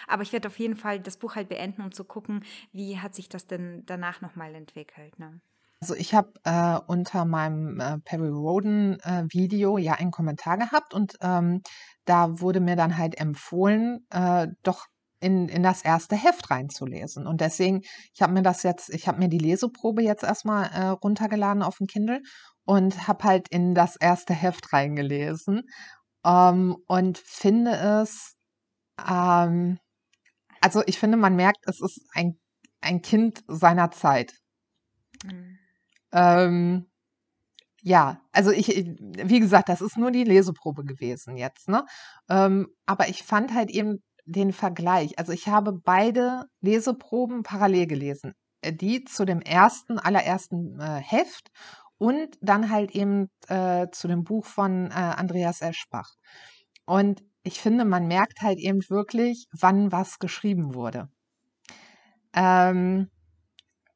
Aber 0.07 0.23
ich 0.23 0.33
werde 0.33 0.47
auf 0.47 0.59
jeden 0.59 0.75
Fall 0.75 0.99
das 0.99 1.17
Buch 1.17 1.35
halt 1.35 1.49
beenden, 1.49 1.81
um 1.81 1.91
zu 1.91 2.03
gucken, 2.03 2.43
wie 2.71 2.99
hat 2.99 3.15
sich 3.15 3.29
das 3.29 3.47
denn 3.47 3.83
danach 3.85 4.21
nochmal 4.21 4.53
entwickelt. 4.55 5.17
Ne? 5.19 5.41
Also 5.79 5.93
ich 5.93 6.13
habe 6.13 6.31
äh, 6.43 6.79
unter 6.87 7.25
meinem 7.25 7.79
äh, 7.79 7.99
Perry 7.99 8.29
Roden 8.29 8.99
äh, 9.01 9.25
Video 9.29 9.77
ja 9.77 9.93
einen 9.93 10.11
Kommentar 10.11 10.57
gehabt 10.57 10.93
und 10.93 11.17
ähm, 11.21 11.61
da 12.05 12.39
wurde 12.39 12.59
mir 12.59 12.75
dann 12.75 12.97
halt 12.97 13.19
empfohlen, 13.19 14.05
äh, 14.09 14.47
doch 14.63 14.87
in, 15.19 15.49
in 15.49 15.63
das 15.63 15.81
erste 15.81 16.15
Heft 16.15 16.49
reinzulesen. 16.49 17.27
Und 17.27 17.41
deswegen, 17.41 17.81
ich 18.13 18.21
habe 18.21 18.33
mir 18.33 18.43
das 18.43 18.63
jetzt, 18.63 18.89
ich 18.89 19.07
habe 19.07 19.19
mir 19.19 19.29
die 19.29 19.39
Leseprobe 19.39 20.03
jetzt 20.03 20.23
erstmal 20.23 20.65
äh, 20.71 20.87
runtergeladen 20.87 21.63
auf 21.63 21.77
dem 21.77 21.87
Kindle 21.87 22.21
und 22.67 23.07
habe 23.07 23.23
halt 23.23 23.47
in 23.49 23.73
das 23.73 23.95
erste 23.95 24.33
Heft 24.35 24.73
reingelesen 24.73 25.63
ähm, 26.25 26.77
und 26.87 27.17
finde 27.17 27.71
es, 28.03 28.35
ähm, 29.07 29.79
also 30.61 30.83
ich 30.87 30.99
finde, 30.99 31.17
man 31.17 31.35
merkt, 31.35 31.59
es 31.67 31.81
ist 31.81 32.01
ein, 32.13 32.39
ein 32.81 33.01
Kind 33.01 33.43
seiner 33.47 33.91
Zeit. 33.91 34.33
Mhm. 35.23 35.57
Ähm, 36.13 36.87
ja, 37.83 38.21
also 38.33 38.51
ich, 38.51 38.67
wie 38.69 39.39
gesagt, 39.39 39.69
das 39.69 39.81
ist 39.81 39.97
nur 39.97 40.11
die 40.11 40.23
Leseprobe 40.23 40.83
gewesen 40.83 41.37
jetzt, 41.37 41.69
ne? 41.69 41.85
Ähm, 42.29 42.67
aber 42.85 43.09
ich 43.09 43.23
fand 43.23 43.53
halt 43.53 43.69
eben 43.71 44.03
den 44.25 44.53
Vergleich. 44.53 45.17
Also 45.19 45.31
ich 45.31 45.47
habe 45.47 45.73
beide 45.73 46.45
Leseproben 46.61 47.43
parallel 47.43 47.87
gelesen. 47.87 48.33
Äh, 48.61 48.73
Die 48.73 49.03
zu 49.05 49.25
dem 49.25 49.41
ersten, 49.41 49.99
allerersten 49.99 50.79
äh, 50.79 51.01
Heft 51.01 51.49
und 51.97 52.37
dann 52.41 52.69
halt 52.71 52.91
eben 52.91 53.29
äh, 53.47 53.87
zu 53.91 54.07
dem 54.07 54.23
Buch 54.23 54.45
von 54.45 54.87
äh, 54.91 54.93
Andreas 54.93 55.61
Eschbach. 55.61 56.09
Und 56.85 57.23
ich 57.43 57.59
finde, 57.61 57.85
man 57.85 58.07
merkt 58.07 58.41
halt 58.41 58.59
eben 58.59 58.81
wirklich, 58.89 59.47
wann 59.53 59.91
was 59.91 60.19
geschrieben 60.19 60.73
wurde. 60.73 61.09
Ähm, 62.33 63.09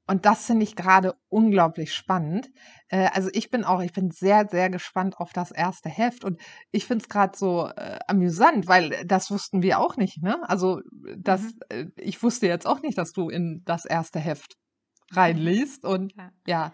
und 0.08 0.26
das 0.26 0.45
finde 0.45 0.64
ich 0.64 0.76
gerade 0.76 1.16
unglaublich 1.30 1.93
spannend. 1.93 2.52
Äh, 2.89 3.10
also 3.14 3.30
ich 3.34 3.49
bin 3.49 3.64
auch, 3.64 3.82
ich 3.82 3.93
bin 3.93 4.12
sehr, 4.12 4.47
sehr 4.49 4.70
gespannt 4.70 5.18
auf 5.20 5.34
das 5.34 5.52
erste 5.52 5.89
Heft 5.89 6.26
und 6.26 6.41
ich 6.72 6.86
finde 6.86 7.04
es 7.04 7.10
gerade 7.10 7.38
so 7.38 7.68
äh, 7.70 7.99
amüsant, 8.08 8.68
weil 8.68 9.06
das 9.06 9.32
wussten 9.32 9.62
wir 9.62 9.80
auch 9.80 9.97
nicht, 9.97 10.22
ne? 10.24 10.38
Also 10.49 10.82
das, 11.18 11.43
Mhm. 11.43 11.60
äh, 11.70 11.86
ich 11.97 12.22
wusste 12.24 12.47
jetzt 12.47 12.68
auch 12.68 12.82
nicht, 12.82 12.97
dass 12.97 13.14
du 13.14 13.30
in 13.30 13.64
das 13.66 13.86
erste 13.86 14.20
Heft 14.20 14.56
reinliest 15.14 15.86
und 15.86 16.14
Ja. 16.18 16.32
ja. 16.47 16.74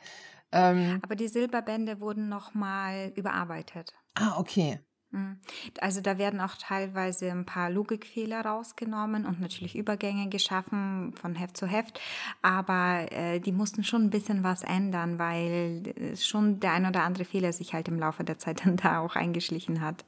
Ähm, 0.52 1.00
Aber 1.04 1.16
die 1.16 1.28
Silberbände 1.28 2.00
wurden 2.00 2.30
nochmal 2.30 3.12
überarbeitet. 3.16 3.94
ah, 4.16 4.40
okay. 4.40 4.80
Mhm. 5.12 5.40
Also 5.80 6.02
da 6.02 6.18
werden 6.18 6.42
auch 6.42 6.56
teilweise 6.56 7.32
ein 7.32 7.46
paar 7.46 7.70
Logikfehler 7.70 8.42
rausgenommen 8.42 9.26
und 9.26 9.40
natürlich 9.40 9.76
Übergänge 9.76 10.30
geschaffen 10.30 11.14
von 11.14 11.36
Heft 11.36 11.56
zu 11.58 11.66
Heft. 11.66 12.00
Aber 12.42 13.12
äh, 13.12 13.40
die 13.40 13.54
mussten 13.54 13.84
schon 13.84 14.04
ein 14.04 14.10
bisschen 14.10 14.44
was 14.44 14.64
ändern, 14.64 15.18
weil 15.18 15.94
äh, 15.96 16.16
schon 16.18 16.60
der 16.60 16.74
ein 16.74 16.86
oder 16.86 17.04
andere 17.04 17.26
Fehler 17.26 17.54
sich 17.54 17.74
halt 17.74 17.88
im 17.88 18.00
Laufe 18.00 18.24
der 18.24 18.38
Zeit 18.38 18.62
dann 18.66 18.78
da 18.78 19.00
auch 19.00 19.16
eingeschlichen 19.16 19.82
hat. 19.82 20.06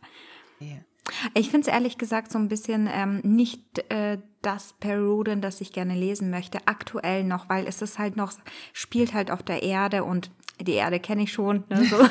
okay. 0.55 0.84
Ich 1.34 1.49
finde 1.49 1.68
es 1.68 1.73
ehrlich 1.73 1.98
gesagt 1.98 2.31
so 2.31 2.38
ein 2.38 2.48
bisschen 2.48 2.90
ähm, 2.91 3.22
nicht 3.23 3.80
äh, 3.91 4.19
das 4.41 4.73
Peruden, 4.80 5.41
das 5.41 5.61
ich 5.61 5.73
gerne 5.73 5.95
lesen 5.95 6.30
möchte, 6.30 6.60
aktuell 6.65 7.23
noch, 7.23 7.49
weil 7.49 7.68
es 7.68 7.81
ist 7.81 7.99
halt 7.99 8.15
noch, 8.15 8.31
spielt 8.73 9.14
halt 9.14 9.31
auf 9.31 9.44
der 9.44 9.64
Erde 9.64 10.03
und 10.03 10.31
die 10.61 10.73
Erde 10.73 10.99
kenne 10.99 11.23
ich 11.23 11.31
schon. 11.31 11.64
Ne, 11.69 11.86
so. 11.86 11.98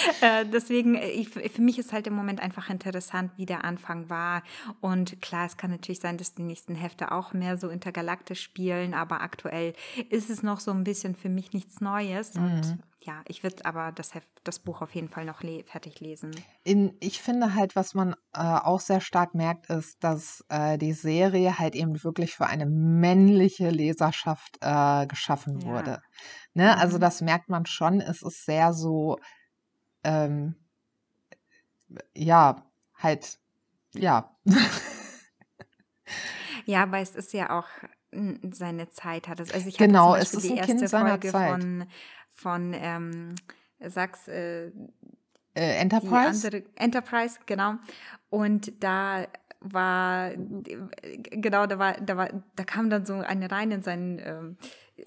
äh, 0.20 0.44
deswegen, 0.46 0.96
ich, 0.96 1.30
für 1.30 1.62
mich 1.62 1.78
ist 1.78 1.92
halt 1.92 2.06
im 2.06 2.14
Moment 2.14 2.40
einfach 2.40 2.68
interessant, 2.68 3.32
wie 3.36 3.46
der 3.46 3.64
Anfang 3.64 4.10
war. 4.10 4.42
Und 4.80 5.20
klar, 5.22 5.46
es 5.46 5.56
kann 5.56 5.70
natürlich 5.70 6.00
sein, 6.00 6.18
dass 6.18 6.34
die 6.34 6.42
nächsten 6.42 6.74
Hefte 6.74 7.12
auch 7.12 7.32
mehr 7.32 7.56
so 7.56 7.68
intergalaktisch 7.68 8.42
spielen, 8.42 8.94
aber 8.94 9.22
aktuell 9.22 9.74
ist 10.08 10.30
es 10.30 10.42
noch 10.42 10.60
so 10.60 10.70
ein 10.70 10.84
bisschen 10.84 11.14
für 11.14 11.28
mich 11.28 11.52
nichts 11.52 11.80
Neues. 11.80 12.36
Und 12.36 12.78
ja, 13.02 13.22
ich 13.26 13.42
würde 13.42 13.64
aber 13.64 13.92
das, 13.92 14.14
Heft, 14.14 14.30
das 14.44 14.58
Buch 14.58 14.82
auf 14.82 14.94
jeden 14.94 15.08
Fall 15.08 15.24
noch 15.24 15.42
le 15.42 15.64
fertig 15.64 16.00
lesen. 16.00 16.44
In, 16.64 16.96
ich 17.00 17.20
finde 17.22 17.54
halt, 17.54 17.74
was 17.74 17.94
man 17.94 18.14
äh, 18.34 18.40
auch 18.40 18.80
sehr 18.80 19.00
stark 19.00 19.34
merkt, 19.34 19.70
ist, 19.70 20.04
dass 20.04 20.44
äh, 20.50 20.76
die 20.76 20.92
Serie 20.92 21.58
halt 21.58 21.74
eben 21.74 22.02
wirklich 22.04 22.34
für 22.34 22.46
eine 22.46 22.66
männliche 22.66 23.70
Leserschaft 23.70 24.58
äh, 24.60 25.06
geschaffen 25.06 25.62
Ja. 25.62 25.66
wurde. 25.66 25.98
Ne? 26.54 26.76
Also 26.76 26.96
Mhm. 26.96 27.00
das 27.00 27.20
merkt 27.22 27.48
man 27.48 27.64
schon. 27.66 28.00
Es 28.00 28.22
ist 28.22 28.44
sehr 28.44 28.72
so, 28.74 29.18
ähm, 30.04 30.56
ja, 32.14 32.62
halt, 32.94 33.38
ja. 33.94 34.36
Ja, 36.66 36.82
aber 36.82 36.98
es 36.98 37.14
ist 37.14 37.32
ja 37.32 37.58
auch 37.58 37.66
seine 38.52 38.90
Zeit 38.90 39.28
hat 39.28 39.38
es. 39.40 39.52
Also 39.52 39.68
ich 39.68 39.78
Genau, 39.78 40.14
es 40.16 40.34
ist 40.34 40.48
die 40.48 40.52
ein 40.52 40.56
Kind 40.56 40.80
erste 40.80 40.88
seiner 40.88 41.10
Folge 41.10 41.30
Zeit. 41.30 41.62
von, 41.62 41.88
von 42.40 42.72
ähm, 42.74 43.34
Sachs, 43.80 44.28
äh, 44.28 44.70
Äh, 45.54 45.76
Enterprise? 45.80 46.46
andere 46.46 46.62
Enterprise, 46.76 47.38
genau. 47.46 47.74
Und 48.30 48.82
da 48.82 49.26
war 49.60 50.30
genau, 50.36 51.66
da 51.66 51.78
war, 51.78 51.92
da 52.00 52.16
war, 52.16 52.28
da 52.56 52.64
kam 52.64 52.88
dann 52.88 53.04
so 53.04 53.14
eine 53.14 53.50
rein 53.50 53.70
in 53.72 53.82
seinen, 53.82 54.18
ähm, 54.18 54.56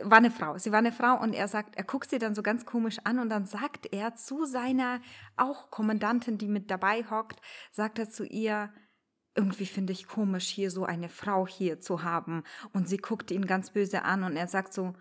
war 0.04 0.20
eine 0.20 0.32
Frau. 0.32 0.58
Sie 0.58 0.72
war 0.72 0.80
eine 0.80 0.92
Frau 0.92 1.20
und 1.22 1.34
er 1.34 1.48
sagt, 1.48 1.76
er 1.76 1.84
guckt 1.84 2.10
sie 2.10 2.20
dann 2.20 2.36
so 2.36 2.44
ganz 2.44 2.66
komisch 2.66 2.98
an 3.04 3.20
und 3.20 3.30
dann 3.30 3.46
sagt 3.48 3.88
er 3.94 4.16
zu 4.16 4.46
seiner 4.46 5.02
auch 5.38 5.72
Kommandantin, 5.72 6.38
die 6.38 6.48
mit 6.48 6.70
dabei 6.70 7.04
hockt, 7.10 7.40
sagt 7.72 7.98
er 8.00 8.10
zu 8.10 8.26
ihr, 8.26 8.72
irgendwie 9.36 9.66
finde 9.66 9.94
ich 9.94 10.08
komisch, 10.08 10.48
hier 10.50 10.70
so 10.70 10.86
eine 10.86 11.10
Frau 11.10 11.48
hier 11.48 11.80
zu 11.80 12.04
haben. 12.04 12.44
Und 12.74 12.88
sie 12.88 12.98
guckt 12.98 13.32
ihn 13.32 13.48
ganz 13.48 13.72
böse 13.72 14.04
an 14.04 14.24
und 14.24 14.36
er 14.38 14.48
sagt 14.48 14.74
so, 14.74 14.94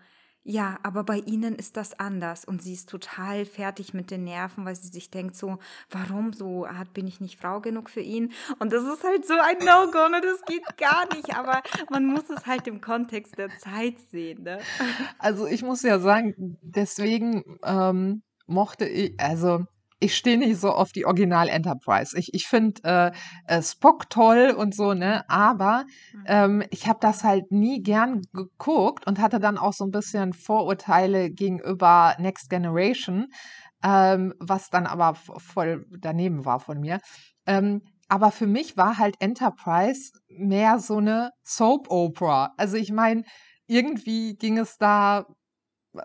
ja, 0.45 0.77
aber 0.83 1.03
bei 1.03 1.19
ihnen 1.19 1.55
ist 1.55 1.77
das 1.77 1.97
anders. 1.99 2.43
Und 2.43 2.61
sie 2.61 2.73
ist 2.73 2.89
total 2.89 3.45
fertig 3.45 3.93
mit 3.93 4.11
den 4.11 4.25
Nerven, 4.25 4.65
weil 4.65 4.75
sie 4.75 4.89
sich 4.89 5.09
denkt 5.09 5.35
so, 5.35 5.57
warum 5.89 6.33
so 6.33 6.67
hat, 6.67 6.93
bin 6.93 7.07
ich 7.07 7.21
nicht 7.21 7.39
Frau 7.39 7.61
genug 7.61 7.89
für 7.89 8.01
ihn? 8.01 8.33
Und 8.59 8.73
das 8.73 8.83
ist 8.83 9.03
halt 9.03 9.25
so 9.25 9.35
ein 9.35 9.57
No-Go, 9.59 10.09
ne? 10.09 10.21
Das 10.21 10.41
geht 10.45 10.77
gar 10.77 11.13
nicht. 11.15 11.35
Aber 11.37 11.61
man 11.89 12.05
muss 12.05 12.29
es 12.29 12.45
halt 12.45 12.67
im 12.67 12.81
Kontext 12.81 13.37
der 13.37 13.49
Zeit 13.57 13.99
sehen, 14.11 14.43
ne? 14.43 14.59
Also 15.17 15.47
ich 15.47 15.63
muss 15.63 15.81
ja 15.81 15.99
sagen, 15.99 16.57
deswegen 16.61 17.59
ähm, 17.63 18.21
mochte 18.45 18.85
ich, 18.85 19.17
also 19.19 19.65
ich 20.03 20.15
stehe 20.17 20.37
nicht 20.37 20.59
so 20.59 20.69
auf 20.71 20.91
die 20.91 21.05
Original 21.05 21.47
Enterprise. 21.49 22.17
Ich, 22.17 22.33
ich 22.33 22.47
finde 22.47 22.81
äh, 22.83 23.11
äh, 23.47 23.61
Spock 23.61 24.09
toll 24.09 24.53
und 24.57 24.75
so, 24.75 24.93
ne? 24.93 25.23
Aber 25.29 25.85
Mhm. 26.13 26.23
ähm, 26.27 26.63
ich 26.71 26.87
habe 26.87 26.99
das 27.01 27.23
halt 27.23 27.51
nie 27.51 27.81
gern 27.81 28.21
geguckt 28.33 29.07
und 29.07 29.19
hatte 29.19 29.39
dann 29.39 29.57
auch 29.57 29.73
so 29.73 29.85
ein 29.85 29.91
bisschen 29.91 30.33
Vorurteile 30.33 31.31
gegenüber 31.31 32.15
Next 32.19 32.49
Generation, 32.49 33.27
ähm, 33.83 34.33
was 34.39 34.69
dann 34.69 34.85
aber 34.87 35.15
voll 35.15 35.85
daneben 35.99 36.45
war 36.45 36.59
von 36.59 36.79
mir. 36.79 36.99
Ähm, 37.45 37.81
aber 38.09 38.31
für 38.31 38.47
mich 38.47 38.77
war 38.77 38.97
halt 38.97 39.15
Enterprise 39.19 40.11
mehr 40.27 40.79
so 40.79 40.97
eine 40.97 41.31
Soap 41.43 41.89
Opera. 41.89 42.53
Also 42.57 42.77
ich 42.77 42.91
meine, 42.91 43.23
irgendwie 43.67 44.35
ging 44.35 44.57
es 44.57 44.77
da 44.77 45.25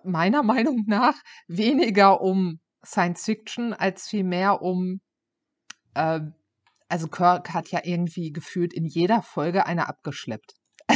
meiner 0.05 0.43
Meinung 0.43 0.85
nach 0.87 1.15
weniger 1.49 2.20
um 2.20 2.61
Science 2.84 3.24
Fiction 3.24 3.74
als 3.74 4.09
vielmehr 4.09 4.62
um, 4.62 5.00
äh, 5.94 6.20
also 6.88 7.09
Kirk 7.09 7.52
hat 7.52 7.70
ja 7.70 7.80
irgendwie 7.84 8.32
gefühlt 8.32 8.72
in 8.72 8.86
jeder 8.86 9.22
Folge 9.22 9.66
eine 9.66 9.88
abgeschleppt. 9.88 10.55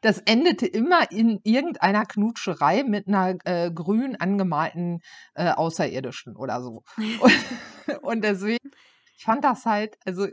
Das 0.00 0.18
endete 0.18 0.64
immer 0.66 1.10
in 1.10 1.40
irgendeiner 1.42 2.06
Knutscherei 2.06 2.84
mit 2.84 3.08
einer 3.08 3.36
äh, 3.44 3.70
grün 3.72 4.14
angemalten 4.14 5.00
äh, 5.34 5.50
Außerirdischen 5.50 6.36
oder 6.36 6.62
so. 6.62 6.84
Und, 7.20 8.02
und 8.02 8.24
deswegen, 8.24 8.70
ich 9.16 9.24
fand 9.24 9.42
das 9.42 9.66
halt, 9.66 9.98
also 10.04 10.28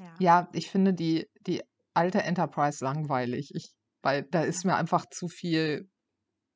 Ja. 0.00 0.14
ja, 0.18 0.48
ich 0.52 0.70
finde 0.70 0.94
die, 0.94 1.28
die 1.46 1.62
alte 1.94 2.22
Enterprise 2.22 2.84
langweilig. 2.84 3.50
Ich, 3.54 3.74
weil 4.02 4.22
da 4.22 4.42
ist 4.42 4.64
mir 4.64 4.76
einfach 4.76 5.06
zu 5.10 5.28
viel 5.28 5.90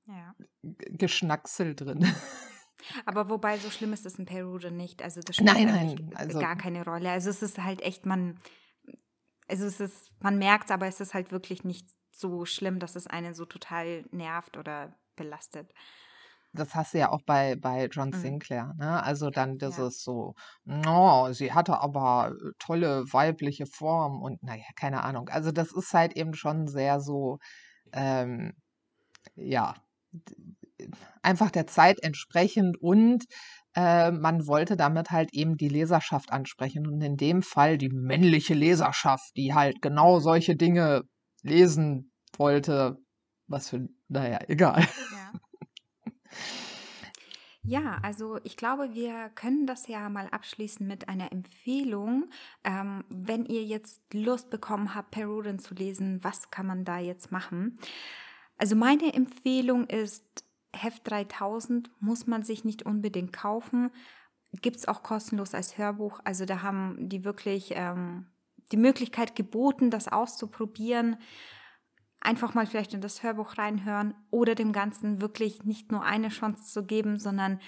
ja. 0.06 0.34
Geschnacksel 0.62 1.74
drin. 1.74 2.00
Aber 3.06 3.28
wobei, 3.28 3.58
so 3.58 3.70
schlimm 3.70 3.92
ist 3.92 4.06
es 4.06 4.18
in 4.18 4.26
Perude 4.26 4.70
nicht. 4.70 5.02
Also 5.02 5.20
das 5.22 5.36
spielt 5.36 5.56
Nein, 5.56 5.66
nein, 5.66 6.12
also 6.14 6.38
gar 6.38 6.56
keine 6.56 6.84
Rolle. 6.84 7.10
Also 7.10 7.30
es 7.30 7.42
ist 7.42 7.58
halt 7.58 7.82
echt, 7.82 8.06
man, 8.06 8.38
also 9.48 9.66
es 9.66 9.80
ist, 9.80 10.12
man 10.20 10.38
merkt 10.38 10.66
es, 10.66 10.70
aber 10.70 10.86
es 10.86 11.00
ist 11.00 11.14
halt 11.14 11.32
wirklich 11.32 11.64
nicht 11.64 11.88
so 12.12 12.44
schlimm, 12.44 12.78
dass 12.78 12.96
es 12.96 13.06
einen 13.06 13.34
so 13.34 13.44
total 13.44 14.04
nervt 14.10 14.56
oder 14.56 14.96
belastet. 15.16 15.72
das 16.52 16.74
hast 16.74 16.94
du 16.94 16.98
ja 16.98 17.10
auch 17.12 17.22
bei, 17.26 17.54
bei 17.56 17.86
John 17.86 18.12
Mhm. 18.12 18.12
Sinclair, 18.12 18.74
ne? 18.76 19.02
Also 19.04 19.30
dann 19.30 19.58
Ja. 19.64 19.90
dieses 19.90 20.02
so, 20.02 20.34
no, 20.64 21.32
sie 21.32 21.52
hatte 21.52 21.78
aber 21.80 22.32
äh, 22.32 22.50
tolle 22.58 23.04
weibliche 23.12 23.66
Form 23.66 24.20
und 24.22 24.42
naja, 24.42 24.64
keine 24.76 25.04
Ahnung. 25.04 25.28
Also 25.28 25.52
das 25.52 25.72
ist 25.72 25.94
halt 25.94 26.14
eben 26.16 26.34
schon 26.34 26.66
sehr 26.66 27.00
so, 27.00 27.38
ähm, 27.92 28.54
ja, 29.36 29.76
einfach 31.22 31.50
der 31.50 31.66
Zeit 31.66 32.02
entsprechend 32.02 32.76
und 32.80 33.24
äh, 33.74 34.10
man 34.10 34.46
wollte 34.46 34.76
damit 34.76 35.10
halt 35.10 35.32
eben 35.32 35.56
die 35.56 35.68
Leserschaft 35.68 36.32
ansprechen 36.32 36.86
und 36.86 37.00
in 37.00 37.16
dem 37.16 37.42
Fall 37.42 37.78
die 37.78 37.90
männliche 37.90 38.54
Leserschaft, 38.54 39.36
die 39.36 39.54
halt 39.54 39.80
genau 39.80 40.18
solche 40.18 40.56
Dinge 40.56 41.02
lesen 41.42 42.12
wollte. 42.36 42.96
Was 43.46 43.70
für, 43.70 43.88
naja, 44.08 44.38
egal. 44.48 44.86
Ja. 45.12 45.32
Ja, 47.62 47.98
also 48.02 48.38
ich 48.42 48.56
glaube, 48.56 48.94
wir 48.94 49.30
können 49.34 49.66
das 49.66 49.86
ja 49.86 50.08
mal 50.08 50.28
abschließen 50.28 50.86
mit 50.86 51.08
einer 51.08 51.30
Empfehlung. 51.30 52.30
Ähm, 52.64 53.04
wenn 53.10 53.44
ihr 53.44 53.64
jetzt 53.64 54.00
Lust 54.14 54.48
bekommen 54.48 54.94
habt, 54.94 55.10
Peruden 55.10 55.58
zu 55.58 55.74
lesen, 55.74 56.24
was 56.24 56.50
kann 56.50 56.66
man 56.66 56.84
da 56.84 56.98
jetzt 56.98 57.30
machen? 57.30 57.78
Also 58.56 58.76
meine 58.76 59.12
Empfehlung 59.12 59.86
ist, 59.86 60.44
Heft 60.74 61.08
3000 61.10 61.90
muss 62.00 62.26
man 62.26 62.42
sich 62.42 62.64
nicht 62.64 62.84
unbedingt 62.84 63.32
kaufen. 63.32 63.90
Gibt 64.62 64.76
es 64.76 64.88
auch 64.88 65.02
kostenlos 65.02 65.54
als 65.54 65.78
Hörbuch. 65.78 66.20
Also 66.24 66.44
da 66.44 66.62
haben 66.62 67.08
die 67.08 67.24
wirklich 67.24 67.72
ähm, 67.74 68.26
die 68.72 68.76
Möglichkeit 68.76 69.36
geboten, 69.36 69.90
das 69.90 70.08
auszuprobieren 70.08 71.16
einfach 72.20 72.54
mal 72.54 72.66
vielleicht 72.66 72.94
in 72.94 73.00
das 73.00 73.22
Hörbuch 73.22 73.58
reinhören 73.58 74.14
oder 74.30 74.54
dem 74.54 74.72
Ganzen 74.72 75.20
wirklich 75.20 75.64
nicht 75.64 75.90
nur 75.90 76.04
eine 76.04 76.28
Chance 76.28 76.64
zu 76.64 76.84
geben, 76.84 77.18
sondern 77.18 77.60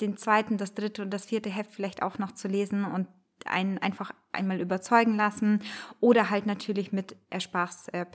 den 0.00 0.16
zweiten, 0.16 0.56
das 0.56 0.74
dritte 0.74 1.02
und 1.02 1.10
das 1.10 1.26
vierte 1.26 1.50
Heft 1.50 1.72
vielleicht 1.72 2.02
auch 2.02 2.18
noch 2.18 2.32
zu 2.32 2.48
lesen 2.48 2.84
und 2.84 3.08
einen 3.50 3.78
einfach 3.78 4.12
einmal 4.32 4.60
überzeugen 4.60 5.16
lassen 5.16 5.62
oder 6.00 6.30
halt 6.30 6.46
natürlich 6.46 6.92
mit 6.92 7.16
Erspar's 7.30 7.88
äh, 7.88 8.06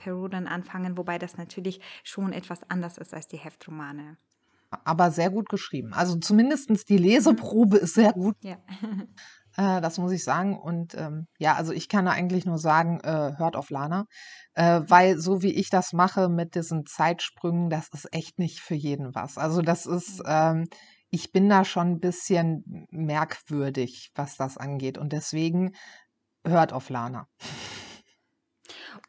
anfangen, 0.46 0.96
wobei 0.96 1.18
das 1.18 1.36
natürlich 1.36 1.80
schon 2.04 2.32
etwas 2.32 2.68
anders 2.70 2.98
ist 2.98 3.14
als 3.14 3.28
die 3.28 3.38
Heftromane. 3.38 4.16
aber 4.84 5.10
sehr 5.10 5.30
gut 5.30 5.48
geschrieben. 5.48 5.92
Also 5.92 6.16
zumindest 6.18 6.88
die 6.88 6.98
Mhm. 6.98 6.98
Leseprobe 6.98 7.78
ist 7.78 7.94
sehr 7.94 8.12
gut, 8.12 8.36
Ja. 8.42 8.56
äh, 9.56 9.80
das 9.80 9.98
muss 9.98 10.12
ich 10.12 10.24
sagen. 10.24 10.58
Und 10.58 10.94
ähm, 10.94 11.26
ja, 11.38 11.54
also 11.54 11.72
ich 11.72 11.88
kann 11.88 12.04
da 12.06 12.12
eigentlich 12.12 12.46
nur 12.46 12.58
sagen, 12.58 13.00
äh, 13.00 13.34
hört 13.38 13.56
auf 13.56 13.70
Lana, 13.70 14.06
äh, 14.54 14.82
weil 14.86 15.18
so 15.18 15.42
wie 15.42 15.52
ich 15.54 15.70
das 15.70 15.92
mache 15.92 16.28
mit 16.28 16.54
diesen 16.54 16.86
Zeitsprüngen, 16.86 17.70
das 17.70 17.88
ist 17.92 18.12
echt 18.12 18.38
nicht 18.38 18.60
für 18.60 18.74
jeden 18.74 19.14
was. 19.14 19.38
Also 19.38 19.62
das 19.62 19.86
ist, 19.86 20.22
ähm, 20.26 20.66
ich 21.16 21.32
bin 21.32 21.48
da 21.48 21.64
schon 21.64 21.92
ein 21.92 22.00
bisschen 22.00 22.86
merkwürdig, 22.90 24.12
was 24.14 24.36
das 24.36 24.58
angeht. 24.58 24.98
Und 24.98 25.14
deswegen 25.14 25.74
hört 26.46 26.74
auf 26.74 26.90
Lana. 26.90 27.26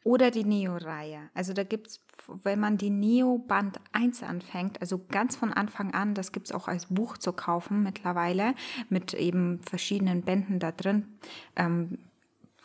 Oder 0.05 0.31
die 0.31 0.45
Neo-Reihe. 0.45 1.29
Also 1.33 1.51
da 1.51 1.65
gibt 1.65 1.87
es, 1.87 2.05
wenn 2.27 2.61
man 2.61 2.77
die 2.77 2.89
Neo 2.89 3.39
Band 3.39 3.81
1 3.91 4.23
anfängt, 4.23 4.79
also 4.79 5.05
ganz 5.09 5.35
von 5.35 5.51
Anfang 5.51 5.93
an, 5.93 6.13
das 6.13 6.31
gibt 6.31 6.47
es 6.47 6.53
auch 6.53 6.69
als 6.69 6.85
Buch 6.85 7.17
zu 7.17 7.33
kaufen 7.33 7.83
mittlerweile, 7.83 8.55
mit 8.87 9.13
eben 9.13 9.61
verschiedenen 9.63 10.21
Bänden 10.21 10.59
da 10.59 10.71
drin. 10.71 11.19
Ähm, 11.57 11.97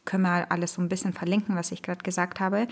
können 0.05 0.25
wir 0.25 0.51
alles 0.51 0.75
so 0.75 0.83
ein 0.83 0.89
bisschen 0.89 1.13
verlinken, 1.13 1.57
was 1.57 1.73
ich 1.73 1.83
gerade 1.83 2.03
gesagt 2.03 2.41
habe. 2.41 2.67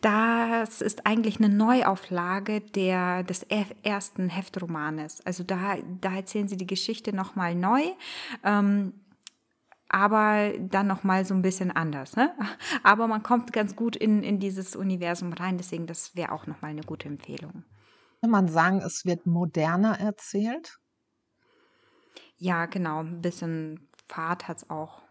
Das 0.00 0.80
ist 0.80 1.06
eigentlich 1.06 1.38
eine 1.38 1.48
Neuauflage 1.48 2.60
der, 2.60 3.22
des 3.22 3.46
ersten 3.82 4.28
Heftromanes. 4.28 5.24
Also 5.24 5.44
da, 5.44 5.76
da 6.00 6.14
erzählen 6.14 6.48
sie 6.48 6.56
die 6.56 6.66
Geschichte 6.66 7.14
nochmal 7.14 7.54
neu. 7.54 7.82
Ähm, 8.42 8.92
aber 9.88 10.52
dann 10.58 10.88
noch 10.88 11.04
mal 11.04 11.24
so 11.24 11.34
ein 11.34 11.42
bisschen 11.42 11.70
anders. 11.70 12.16
Ne? 12.16 12.34
Aber 12.82 13.06
man 13.06 13.22
kommt 13.22 13.52
ganz 13.52 13.76
gut 13.76 13.94
in, 13.94 14.24
in 14.24 14.40
dieses 14.40 14.74
Universum 14.74 15.32
rein, 15.32 15.56
deswegen 15.56 15.86
das 15.86 16.16
wäre 16.16 16.32
auch 16.32 16.48
noch 16.48 16.60
mal 16.62 16.68
eine 16.68 16.82
gute 16.82 17.08
Empfehlung. 17.08 17.64
Kann 18.20 18.30
man 18.30 18.48
sagen, 18.48 18.80
es 18.80 19.04
wird 19.04 19.26
moderner 19.26 20.00
erzählt? 20.00 20.78
Ja, 22.36 22.66
genau, 22.66 23.00
ein 23.00 23.20
bisschen 23.20 23.88
Fahrt 24.08 24.48
hat 24.48 24.56
es 24.56 24.70
auch. 24.70 25.03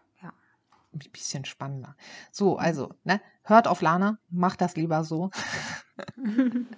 Ein 0.94 1.10
bisschen 1.12 1.44
spannender. 1.44 1.96
So, 2.30 2.56
also, 2.56 2.94
ne, 3.02 3.20
hört 3.42 3.66
auf 3.66 3.82
Lana, 3.82 4.18
macht 4.30 4.60
das 4.60 4.76
lieber 4.76 5.02
so. 5.04 5.30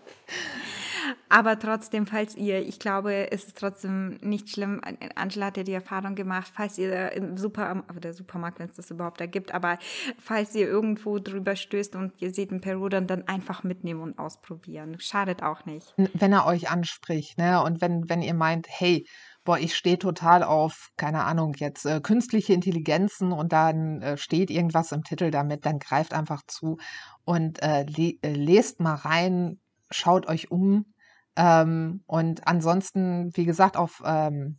Aber 1.29 1.59
trotzdem, 1.59 2.07
falls 2.07 2.35
ihr, 2.35 2.67
ich 2.67 2.79
glaube, 2.79 3.31
es 3.31 3.45
ist 3.45 3.59
trotzdem 3.59 4.19
nicht 4.23 4.51
schlimm, 4.51 4.81
Angela 5.15 5.47
hat 5.47 5.57
ja 5.57 5.63
die 5.63 5.73
Erfahrung 5.73 6.15
gemacht, 6.15 6.51
falls 6.55 6.79
ihr 6.79 7.13
im 7.13 7.37
Supermarkt, 7.37 8.03
der 8.03 8.15
Supermarkt, 8.15 8.59
wenn 8.59 8.69
es 8.69 8.77
das 8.77 8.91
überhaupt 8.91 9.21
da 9.21 9.27
gibt, 9.27 9.53
aber 9.53 9.79
falls 10.19 10.55
ihr 10.55 10.67
irgendwo 10.67 11.19
drüber 11.19 11.57
stößt 11.57 11.97
und 11.97 12.13
ihr 12.21 12.33
seht 12.33 12.51
einen 12.51 12.61
Peru, 12.61 12.89
dann, 12.89 13.07
dann 13.07 13.27
einfach 13.29 13.65
mitnehmen 13.65 14.01
und 14.01 14.19
ausprobieren. 14.19 14.99
Schadet 14.99 15.43
auch 15.43 15.65
nicht. 15.67 15.95
Wenn 15.97 16.33
er 16.33 16.47
euch 16.47 16.71
anspricht, 16.71 17.39
ne? 17.39 17.63
Und 17.63 17.81
wenn, 17.81 18.09
wenn 18.09 18.23
ihr 18.23 18.35
meint, 18.35 18.67
hey, 18.69 19.07
boah, 19.47 19.59
ich 19.59 19.75
stehe 19.75 19.99
total 19.99 20.43
auf, 20.43 20.91
keine 20.97 21.25
Ahnung, 21.25 21.55
jetzt 21.55 21.87
äh, 21.87 22.01
künstliche 22.01 22.53
Intelligenzen 22.53 23.33
und 23.33 23.53
dann 23.53 24.03
äh, 24.03 24.17
steht 24.19 24.51
irgendwas 24.51 24.93
im 24.93 25.05
Titel 25.05 25.31
damit, 25.31 25.65
dann 25.65 25.79
greift 25.79 26.13
einfach 26.13 26.43
zu 26.47 26.79
und 27.25 27.63
äh, 27.63 27.85
le 27.85 28.19
äh, 28.23 28.33
lest 28.35 28.81
mal 28.81 28.97
rein, 28.97 29.59
schaut 29.91 30.27
euch 30.27 30.51
um. 30.51 30.93
Ähm, 31.37 32.03
und 32.07 32.47
ansonsten, 32.47 33.31
wie 33.37 33.45
gesagt, 33.45 33.77
auf, 33.77 34.03
ähm, 34.05 34.59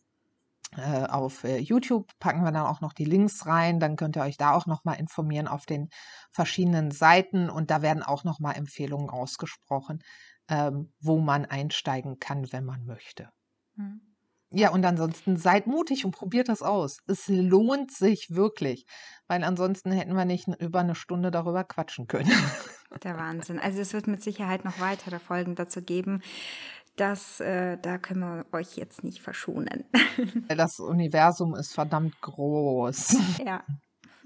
äh, 0.78 1.06
auf 1.06 1.44
äh, 1.44 1.58
YouTube 1.58 2.08
packen 2.20 2.44
wir 2.44 2.52
dann 2.52 2.66
auch 2.66 2.82
noch 2.82 2.94
die 2.94 3.06
Links 3.06 3.46
rein. 3.46 3.80
Dann 3.80 3.98
könnt 3.98 4.16
ihr 4.16 4.24
euch 4.24 4.38
da 4.38 4.54
auch 4.54 4.68
nochmal 4.68 5.00
informieren 5.00 5.48
auf 5.48 5.66
den 5.66 5.90
verschiedenen 6.32 6.92
Seiten. 6.92 7.50
Und 7.50 7.72
da 7.72 7.82
werden 7.82 8.04
auch 8.04 8.24
nochmal 8.24 8.56
Empfehlungen 8.56 9.10
ausgesprochen, 9.10 10.00
ähm, 10.50 10.94
wo 11.02 11.20
man 11.20 11.46
einsteigen 11.46 12.20
kann, 12.20 12.52
wenn 12.54 12.64
man 12.64 12.86
möchte. 12.86 13.30
Mhm. 13.76 14.07
Ja, 14.52 14.72
und 14.72 14.86
ansonsten 14.86 15.36
seid 15.36 15.68
mutig 15.68 16.06
und 16.06 16.12
probiert 16.12 16.48
das 16.48 16.62
aus. 16.62 17.00
Es 17.08 17.28
lohnt 17.28 17.92
sich 17.92 18.28
wirklich, 18.30 18.86
weil 19.28 19.44
ansonsten 19.44 19.92
hätten 19.92 20.16
wir 20.16 20.26
nicht 20.26 20.48
über 20.60 20.80
eine 20.80 20.96
Stunde 20.96 21.32
darüber 21.32 21.64
quatschen 21.64 22.08
können. 22.08 22.32
Der 23.04 23.18
Wahnsinn. 23.18 23.60
Also 23.60 23.82
es 23.82 23.94
wird 23.94 24.08
mit 24.08 24.24
Sicherheit 24.24 24.64
noch 24.64 24.80
weitere 24.80 25.20
Folgen 25.20 25.56
dazu 25.56 25.82
geben. 25.82 26.22
Das, 26.96 27.42
äh, 27.42 27.78
da 27.78 27.98
können 27.98 28.22
wir 28.22 28.46
euch 28.54 28.78
jetzt 28.78 29.04
nicht 29.04 29.22
verschonen. 29.22 29.84
Das 30.48 30.80
Universum 30.80 31.54
ist 31.56 31.74
verdammt 31.74 32.20
groß. 32.22 33.18
Ja. 33.46 33.64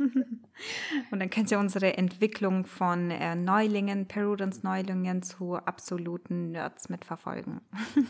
Und 1.11 1.19
dann 1.19 1.29
könnt 1.29 1.51
ihr 1.51 1.59
unsere 1.59 1.97
Entwicklung 1.97 2.65
von 2.65 3.11
äh, 3.11 3.35
Neulingen, 3.35 4.07
Perudens 4.07 4.63
Neulingen 4.63 5.21
zu 5.21 5.55
absoluten 5.55 6.51
Nerds 6.51 6.89
mitverfolgen. 6.89 7.61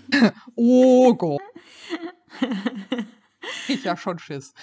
oh 0.55 1.13
Gott. 1.15 1.41
Ich 3.67 3.83
ja 3.83 3.97
schon 3.97 4.19
Schiss. 4.19 4.53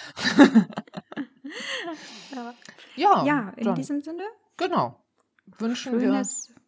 ja. 2.31 2.53
ja, 2.95 3.25
ja, 3.25 3.49
in 3.57 3.65
dann, 3.65 3.75
diesem 3.75 4.01
Sinne. 4.01 4.23
Genau. 4.55 5.03
Wünschen 5.57 5.99
Schönes 5.99 6.47
wir. 6.47 6.61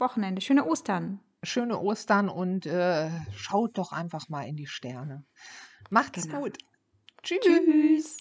Wochenende, 0.00 0.40
schöne 0.40 0.64
Ostern. 0.66 1.20
Schöne 1.44 1.78
Ostern 1.78 2.28
und 2.28 2.66
äh, 2.66 3.08
schaut 3.36 3.78
doch 3.78 3.92
einfach 3.92 4.28
mal 4.28 4.42
in 4.48 4.56
die 4.56 4.66
Sterne. 4.66 5.24
Macht's 5.90 6.24
genau. 6.24 6.40
gut. 6.40 6.58
Tschüss. 7.22 7.38
Tschüss. 7.40 8.16